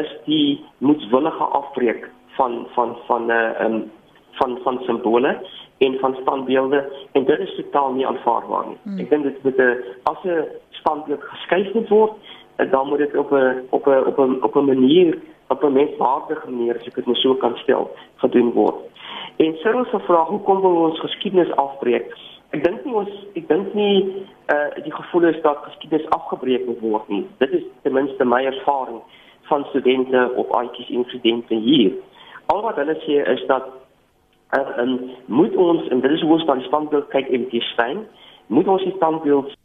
is 0.00 0.10
die 0.26 0.58
moedswillige 0.82 1.50
afbreek 1.60 2.08
van 2.38 2.64
van 2.74 2.96
van 3.06 3.30
'n 3.30 3.36
uh, 3.36 3.66
um, 3.66 3.78
van 4.40 4.58
van 4.64 4.80
simbole 4.86 5.36
en 5.78 5.98
van 5.98 6.16
standbeelde 6.20 6.92
en 7.12 7.24
dit 7.24 7.38
is 7.38 7.54
totaal 7.54 7.92
nie 7.92 8.06
aanvaarbaar 8.06 8.66
nie. 8.66 8.78
Hmm. 8.82 8.98
Ek 8.98 9.10
dink 9.10 9.22
dit 9.22 9.42
moet 9.42 9.58
'n 9.58 9.76
as 10.02 10.24
'n 10.24 10.44
standbeeld 10.70 11.22
geskuif 11.22 11.88
word 11.88 12.12
en 12.56 12.70
dan 12.70 12.88
moet 12.88 12.98
dit 12.98 13.16
op 13.16 13.32
'n 13.32 13.66
op 13.70 13.86
'n 13.86 14.04
op 14.06 14.18
'n 14.18 14.42
op 14.42 14.56
'n 14.56 14.64
manier 14.64 15.18
op 15.48 15.62
'n 15.64 15.72
menswaardige 15.72 16.50
manier 16.50 16.76
as 16.78 16.86
ek 16.86 16.94
dit 16.94 17.06
nou 17.06 17.16
so 17.16 17.34
kan 17.34 17.56
stel 17.56 17.90
gedoen 18.16 18.52
word. 18.52 18.76
En 19.36 19.56
Cyril 19.56 19.84
se 19.84 19.98
vraag, 19.98 20.28
hoekom 20.28 20.60
wil 20.60 20.76
ons 20.76 21.00
geskiedenis 21.00 21.56
afbreek? 21.56 22.14
Ek 22.50 22.64
dink 22.64 22.84
nie 22.84 22.94
ons 22.94 23.10
ek 23.34 23.48
dink 23.48 23.74
nie 23.74 24.26
uh 24.54 24.82
die 24.84 24.92
gevoel 24.92 25.24
is 25.24 25.40
dat 25.42 25.64
geskiedenis 25.66 26.08
afgebreek 26.08 26.66
moet 26.66 26.80
word 26.80 27.08
nie. 27.08 27.26
Dit 27.38 27.50
is 27.50 27.62
ten 27.82 27.92
minste 27.92 28.24
my 28.24 28.44
ervaring 28.44 29.00
van 29.42 29.64
studente 29.64 30.32
op 30.36 30.54
IT's 30.62 30.88
insidente 30.88 31.54
hier. 31.54 31.92
Al 32.46 32.62
wat 32.62 32.76
hulle 32.76 32.94
sê 33.06 33.24
is 33.32 33.46
dat 33.46 33.66
uh, 34.50 34.78
um, 34.78 35.10
moet 35.26 35.56
ons 35.56 35.88
en 35.88 36.00
dit 36.00 36.10
is 36.10 36.20
hoe 36.20 36.32
ons 36.32 36.44
dan 36.44 36.60
standbeeld 36.60 37.08
kyk 37.08 37.28
in 37.28 37.48
die 37.48 37.62
steen, 37.62 38.06
moet 38.46 38.68
ons 38.68 38.82
die 38.82 38.94
standbeeld 38.96 39.56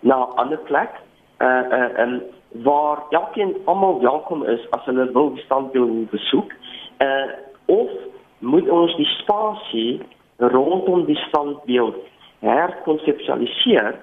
na 0.00 0.16
'n 0.16 0.36
ander 0.36 0.58
plek 0.58 0.90
uh 1.38 1.64
uh 1.72 1.98
um, 1.98 2.22
waar 2.64 3.02
elkeen 3.10 3.56
almal 3.64 4.00
welkom 4.00 4.44
is 4.44 4.70
as 4.70 4.84
hulle 4.84 5.12
wil 5.12 5.34
die 5.34 5.42
standbeeld 5.42 6.10
besoek. 6.10 6.52
Uh 6.98 7.26
of 7.66 7.90
moet 8.38 8.68
ons 8.68 8.96
die 8.96 9.06
spasie 9.06 10.00
rondom 10.36 11.04
die 11.04 11.20
standbeeld 11.28 11.96
herkonseptualiseer 12.40 13.96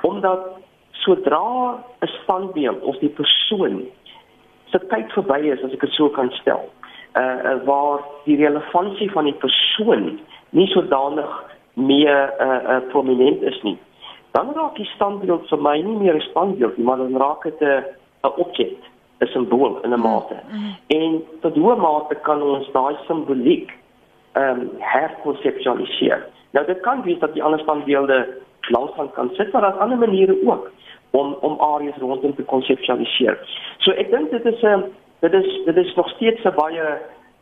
omdat 0.00 0.46
sodra 0.90 1.84
'n 2.00 2.06
standbeeld 2.06 2.82
of 2.82 2.98
die 2.98 3.08
persoon 3.08 3.88
se 4.70 4.86
tyd 4.86 5.12
verby 5.12 5.40
is 5.50 5.62
as 5.62 5.72
ek 5.72 5.80
dit 5.80 5.92
so 5.92 6.08
kan 6.08 6.30
stel 6.30 6.70
uh 7.16 7.54
waar 7.64 8.00
die 8.24 8.36
relevantie 8.36 9.10
van 9.10 9.24
die 9.24 9.34
persoon 9.34 10.18
nie 10.50 10.66
sodanig 10.66 11.30
meer 11.74 12.34
uh, 12.40 12.46
uh 12.46 12.80
prominent 12.88 13.42
is 13.42 13.62
nie 13.62 13.78
dan 14.30 14.52
raak 14.54 14.76
die 14.76 14.90
standbeeld 14.94 15.48
vir 15.48 15.62
my 15.62 15.76
nie 15.82 15.96
meer 15.96 16.14
'n 16.14 16.28
standbeeld 16.30 16.76
nie 16.76 16.86
maar 16.86 16.96
dan 16.96 17.16
raak 17.16 17.42
dit 17.42 17.60
'n 17.60 17.84
'n 18.22 18.32
objek 18.36 18.76
'n 19.20 19.26
simbool 19.26 19.80
in 19.82 19.90
'n 19.90 19.94
mm, 19.94 20.02
mate 20.02 20.36
mm. 20.52 20.76
en 20.86 21.22
tot 21.40 21.54
hoe 21.56 21.76
mate 21.76 22.14
kan 22.14 22.42
ons 22.42 22.70
daai 22.72 22.96
simboliek 23.06 23.70
ehm 24.32 24.60
um, 24.60 24.70
herkonseptualiseer 24.78 26.26
nou 26.50 26.66
dit 26.66 26.80
kan 26.80 27.02
wees 27.02 27.18
dat 27.18 27.34
die 27.34 27.42
ander 27.42 27.60
standbeelde 27.60 28.28
langsaan 28.68 29.12
kan 29.12 29.30
sit 29.34 29.52
maar 29.52 29.62
daar's 29.62 29.78
ander 29.78 29.98
maniere 29.98 30.36
ook 30.44 30.70
om 31.10 31.36
om 31.40 31.60
areas 31.60 31.96
rondom 31.96 32.34
te 32.34 32.42
konseptualiseer. 32.42 33.38
So 33.78 33.90
ek 33.90 34.10
dink 34.10 34.30
dit 34.30 34.44
is 34.46 34.62
'n 34.62 34.84
dit 35.20 35.32
is 35.32 35.64
dit 35.64 35.76
is 35.76 35.94
nog 35.94 36.08
steeds 36.08 36.42
'n 36.44 36.54
baie 36.54 36.82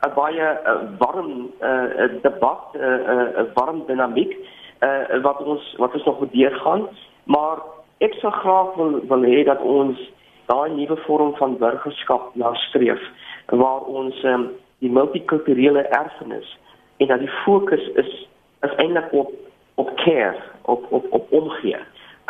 'n 0.06 0.14
baie 0.14 0.46
uh, 0.66 0.80
warm 0.98 1.50
uh, 1.60 2.22
debat, 2.22 2.60
'n 2.74 2.78
uh, 2.78 3.38
uh, 3.38 3.44
warm 3.54 3.82
dinamiek 3.86 4.36
uh, 4.80 5.22
wat 5.22 5.42
ons 5.42 5.74
wat 5.76 5.94
ons 5.94 6.04
nog 6.04 6.18
moet 6.18 6.32
deurgaan, 6.32 6.88
maar 7.24 7.58
ek 7.98 8.14
sou 8.14 8.32
graag 8.32 8.74
wil 8.74 9.00
wil 9.08 9.22
hê 9.22 9.44
dat 9.44 9.60
ons 9.60 9.98
daai 10.46 10.70
nuwe 10.70 10.96
vorm 10.96 11.34
van 11.36 11.58
burgerskap 11.58 12.34
nastreef 12.34 13.02
waar 13.46 13.80
ons 13.80 14.22
um, 14.22 14.48
die 14.78 14.90
multikulturele 14.90 15.82
erfenis 15.82 16.58
en 16.96 17.06
dat 17.06 17.18
die 17.18 17.34
fokus 17.44 17.88
is 17.94 18.28
is 18.62 18.74
eintlik 18.76 19.12
op 19.12 19.30
op 19.74 19.90
care, 19.96 20.36
op 20.62 20.86
op 20.92 21.06
op 21.10 21.32
omgee. 21.32 21.76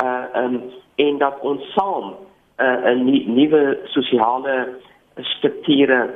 Uh 0.05 0.25
um 0.35 0.63
en 0.97 1.19
dat 1.19 1.41
ons 1.41 1.73
saam 1.73 2.17
uh, 2.59 2.91
'n 2.93 3.09
uh, 3.09 3.27
nuwe 3.27 3.79
sosiale 3.85 4.69
strukture 5.23 6.11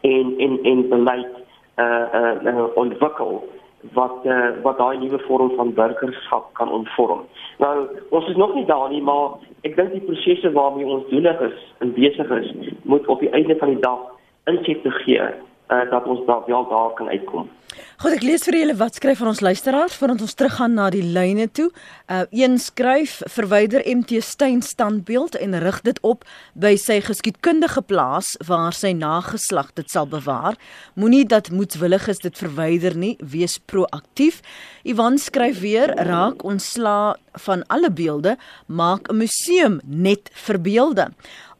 en 0.00 0.34
en 0.38 0.58
en 0.62 0.88
beleid 0.88 1.32
uh 1.76 2.06
uh, 2.14 2.36
uh 2.44 2.64
ontwikkel 2.74 3.42
wat 3.92 4.24
uh, 4.24 4.48
wat 4.62 4.78
daai 4.78 4.98
nuwe 4.98 5.18
vorm 5.18 5.50
van 5.56 5.74
burgerskap 5.74 6.52
kan 6.54 6.70
ontvorm. 6.70 7.24
Nou, 7.58 7.86
ons 8.08 8.28
is 8.28 8.36
nog 8.36 8.54
nie 8.54 8.66
daar 8.66 8.88
nie, 8.90 9.02
maar 9.02 9.38
ek 9.66 9.76
dink 9.76 9.92
die 9.92 10.04
prosesse 10.06 10.52
waarmee 10.52 10.86
ons 10.86 11.08
doelig 11.10 11.40
is 11.40 11.64
en 11.78 11.94
besig 11.94 12.30
is, 12.30 12.52
moet 12.82 13.06
op 13.06 13.20
die 13.20 13.30
einde 13.30 13.56
van 13.58 13.74
die 13.74 13.82
dag 13.82 13.98
inset 14.50 14.82
te 14.82 14.90
gee 15.02 15.22
uh, 15.22 15.82
dat 15.90 16.06
ons 16.06 16.24
daar 16.26 16.42
wel 16.46 16.68
daar 16.68 16.94
kan 16.94 17.08
uitkom. 17.08 17.50
Goed, 18.02 18.16
ek 18.16 18.24
lees 18.26 18.42
vir 18.46 18.56
julle 18.58 18.74
wat 18.80 18.96
skryf 18.98 19.20
van 19.22 19.30
ons 19.30 19.40
luisteraars 19.44 19.94
voordat 19.96 20.22
ons 20.24 20.34
teruggaan 20.34 20.74
na 20.76 20.88
die 20.92 21.04
lyne 21.04 21.46
toe. 21.54 21.68
Uh 22.10 22.24
een 22.30 22.58
skryf: 22.58 23.20
"Verwyder 23.30 23.82
MT 23.86 24.22
Steyn 24.24 24.62
standbeeld 24.62 25.36
en 25.36 25.58
rig 25.58 25.80
dit 25.80 25.98
op 26.02 26.24
by 26.54 26.76
sy 26.76 27.00
geskiedkundige 27.00 27.82
plaas 27.82 28.36
waar 28.46 28.72
sy 28.72 28.92
nageslag 28.92 29.72
dit 29.74 29.90
sal 29.90 30.06
bewaar. 30.06 30.58
Moenie 30.94 31.24
dat 31.24 31.50
moetswilliges 31.50 32.18
dit 32.18 32.38
verwyder 32.38 32.96
nie, 32.96 33.16
wees 33.20 33.58
proaktief." 33.58 34.40
Ivan 34.82 35.18
skryf 35.18 35.60
weer: 35.60 35.94
"Raak 35.96 36.44
ontsla 36.44 37.16
van 37.32 37.64
alle 37.66 37.90
beelde, 37.90 38.36
maak 38.66 39.08
'n 39.08 39.16
museum 39.16 39.80
net 39.84 40.30
vir 40.32 40.60
beelde." 40.60 41.08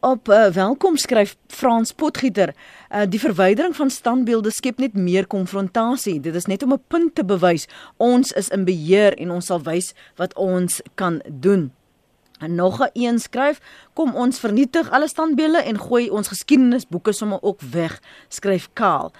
Op 0.02 0.28
uh, 0.28 0.46
welkom 0.46 0.96
skryf 0.96 1.36
Frans 1.46 1.92
Potgieter. 1.92 2.54
Uh, 2.90 3.02
die 3.08 3.20
verwydering 3.20 3.76
van 3.76 3.90
standbeelde 3.90 4.50
skep 4.50 4.80
net 4.82 4.96
meer 4.98 5.26
konfrontasie. 5.26 6.16
Dit 6.20 6.34
is 6.34 6.48
net 6.50 6.62
om 6.62 6.72
'n 6.72 6.82
punt 6.88 7.14
te 7.14 7.24
bewys. 7.24 7.68
Ons 7.96 8.32
is 8.32 8.48
in 8.48 8.64
beheer 8.64 9.14
en 9.14 9.30
ons 9.30 9.46
sal 9.46 9.62
wys 9.62 9.94
wat 10.16 10.34
ons 10.34 10.80
kan 10.94 11.22
doen. 11.30 11.72
En 12.38 12.54
nog 12.54 12.82
'n 12.82 12.90
een 12.92 13.18
skryf 13.18 13.60
kom 13.92 14.14
ons 14.14 14.38
vernietig 14.38 14.90
alle 14.90 15.08
standbeelde 15.08 15.58
en 15.58 15.78
gooi 15.78 16.10
ons 16.10 16.28
geskiedenisboeke 16.28 17.12
sommer 17.12 17.42
ook 17.42 17.60
weg 17.60 18.00
skryf 18.28 18.68
Kaal 18.72 19.12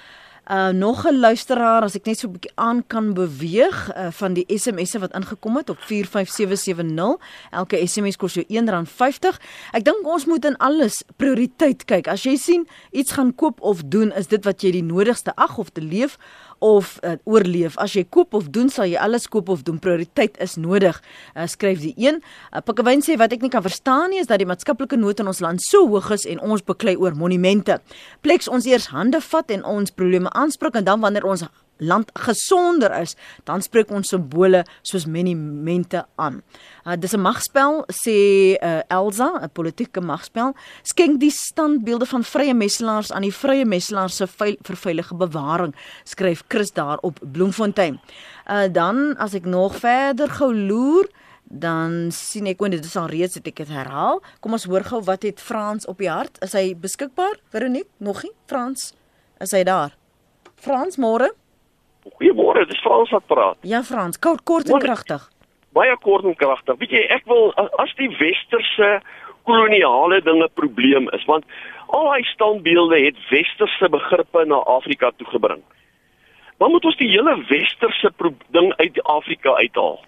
Uh 0.51 0.69
nog 0.69 1.07
'n 1.07 1.19
luisteraar 1.19 1.83
as 1.83 1.95
ek 1.95 2.05
net 2.05 2.19
so 2.19 2.27
'n 2.27 2.33
bietjie 2.33 2.53
aan 2.55 2.87
kan 2.87 3.15
beweeg 3.15 3.95
uh, 3.97 4.11
van 4.11 4.33
die 4.35 4.45
SMS'e 4.49 4.99
wat 4.99 5.15
ingekom 5.15 5.57
het 5.57 5.71
op 5.71 5.79
45770. 5.79 7.17
Elke 7.51 7.87
SMS 7.87 8.17
kos 8.17 8.35
jou 8.35 8.45
R1.50. 8.47 9.39
Ek 9.71 9.85
dink 9.85 10.03
ons 10.03 10.27
moet 10.27 10.45
in 10.45 10.57
alles 10.57 11.05
prioriteit 11.17 11.85
kyk. 11.85 12.09
As 12.09 12.23
jy 12.23 12.37
sien 12.37 12.69
iets 12.91 13.13
gaan 13.13 13.35
koop 13.35 13.61
of 13.61 13.83
doen, 13.87 14.13
is 14.13 14.27
dit 14.27 14.45
wat 14.45 14.63
jy 14.63 14.71
die 14.71 14.83
nodigste 14.83 15.35
ag 15.35 15.59
of 15.59 15.71
te 15.71 15.81
leef 15.81 16.19
of 16.63 16.97
uh, 17.03 17.17
oorleef. 17.29 17.77
As 17.83 17.97
jy 17.97 18.05
koop 18.09 18.37
of 18.39 18.49
doen, 18.55 18.71
sal 18.71 18.87
jy 18.91 19.01
alles 19.03 19.27
koop 19.31 19.51
of 19.53 19.65
doen. 19.67 19.81
Prioriteit 19.83 20.39
is 20.43 20.55
nodig. 20.61 21.01
Uh, 21.35 21.49
skryf 21.51 21.83
die 21.83 21.95
een. 21.99 22.23
Uh, 22.53 22.63
Pikkewyn 22.65 23.03
sê 23.05 23.19
wat 23.21 23.35
ek 23.35 23.43
nie 23.43 23.51
kan 23.53 23.65
verstaan 23.65 24.13
nie 24.15 24.23
is 24.23 24.31
dat 24.31 24.43
die 24.43 24.49
maatskaplike 24.49 24.99
nood 25.01 25.23
in 25.23 25.31
ons 25.31 25.43
land 25.43 25.63
so 25.65 25.87
hoog 25.91 26.13
is 26.15 26.27
en 26.31 26.43
ons 26.43 26.63
beklei 26.63 26.95
oor 27.01 27.19
monumente. 27.19 27.81
Pleks 28.23 28.51
ons 28.51 28.67
eers 28.71 28.93
hande 28.95 29.21
vat 29.33 29.51
en 29.51 29.67
ons 29.67 29.95
probleme 29.95 30.31
aanspreek 30.39 30.79
en 30.79 30.87
dan 30.87 31.03
wanneer 31.03 31.27
ons 31.27 31.47
land 31.83 32.11
gesonder 32.15 32.95
is, 33.01 33.17
dan 33.49 33.63
spreek 33.63 33.91
ons 33.91 34.13
simbole 34.13 34.63
soos 34.87 35.07
monumente 35.07 36.05
aan. 36.17 36.41
Uh, 36.87 36.97
dis 36.97 37.15
'n 37.15 37.21
magspel 37.21 37.85
sê 37.91 38.57
uh, 38.57 38.81
Elsa, 38.89 39.43
'n 39.43 39.51
politieke 39.53 40.01
magspel, 40.01 40.55
skenk 40.83 41.21
die 41.21 41.31
standbeelde 41.31 42.07
van 42.07 42.25
vrye 42.25 42.55
messelaars 42.55 43.13
aan 43.13 43.23
die 43.23 43.35
vrye 43.35 43.65
messelaars 43.65 44.17
se 44.17 44.27
verveilige 44.63 45.15
bewaring, 45.15 45.75
skryf 46.05 46.45
Chris 46.49 46.73
daar 46.73 46.99
op 47.03 47.19
Bloemfontein. 47.21 48.01
Uh, 48.51 48.67
dan 48.73 49.17
as 49.19 49.35
ek 49.35 49.45
nog 49.45 49.77
verder 49.77 50.29
gou 50.29 50.55
loer, 50.55 51.09
dan 51.53 52.09
sien 52.11 52.47
ek 52.49 52.63
want 52.65 52.73
dit 52.73 52.85
is 52.85 52.97
al 52.97 53.11
reeds 53.13 53.37
het 53.37 53.47
ek 53.47 53.61
dit 53.61 53.73
herhaal. 53.73 54.23
Kom 54.41 54.57
ons 54.57 54.65
hoor 54.65 54.85
gou 54.89 55.03
wat 55.05 55.23
het 55.23 55.41
Frans 55.41 55.87
op 55.87 56.01
die 56.01 56.11
hart? 56.11 56.41
Is 56.41 56.57
hy 56.57 56.73
beskikbaar? 56.79 57.37
Veronique, 57.53 57.93
nog 57.99 58.23
nie? 58.25 58.33
Frans, 58.49 58.93
is 59.41 59.53
hy 59.53 59.63
daar? 59.69 59.97
Frans, 60.57 60.97
môre? 60.97 61.33
Goeiemôre, 62.03 62.67
dis 62.67 62.81
Frans 62.83 63.11
wat 63.11 63.27
praat. 63.27 63.59
Ja 63.63 63.83
Frans, 63.83 64.19
kort 64.19 64.43
kort 64.43 64.71
en 64.71 64.79
kragtig. 64.83 65.29
Baie 65.73 65.97
kort 66.03 66.25
en 66.25 66.35
kragtig. 66.37 66.79
Weet 66.81 66.91
jy, 66.91 67.03
ek 67.15 67.29
wil 67.31 67.53
as 67.83 67.93
die 68.01 68.11
westerse 68.19 69.01
koloniale 69.47 70.21
dinge 70.23 70.49
probleem 70.59 71.09
is, 71.17 71.25
want 71.31 71.47
al 71.93 72.11
daai 72.11 72.25
standbeelde 72.33 72.99
het 73.05 73.21
westerse 73.31 73.89
begrippe 73.89 74.45
na 74.47 74.63
Afrika 74.71 75.11
toe 75.17 75.27
gebring. 75.31 75.63
Dan 76.59 76.71
moet 76.71 76.85
ons 76.85 76.99
die 76.99 77.11
hele 77.11 77.37
westerse 77.49 78.11
ding 78.55 78.73
uit 78.79 79.03
Afrika 79.03 79.55
uithaal. 79.59 80.01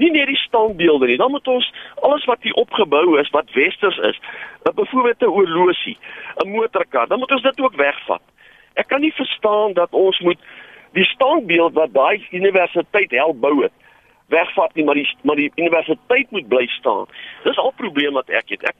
Nie 0.00 0.10
net 0.14 0.30
die 0.30 0.38
standbeelde 0.40 1.10
nie, 1.10 1.18
dan 1.20 1.30
moet 1.30 1.46
ons 1.50 1.66
alles 2.06 2.24
wat 2.24 2.42
hier 2.46 2.56
opgebou 2.58 3.18
is 3.20 3.30
wat 3.34 3.50
westers 3.54 3.98
is, 4.10 4.18
byvoorbeeld 4.62 5.22
'n 5.22 5.34
horlosie, 5.36 5.98
'n 6.44 6.48
motorkar, 6.48 7.08
dan 7.08 7.18
moet 7.18 7.30
ons 7.30 7.42
dit 7.42 7.60
ook 7.60 7.76
wegvat. 7.76 8.22
Ek 8.74 8.88
kan 8.88 9.00
nie 9.00 9.12
verstaan 9.12 9.72
dat 9.72 9.92
ons 9.92 10.18
moet 10.18 10.38
die 10.92 11.04
standbeeld 11.04 11.72
wat 11.74 11.92
daai 11.92 12.26
universiteit 12.30 13.10
help 13.10 13.40
bou 13.40 13.62
het 13.62 13.72
wegvat 14.30 14.74
nie 14.74 14.84
maar 14.84 14.94
die 14.94 15.08
maar 15.22 15.36
die 15.36 15.50
universiteit 15.56 16.30
moet 16.30 16.48
bly 16.48 16.66
staan. 16.66 17.06
Dis 17.44 17.58
al 17.58 17.72
probleem 17.76 18.14
wat 18.18 18.28
ek 18.28 18.54
het. 18.54 18.62
Ek 18.62 18.76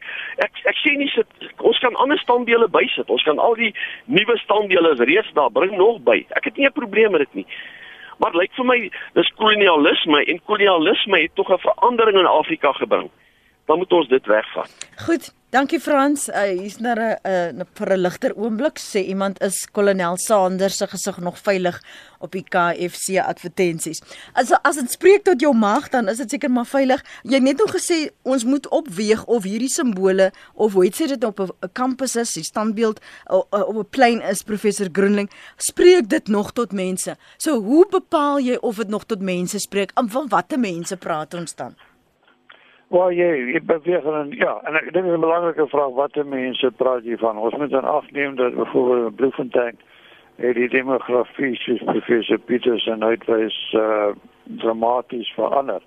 ek 0.46 0.62
ek 0.72 0.78
sê 0.82 0.94
nie 0.98 1.10
sit 1.14 1.48
ons 1.58 1.78
kan 1.82 1.98
ander 2.02 2.18
standbeelde 2.22 2.70
bysit. 2.70 3.10
Ons 3.10 3.26
kan 3.26 3.38
al 3.38 3.56
die 3.58 3.72
nuwe 4.06 4.38
standbeelde 4.44 5.04
reeds 5.04 5.32
daar 5.38 5.50
bring 5.50 5.76
nog 5.76 6.00
by. 6.06 6.20
Ek 6.38 6.50
het 6.50 6.56
nie 6.56 6.66
'n 6.66 6.78
probleem 6.80 7.10
met 7.12 7.26
dit 7.26 7.34
nie. 7.42 7.46
Maar 8.18 8.36
lyk 8.36 8.52
vir 8.54 8.64
my 8.64 8.90
dis 9.14 9.32
kolonialisme 9.36 10.24
en 10.24 10.44
kolonialisme 10.44 11.20
het 11.20 11.34
tog 11.34 11.50
'n 11.50 11.58
verandering 11.58 12.18
in 12.18 12.26
Afrika 12.26 12.72
gebring. 12.72 13.10
Dan 13.70 13.78
moet 13.78 13.92
ons 13.92 14.08
dit 14.08 14.26
wegvat. 14.26 14.70
Goed, 15.06 15.30
Dankie 15.50 15.80
Frans. 15.82 16.28
Uh, 16.28 16.42
hier's 16.58 16.78
nou 16.78 16.94
'n 16.94 17.18
uh, 17.58 17.64
vir 17.74 17.90
'n 17.92 18.00
ligter 18.00 18.32
oomblik 18.36 18.78
sê 18.78 19.02
iemand 19.02 19.40
is 19.42 19.66
kolonel 19.66 20.16
Sanders 20.16 20.76
se 20.76 20.86
gesig 20.86 21.18
nog 21.18 21.38
veilig 21.38 21.82
op 22.18 22.32
die 22.32 22.44
KFC 22.44 23.18
advertensies. 23.18 24.02
As 24.32 24.52
as 24.62 24.76
dit 24.76 24.90
spreek 24.90 25.24
tot 25.24 25.40
jou 25.40 25.54
mag, 25.54 25.88
dan 25.88 26.08
is 26.08 26.16
dit 26.16 26.30
seker 26.30 26.50
maar 26.50 26.66
veilig. 26.66 27.02
Jy 27.22 27.34
het 27.34 27.42
net 27.42 27.58
nog 27.58 27.74
gesê 27.74 28.10
ons 28.22 28.44
moet 28.44 28.68
opweeg 28.68 29.24
of 29.24 29.42
hierdie 29.42 29.68
simbole 29.68 30.32
of 30.54 30.72
hoe 30.72 30.86
sê 30.86 31.06
dit 31.06 31.24
op 31.24 31.40
'n 31.40 31.72
kampus 31.72 32.16
is, 32.16 32.32
die 32.32 32.44
standbeeld 32.44 33.00
op 33.50 33.76
'n 33.76 33.88
plein 33.90 34.22
is 34.22 34.42
professor 34.42 34.88
Groenling, 34.92 35.30
spreek 35.56 36.08
dit 36.08 36.28
nog 36.28 36.52
tot 36.52 36.72
mense. 36.72 37.16
So 37.38 37.60
hoe 37.60 37.86
bepaal 37.90 38.40
jy 38.40 38.56
of 38.60 38.76
dit 38.76 38.88
nog 38.88 39.04
tot 39.04 39.20
mense 39.20 39.58
spreek? 39.58 39.90
Van 39.94 40.28
watter 40.28 40.58
mense 40.58 40.96
praat 40.96 41.34
ons 41.34 41.54
dan? 41.54 41.74
Wel 42.90 43.12
jy, 43.14 43.26
jy 43.54 43.60
beweeg 43.62 44.02
dan 44.02 44.32
ja, 44.34 44.56
en 44.66 44.74
ek 44.74 44.88
dink 44.90 45.06
'n 45.06 45.22
belangrike 45.22 45.66
vraag 45.70 45.92
watter 45.94 46.26
mense 46.26 46.70
praat 46.74 47.04
jy 47.06 47.16
van? 47.22 47.38
Ons 47.38 47.54
moet 47.54 47.70
dan 47.70 47.84
afneem 47.86 48.34
dat 48.34 48.54
byvoorbeeld 48.54 49.14
Bloemfontein 49.16 49.78
het 50.36 50.54
die 50.54 50.68
demografie 50.68 51.54
soos 51.54 51.84
professor 51.84 52.38
Petersen 52.38 53.04
uitwys 53.04 53.58
uh 53.78 54.10
dramaties 54.42 55.30
verander. 55.38 55.82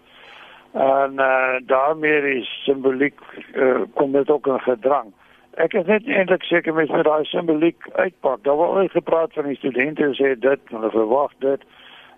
En 0.72 1.20
uh 1.20 1.60
daarmee 1.68 2.38
is 2.38 2.64
simboliek 2.64 3.20
uh, 3.54 3.82
kom 3.94 4.12
dit 4.12 4.30
ook 4.30 4.48
in 4.48 4.60
gedrang. 4.60 5.12
Ek 5.54 5.74
is 5.74 5.86
net 5.86 6.08
eintlik 6.08 6.44
seker 6.44 6.74
met 6.74 6.88
daai 6.88 7.26
simboliek 7.26 7.90
uitpak. 7.94 8.44
Daar 8.44 8.56
word 8.56 8.80
al 8.80 8.88
gepraat 8.88 9.34
van 9.34 9.52
die 9.52 9.60
studente 9.60 10.14
sê 10.16 10.40
dit, 10.40 10.60
hulle 10.72 10.90
verwag 10.90 11.36
dit. 11.40 11.62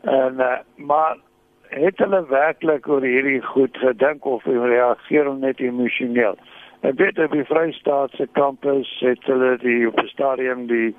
En 0.02 0.38
uh, 0.38 0.60
maar 0.76 1.18
het 1.70 1.98
hulle 1.98 2.26
werklik 2.30 2.88
oor 2.88 3.02
hierdie 3.02 3.42
goed 3.42 3.78
gedink 3.78 4.26
of 4.26 4.46
reageer 4.46 5.26
hulle 5.26 5.40
net 5.40 5.60
emosioneel? 5.60 6.38
Ek 6.86 7.00
weet 7.00 7.20
op 7.20 7.32
die 7.34 7.46
Vrystaat 7.48 8.14
se 8.14 8.28
kampus 8.38 8.90
het 9.02 9.24
hulle 9.26 9.56
die 9.64 9.88
op 9.88 9.98
die 10.02 10.12
stadium 10.12 10.68
die 10.68 10.94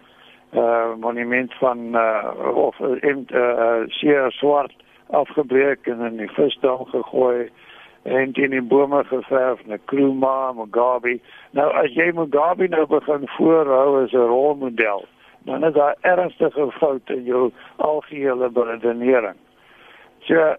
uh 0.57 0.95
monument 1.03 1.55
van 1.61 1.95
uh 1.95 2.55
of 2.55 2.79
in 3.01 3.27
uh 3.35 3.85
seer 3.99 4.33
swart 4.33 4.75
afgebreek 5.11 5.87
en 5.87 6.01
in 6.01 6.17
die 6.17 6.31
visdam 6.35 6.85
gegooi 6.91 7.49
en 8.03 8.33
in 8.33 8.51
die 8.51 8.62
bome 8.62 9.05
geverf 9.05 9.62
na 9.67 9.79
Kruma, 9.85 10.53
Mugabe. 10.53 11.19
Nou 11.51 11.71
as 11.83 11.95
jy 11.95 12.12
Mugabe 12.14 12.69
nou 12.69 12.87
begin 12.87 13.27
voorhou 13.37 14.03
as 14.03 14.12
'n 14.12 14.29
rolmodel, 14.31 15.05
dan 15.45 15.64
is 15.64 15.75
daar 15.75 15.97
ernstige 16.01 16.71
foute 16.71 17.17
in 17.17 17.25
jou 17.25 17.51
algehele 17.77 18.49
beredenering. 18.51 19.39
So 20.27 20.55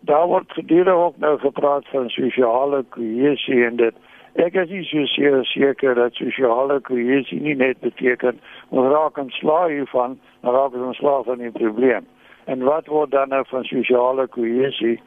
daar 0.00 0.26
word 0.26 0.52
gedurig 0.52 0.94
ook 0.94 1.16
nou 1.16 1.38
gepraat 1.38 1.88
van 1.88 2.08
sosiale 2.10 2.84
kohesie 2.88 3.64
en 3.64 3.76
dit 3.76 3.94
ek 4.34 4.54
is 4.54 4.70
nie 4.70 4.82
so 4.84 5.04
seker 5.12 5.44
seker 5.46 5.94
dat 5.94 6.18
sosiale 6.18 6.80
kohesie 6.80 7.38
nie 7.40 7.54
net 7.54 7.78
beteken 7.80 8.40
ons 8.68 8.90
raak 8.92 9.18
ontslae 9.18 9.70
hiervan, 9.72 10.18
maar 10.40 10.58
raak 10.58 10.74
ons 10.74 10.88
ontslae 10.90 11.22
van 11.28 11.38
die 11.38 11.52
probleem. 11.54 12.08
En 12.44 12.66
wat 12.66 12.90
word 12.90 13.10
dan 13.10 13.30
nou 13.30 13.44
van 13.48 13.64
sosiale 13.64 14.26
kohesie? 14.26 14.98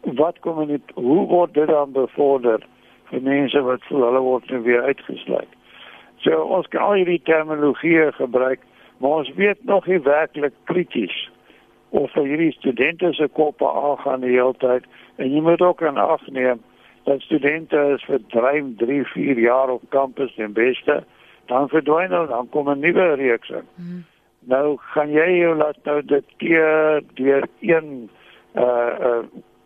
Wat 0.00 0.40
kom 0.40 0.60
in 0.64 0.72
dit 0.76 0.96
hoe 0.96 1.26
word 1.28 1.54
dit 1.54 1.68
dan 1.68 1.92
bevorder 1.92 2.64
vir 3.12 3.22
mense 3.28 3.60
wat 3.68 3.84
voel 3.90 4.08
hulle 4.08 4.24
word 4.24 4.50
nou 4.50 4.62
weer 4.64 4.88
uitgesluit? 4.88 5.52
So 6.24 6.40
ons 6.56 6.68
kan 6.72 6.88
al 6.88 6.98
hierdie 7.02 7.20
terminologie 7.28 8.08
gebruik, 8.16 8.64
maar 8.98 9.20
ons 9.20 9.32
weet 9.36 9.64
nog 9.68 9.86
nie 9.86 10.00
werklik 10.00 10.56
krities 10.64 11.28
of 11.94 12.10
vir 12.12 12.26
hierdie 12.26 12.52
studente 12.52 13.12
se 13.14 13.28
koppe 13.38 13.66
aangaan 13.70 14.24
die 14.26 14.34
hele 14.34 14.54
tyd 14.58 14.86
en 15.22 15.30
jy 15.30 15.42
moet 15.46 15.62
ook 15.62 15.82
aan 15.82 16.00
afneem 16.00 16.62
dat 17.04 17.20
studente 17.20 17.78
is 17.94 18.04
vir 18.08 18.20
3, 18.34 18.74
3, 18.80 19.04
4 19.12 19.38
jaar 19.38 19.70
op 19.70 19.82
kampus 19.94 20.34
en 20.36 20.56
beste 20.56 21.04
dan 21.46 21.68
verdwyn 21.68 22.10
hulle 22.10 22.26
dan 22.26 22.48
kom 22.50 22.70
'n 22.70 22.80
nuwe 22.80 23.14
reeks 23.14 23.50
in. 23.50 23.66
Hmm. 23.76 24.04
Nou 24.40 24.76
gaan 24.76 25.10
jy 25.10 25.28
jou 25.38 25.54
laat 25.56 25.76
nou 25.84 26.02
dit 26.02 26.24
keer 26.36 27.02
deur 27.14 27.48
een 27.60 28.10
uh 28.54 28.92
uh 29.00 29.22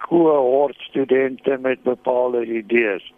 cohort 0.09 0.77
studente 0.79 1.59
met 1.61 1.83
bepaalde 1.83 2.45
idees. 2.47 3.13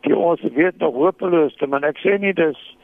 Die 0.00 0.16
ons 0.16 0.40
weet 0.40 0.78
nog 0.78 0.94
hopeloos 0.94 1.56
maar 1.68 1.84
ek 1.84 1.98
sê 1.98 2.18
nie 2.18 2.32
dis 2.32 2.76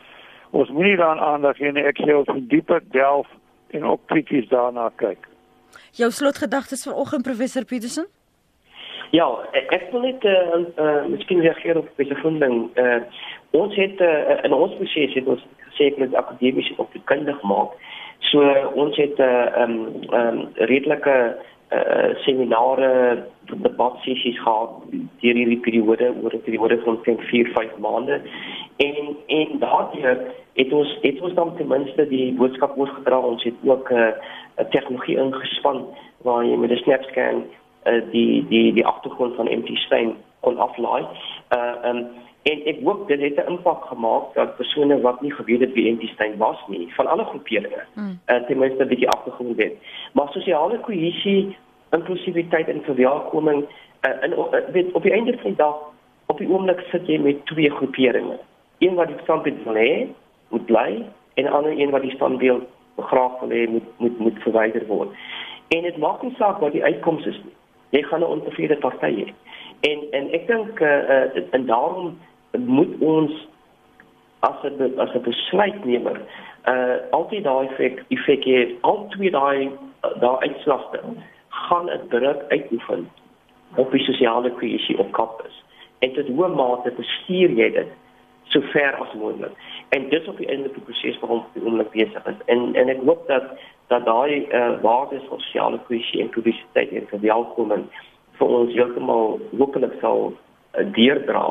ons 0.51 0.71
moet 0.71 0.85
nie 0.85 0.97
dan 0.97 1.19
aandag 1.19 1.57
gee 1.57 1.73
nie 1.73 1.85
ek 1.85 1.99
sê 1.99 2.17
ons 2.17 2.29
moet 2.29 2.49
dieper 2.49 2.83
delf 2.91 3.27
en 3.71 3.85
ook 3.85 4.01
krities 4.07 4.49
daarna 4.49 4.91
kyk. 4.97 5.32
Jou 5.93 6.11
slotgedagtes 6.11 6.83
vanoggend 6.83 7.23
professor 7.23 7.65
Petersen? 7.65 8.07
Ja, 9.13 9.27
ek 9.53 9.91
wil 9.93 10.01
net 10.01 10.25
eh 10.25 10.33
uh, 10.33 10.61
uh, 10.81 11.05
miskien 11.13 11.41
reageer 11.41 11.77
op 11.77 11.85
'n 11.85 11.93
spesifieke 11.93 12.39
ding. 12.39 12.71
Eh 12.75 12.85
uh, 12.85 13.03
ons 13.51 13.75
het 13.77 14.01
uh, 14.01 14.39
in 14.43 14.53
ons 14.53 14.77
proses 14.77 15.15
het 15.15 15.27
ons 15.27 15.43
gesê 15.69 15.85
ek 15.91 15.99
moet 15.99 16.15
akademies 16.15 16.73
opkundig 16.77 17.43
maak. 17.43 17.71
So 18.19 18.41
ons 18.75 18.97
het 18.97 19.19
'n 19.19 19.23
uh, 19.23 19.63
um, 19.63 19.77
um, 20.13 20.49
redelike 20.55 21.37
uh, 21.73 22.15
seminare, 22.25 23.25
debatsessies 23.45 24.41
gehad 24.41 24.71
deur 25.21 25.37
hierdie 25.41 25.61
periode 25.61 26.15
oor 26.23 26.33
'n 26.35 26.45
periode 26.49 26.81
van 26.85 26.99
4, 27.05 27.51
5 27.55 27.77
maande. 27.79 28.21
En 28.77 29.17
en 29.27 29.59
daardie 29.59 30.05
het 30.53 30.73
ons 30.73 30.99
het 31.03 31.21
ons 31.21 31.35
dan 31.35 31.57
ten 31.57 31.67
minste 31.67 32.09
die 32.09 32.33
boodskap 32.33 32.79
oorgedra. 32.79 33.19
Ons 33.19 33.45
het 33.45 33.55
ook 33.65 33.91
'n 33.91 33.95
uh, 33.95 34.13
'n 34.57 34.69
tegnologie 34.71 35.17
ingespan 35.17 35.87
waar 36.23 36.45
jy 36.45 36.57
met 36.57 36.71
'n 36.71 36.77
snapscan 36.77 37.45
uh, 37.87 38.03
die 38.11 38.47
die 38.49 38.73
die 38.73 38.87
agtergrond 38.87 39.35
van 39.35 39.51
MT 39.59 39.77
Stein 39.77 40.17
kon 40.41 40.59
aflaai. 40.59 41.07
Uh 41.51 41.89
um 41.89 42.07
en 42.43 42.65
ek 42.67 42.79
hoop 42.83 43.09
dit 43.09 43.21
het 43.21 43.37
'n 43.39 43.51
impak 43.51 43.85
gemaak 43.85 44.35
dat 44.35 44.57
persone 44.57 45.01
wat 45.01 45.21
nie 45.21 45.33
geweet 45.33 45.61
het 45.61 45.73
wie 45.73 45.93
MT 45.93 46.09
Stein 46.09 46.37
was 46.37 46.59
nie 46.69 46.95
van 46.95 47.07
alle 47.07 47.25
groeperinge 47.25 47.83
mm. 47.95 48.19
uh, 48.27 48.37
ten 48.47 48.59
minste 48.59 48.85
'n 48.85 48.89
bietjie 48.89 49.09
agtergrond 49.09 49.57
het. 49.63 49.73
Maar 50.13 50.29
sosiale 50.31 50.79
kohesie, 50.79 51.57
inklusiwiteit 51.91 52.69
en 52.69 52.83
verwelkoming 52.83 53.65
uh, 54.03 54.23
in 54.23 54.33
uh, 54.33 54.73
weet 54.73 54.93
op 54.93 55.03
die 55.03 55.13
einde 55.13 55.33
van 55.33 55.51
die 55.51 55.57
dag 55.57 55.77
op 56.27 56.39
die 56.39 56.49
oomblik 56.49 56.81
sit 56.91 57.07
jy 57.07 57.19
met 57.19 57.47
twee 57.47 57.71
groeperinge. 57.71 58.39
Een 58.79 58.95
wat 58.95 59.07
die 59.07 59.23
standpunt 59.23 59.65
wil 59.65 59.75
hê, 59.75 60.07
moet 60.49 60.67
bly 60.67 61.05
en 61.35 61.47
ander 61.47 61.79
een 61.79 61.91
wat 61.91 62.03
die 62.03 62.15
standbeeld 62.15 62.63
graag 62.97 63.41
wil 63.41 63.49
hê 63.49 63.69
moet 63.71 63.89
moet 63.99 64.19
moet 64.19 64.43
verwyder 64.43 64.87
word. 64.87 65.09
En 65.69 65.83
dit 65.83 65.97
maak 65.97 66.23
nie 66.23 66.35
saak 66.37 66.59
wat 66.61 66.73
die 66.73 66.85
uitkoms 66.85 67.27
is 67.27 67.41
nie. 67.45 67.55
Jy 67.91 68.03
gaan 68.03 68.21
'n 68.21 68.35
ontevrede 68.37 68.77
party 68.77 69.13
hê. 69.25 69.33
En 69.81 69.99
en 70.11 70.33
ek 70.33 70.47
dink 70.47 70.81
eh 70.81 71.11
uh, 71.15 71.43
en 71.51 71.67
daarom 71.67 72.19
moet 72.59 72.99
ons 72.99 73.49
as 74.41 74.63
'n 74.63 74.99
as 74.99 75.15
'n 75.15 75.23
besluitnemer 75.23 76.21
eh 76.63 76.75
uh, 76.75 76.97
altyd 77.11 77.45
daai 77.45 77.67
effek 77.67 78.05
effek 78.09 78.45
hê 78.45 78.75
al 78.81 79.07
twee 79.09 79.31
daai 79.31 79.71
daai 80.21 80.39
uitslagte 80.49 81.01
gaan 81.49 81.91
'n 81.91 82.09
druk 82.09 82.45
uitoefen 82.49 83.11
op 83.77 83.91
die 83.91 84.05
sosiale 84.05 84.51
kohesie 84.51 84.99
op 84.99 85.13
kampus. 85.13 85.65
En 85.99 86.13
tot 86.13 86.27
hoe 86.27 86.49
mate 86.49 86.93
bestuur 86.97 87.51
jy 87.51 87.71
dit 87.71 87.87
so 88.45 88.61
ver 88.61 88.95
as 88.97 89.13
moontlik? 89.15 89.53
En 89.97 90.09
dis 90.09 90.29
op 90.29 90.39
die 90.41 90.49
einde 90.49 90.71
van 90.73 90.81
die 90.81 90.87
proses 90.89 91.19
waarom 91.21 91.43
die 91.55 91.65
oomblik 91.65 91.91
besig 91.93 92.29
is 92.31 92.45
en 92.55 92.75
en 92.81 92.93
ek 92.93 93.03
hoop 93.09 93.27
dat 93.29 93.51
dat 93.93 94.07
daai 94.09 94.47
uh, 94.49 94.71
waardes 94.85 95.27
van 95.29 95.41
sosiale 95.45 95.81
kohesie 95.89 96.23
en 96.23 96.33
publisiteit 96.37 96.95
en 96.97 97.11
verwelkoming 97.11 97.85
vir 98.39 98.55
ons 98.61 98.73
heeltemal 98.77 99.37
hopelik 99.59 99.99
sal 100.01 100.33
uh, 100.33 100.87
deurdra 100.97 101.45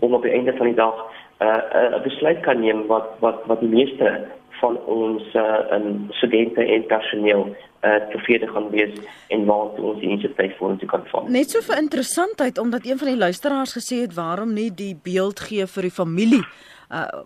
om 0.00 0.16
op 0.20 0.24
die 0.24 0.32
einde 0.32 0.56
van 0.60 0.72
die 0.72 0.80
dag 0.80 1.04
'n 1.04 1.44
uh, 1.44 1.60
uh, 1.82 2.00
besluit 2.08 2.40
kan 2.48 2.60
neem 2.60 2.86
wat 2.86 3.12
wat 3.20 3.44
wat 3.52 3.60
die 3.60 3.74
meeste 3.76 4.16
van 4.62 4.76
ons 4.86 5.22
uh, 5.34 5.84
studente 6.10 6.64
en 6.64 6.86
personeel 6.86 7.48
uh 7.84 7.96
tevrede 8.10 8.46
gaan 8.48 8.70
wees 8.70 8.94
en 9.28 9.44
waar 9.44 9.76
ons 9.76 9.98
die 10.00 10.08
inisiatief 10.08 10.56
vorentoe 10.56 10.88
kan 10.88 11.02
vat. 11.10 11.26
Net 11.28 11.50
so 11.50 11.60
vir 11.60 11.82
interessantheid 11.82 12.58
omdat 12.58 12.86
een 12.86 12.98
van 12.98 13.08
die 13.08 13.22
luisteraars 13.26 13.76
gesê 13.76 13.98
het 14.06 14.14
waarom 14.14 14.54
nie 14.56 14.70
die 14.74 14.94
beeld 15.02 15.40
gee 15.40 15.66
vir 15.66 15.82
die 15.82 15.96
familie 16.02 16.44
uh 16.90 17.24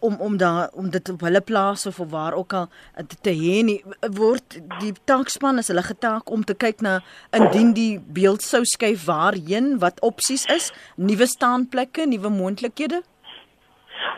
om 0.00 0.16
om 0.20 0.36
daar 0.36 0.68
om 0.72 0.90
dit 0.90 1.08
op 1.08 1.20
hulle 1.20 1.40
plaas 1.40 1.86
of 1.86 1.96
waar 2.10 2.34
ook 2.34 2.52
al 2.52 2.66
te, 3.08 3.16
te 3.20 3.30
hê 3.30 3.62
nie 3.64 3.82
word 4.16 4.58
die 4.80 4.92
taakspan 5.04 5.58
is 5.58 5.68
hulle 5.72 5.82
getaak 5.82 6.30
om 6.30 6.44
te 6.44 6.54
kyk 6.54 6.80
na 6.80 7.00
indien 7.36 7.72
die 7.74 8.00
beeld 8.18 8.42
sou 8.42 8.60
skuif 8.64 9.04
waarheen 9.06 9.78
wat 9.78 10.00
opsies 10.00 10.46
is 10.54 10.70
nuwe 10.96 11.26
staanplekke 11.26 12.06
nuwe 12.06 12.30
moontlikhede 12.30 13.02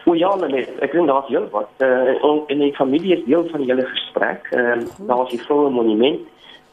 O 0.05 0.15
ja, 0.15 0.35
nee, 0.35 0.67
ek 0.83 0.93
dink 0.93 1.07
daar's 1.07 1.29
heel 1.31 1.47
wat. 1.51 1.71
Uh 1.79 2.43
in 2.51 2.59
die 2.59 2.75
familie 2.75 3.17
is 3.17 3.25
deel 3.25 3.47
van 3.51 3.63
die 3.63 3.71
hele 3.71 3.87
gesprek. 3.87 4.49
Ehm 4.51 4.83
uh, 4.83 5.07
daar's 5.09 5.31
die 5.31 5.41
vroue 5.43 5.71
monument. 5.71 6.21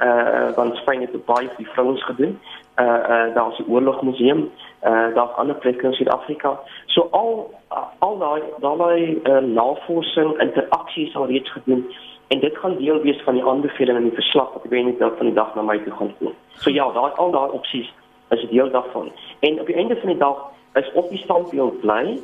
Uh 0.01 0.49
van 0.57 0.73
Spanje 0.81 1.09
tot 1.11 1.25
baie 1.25 1.49
vir 1.55 1.69
vrouens 1.73 2.03
gedoen. 2.05 2.39
Uh 2.81 2.85
uh 2.85 3.27
daar's 3.35 3.57
die 3.57 3.67
oorlogmuseum. 3.67 4.39
Uh 4.39 4.68
daar's 4.81 5.35
ander 5.35 5.55
plekke 5.55 5.85
in 5.85 5.93
Suid-Afrika. 5.93 6.59
So 6.85 7.07
al 7.11 7.51
al 7.99 8.17
daai 8.17 8.41
daai 8.59 9.17
uh, 9.23 9.37
navorsing 9.37 10.39
interaksies 10.39 11.15
al 11.15 11.25
reeds 11.25 11.51
gedoen 11.51 11.83
en 12.27 12.39
dit 12.39 12.57
gaan 12.57 12.77
deel 12.77 13.01
wees 13.01 13.21
van 13.23 13.33
die 13.33 13.43
aanbevelings 13.43 13.99
in 13.99 14.09
die 14.09 14.19
verslag 14.21 14.53
wat 14.53 14.65
ek 14.65 14.71
weet 14.71 14.85
net 14.85 15.17
van 15.17 15.25
die 15.25 15.35
dag 15.35 15.55
na 15.55 15.61
my 15.61 15.77
toe 15.83 15.93
gaan 15.93 16.13
kom. 16.19 16.33
So 16.63 16.69
ja, 16.69 16.87
daai 16.93 17.11
al 17.11 17.31
daai 17.31 17.51
opsies 17.51 17.93
is 18.29 18.49
deel 18.49 18.71
daarvan. 18.71 19.11
En 19.39 19.59
op 19.59 19.65
die 19.65 19.75
einde 19.75 19.97
van 19.99 20.09
die 20.13 20.17
dag 20.17 20.43
is 20.73 20.91
op 20.93 21.09
die 21.09 21.21
standbeeld 21.23 21.79
bly 21.81 22.19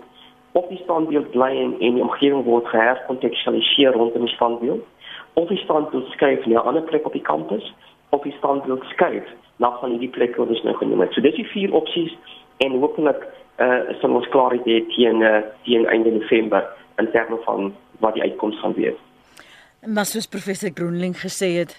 of 0.52 0.68
die 0.68 0.82
standbeeld 0.84 1.32
bly 1.32 1.50
en, 1.64 1.74
en 1.80 1.98
die 1.98 2.04
omgewing 2.04 2.44
word 2.44 2.68
geherkontekstualiseer 2.68 3.92
rondom 3.92 4.26
die 4.26 4.36
standbeeld 4.36 4.86
of 5.34 5.48
die 5.48 5.58
standbeeld 5.58 6.08
skuif 6.08 6.46
na 6.46 6.62
'n 6.62 6.68
ander 6.68 6.82
plek 6.82 7.06
op 7.06 7.12
die 7.12 7.28
kampus 7.32 7.74
of 8.10 8.22
die 8.24 8.36
standbeeld 8.38 8.84
skuif 8.84 9.28
na 9.58 9.78
van 9.80 9.98
die 9.98 10.10
plekke 10.10 10.40
wat 10.40 10.50
ons 10.50 10.64
nou 10.64 10.76
genoem 10.76 11.00
het. 11.00 11.14
So 11.14 11.22
dis 11.22 11.36
die 11.36 11.48
vier 11.48 11.74
opsies 11.74 12.14
en 12.64 12.80
hopelik 12.80 13.24
uh 13.64 13.96
sal 14.02 14.16
ons 14.20 14.28
klaarheid 14.34 14.66
hê 14.68 14.82
teen 14.96 15.24
uh, 15.24 15.42
teen 15.64 15.88
einde 15.88 16.12
November 16.12 16.66
in 17.00 17.12
terme 17.12 17.40
van 17.46 17.74
wat 18.04 18.14
die 18.18 18.24
uitkoms 18.24 18.60
gaan 18.60 18.76
wees. 18.76 19.00
Maar 19.86 20.06
soos 20.06 20.28
professor 20.28 20.72
Groenling 20.74 21.16
gesê 21.20 21.52
het, 21.60 21.76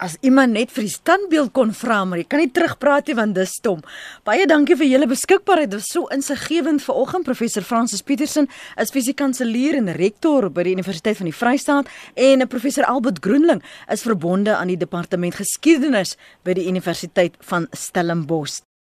as 0.00 0.16
iemand 0.24 0.56
net 0.56 0.72
vir 0.72 0.86
die 0.86 0.92
standbeeld 0.92 1.52
kon 1.56 1.74
vra, 1.76 2.00
maar 2.08 2.20
jy 2.20 2.26
kan 2.30 2.40
nie 2.42 2.50
terugpraat 2.54 3.10
nie 3.10 3.16
want 3.18 3.36
dis 3.36 3.52
stom. 3.60 3.82
Baie 4.26 4.46
dankie 4.48 4.78
vir 4.80 4.88
julle 4.88 5.08
beskikbaarheid. 5.10 5.70
Dit 5.74 5.82
was 5.82 5.90
so 5.92 6.08
insiggewend 6.14 6.82
vanoggend. 6.84 7.28
Professor 7.28 7.66
Francis 7.66 8.02
Petersen 8.06 8.48
is 8.80 8.94
fisiekanselier 8.94 9.76
en 9.80 9.92
rektor 9.98 10.48
by 10.48 10.64
die 10.66 10.74
Universiteit 10.78 11.20
van 11.20 11.28
die 11.28 11.36
Vrystaat 11.36 11.92
en 12.16 12.48
professor 12.48 12.88
Albert 12.88 13.20
Groenling 13.24 13.62
is 13.92 14.06
verbonde 14.08 14.56
aan 14.56 14.72
die 14.72 14.80
departement 14.80 15.36
geskiedenis 15.36 16.16
by 16.48 16.56
die 16.56 16.66
Universiteit 16.70 17.36
van 17.52 17.68
Stellenbosch. 17.76 18.62